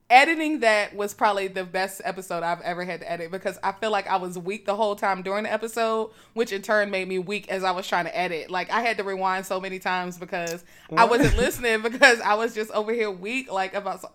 [0.09, 3.91] editing that was probably the best episode I've ever had to edit because I feel
[3.91, 7.19] like I was weak the whole time during the episode, which in turn made me
[7.19, 8.49] weak as I was trying to edit.
[8.49, 10.63] Like I had to rewind so many times because
[10.95, 14.11] I wasn't listening because I was just over here weak like about so-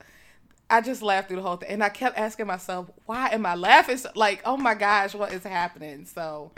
[0.71, 3.55] I just laughed through the whole thing and I kept asking myself, why am I
[3.55, 6.07] laughing so- like, oh my gosh, what is happening?
[6.07, 6.51] So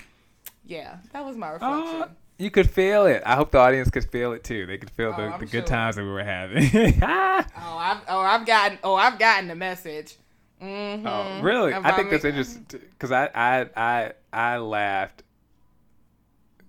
[0.65, 2.03] yeah, that was my reflection.
[2.03, 2.09] Uh,
[2.39, 3.23] you could feel it.
[3.25, 4.67] I hope the audience could feel it too.
[4.67, 5.61] They could feel Oh, the, the sure.
[5.61, 7.01] good times that we were having.
[7.03, 10.17] Oh, I've oh I've gotten oh I've gotten the message.
[10.63, 11.07] Mm-hmm.
[11.07, 11.73] Oh, really?
[11.75, 15.23] I think that's me- interesting because I, I I I laughed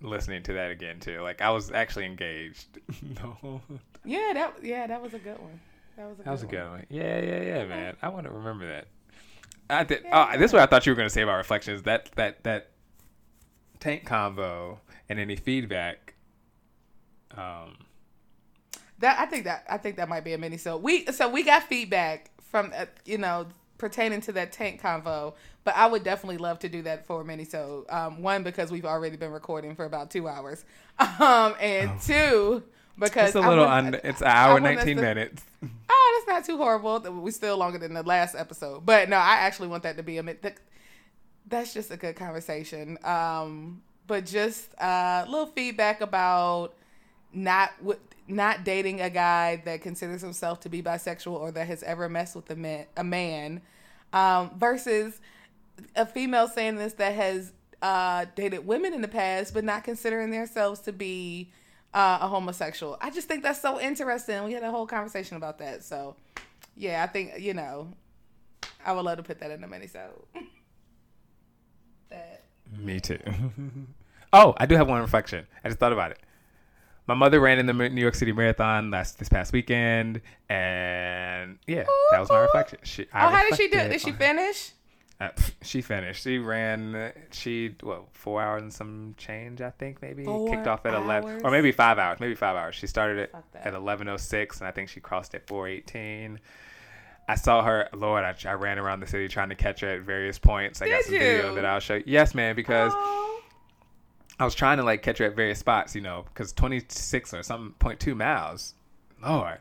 [0.01, 1.21] listening to that again too.
[1.21, 2.79] Like I was actually engaged.
[3.23, 3.61] no,
[4.05, 5.59] Yeah, that yeah that was a good one.
[5.97, 6.71] That was a that was a good one.
[6.71, 6.85] one.
[6.89, 7.95] Yeah, yeah, yeah, man.
[8.01, 8.87] I want to remember that.
[9.69, 10.03] I did.
[10.03, 10.29] Yeah.
[10.33, 11.83] Oh, this is what I thought you were going to say about reflections.
[11.83, 12.69] That that that
[13.79, 16.13] tank combo and any feedback.
[17.35, 17.77] Um,
[18.99, 20.57] That I think that I think that might be a mini.
[20.57, 23.47] So we so we got feedback from uh, you know
[23.77, 27.25] pertaining to that tank convo, but I would definitely love to do that for a
[27.25, 27.43] mini.
[27.45, 30.65] So um, one because we've already been recording for about two hours,
[31.19, 32.63] um, and two
[32.97, 34.01] because it's a little want- under.
[34.03, 35.43] It's an hour I and want us nineteen to- minutes.
[35.89, 36.99] Oh, that's not too horrible.
[37.21, 40.17] We still longer than the last episode, but no, I actually want that to be
[40.17, 40.57] a that-
[41.47, 42.97] That's just a good conversation.
[43.03, 46.73] Um, but just a uh, little feedback about
[47.33, 51.83] not w- not dating a guy that considers himself to be bisexual or that has
[51.83, 53.61] ever messed with a man, a man
[54.11, 55.21] um, versus
[55.95, 60.31] a female saying this that has uh, dated women in the past but not considering
[60.31, 61.49] themselves to be
[61.93, 62.97] uh, a homosexual.
[62.99, 64.43] I just think that's so interesting.
[64.43, 65.83] We had a whole conversation about that.
[65.83, 66.15] So,
[66.75, 67.93] yeah, I think you know,
[68.85, 70.11] I would love to put that in the minisode.
[72.87, 73.19] Me too.
[74.33, 75.45] oh, I do have one reflection.
[75.61, 76.19] I just thought about it.
[77.05, 81.83] My mother ran in the New York City Marathon last this past weekend, and yeah,
[82.11, 82.79] that was my reflection.
[82.83, 83.77] She, oh, how did she do?
[83.77, 83.89] it?
[83.89, 84.71] Did she finish?
[85.19, 85.29] Uh,
[85.61, 86.23] she finished.
[86.23, 87.11] She ran.
[87.31, 90.23] She well four hours and some change, I think maybe.
[90.23, 92.21] Four Kicked off at eleven or maybe five hours.
[92.21, 92.75] Maybe five hours.
[92.75, 96.39] She started it at eleven oh six, and I think she crossed at four eighteen.
[97.27, 97.89] I saw her.
[97.93, 100.81] Lord, I, I ran around the city trying to catch her at various points.
[100.81, 101.55] I got Did some video you?
[101.55, 101.95] that I'll show.
[101.95, 102.03] you.
[102.05, 102.93] Yes, man, because.
[104.39, 107.41] I was trying to like catch her at various spots, you know, because 26 or
[107.41, 108.75] something point two miles.
[109.21, 109.57] Lord.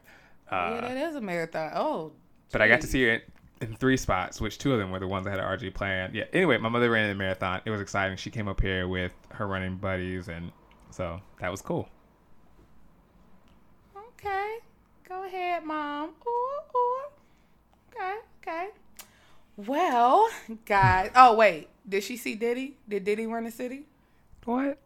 [0.50, 1.72] Uh, yeah, that is a marathon.
[1.74, 2.12] Oh.
[2.52, 3.22] but I got to see her in,
[3.62, 6.10] in three spots, which two of them were the ones that had an RG plan.
[6.12, 6.24] Yeah.
[6.32, 7.62] Anyway, my mother ran in the marathon.
[7.64, 8.18] It was exciting.
[8.18, 10.52] She came up here with her running buddies, and
[10.90, 11.88] so that was cool.
[13.96, 14.58] Okay.
[15.08, 16.10] Go ahead, mom.
[16.26, 16.30] Ooh,
[16.76, 17.02] ooh.
[17.96, 18.68] Okay, okay.
[19.56, 20.28] Well,
[20.64, 21.10] guys.
[21.14, 21.68] Oh, wait.
[21.88, 22.76] Did she see Diddy?
[22.88, 23.84] Did Diddy run the city?
[24.44, 24.78] What?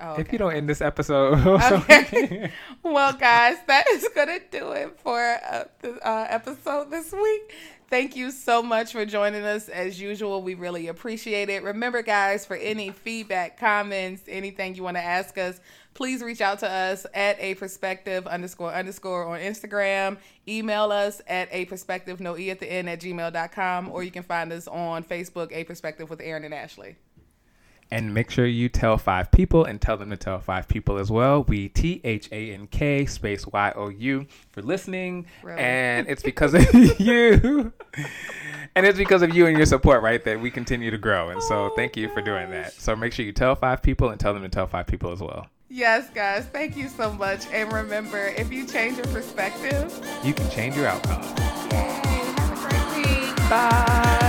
[0.00, 2.50] Oh, If you don't end this episode, Okay.
[2.82, 7.54] well, guys, that is going to do it for uh, the uh, episode this week.
[7.90, 9.68] Thank you so much for joining us.
[9.68, 11.62] As usual, we really appreciate it.
[11.62, 15.60] Remember, guys, for any feedback, comments, anything you want to ask us,
[15.94, 20.18] please reach out to us at a perspective underscore underscore on Instagram.
[20.46, 24.22] Email us at a perspective, no E at the end, at gmail.com, or you can
[24.22, 26.96] find us on Facebook, A Perspective with Aaron and Ashley.
[27.90, 31.10] And make sure you tell five people and tell them to tell five people as
[31.10, 31.44] well.
[31.44, 35.26] We T H A N K space Y O U for listening.
[35.42, 35.60] Really?
[35.60, 36.64] And it's because of
[37.00, 37.72] you.
[38.74, 41.28] And it's because of you and your support, right, that we continue to grow.
[41.28, 42.72] And so Oh, thank you for doing that.
[42.72, 45.20] So make sure you tell five people and tell them to tell five people as
[45.20, 45.46] well.
[45.76, 47.48] Yes, guys, thank you so much.
[47.52, 49.92] And remember, if you change your perspective,
[50.22, 51.20] You can change your outcome.
[51.72, 52.00] Yay!
[52.36, 53.36] Have a great week.
[53.50, 54.23] Bye.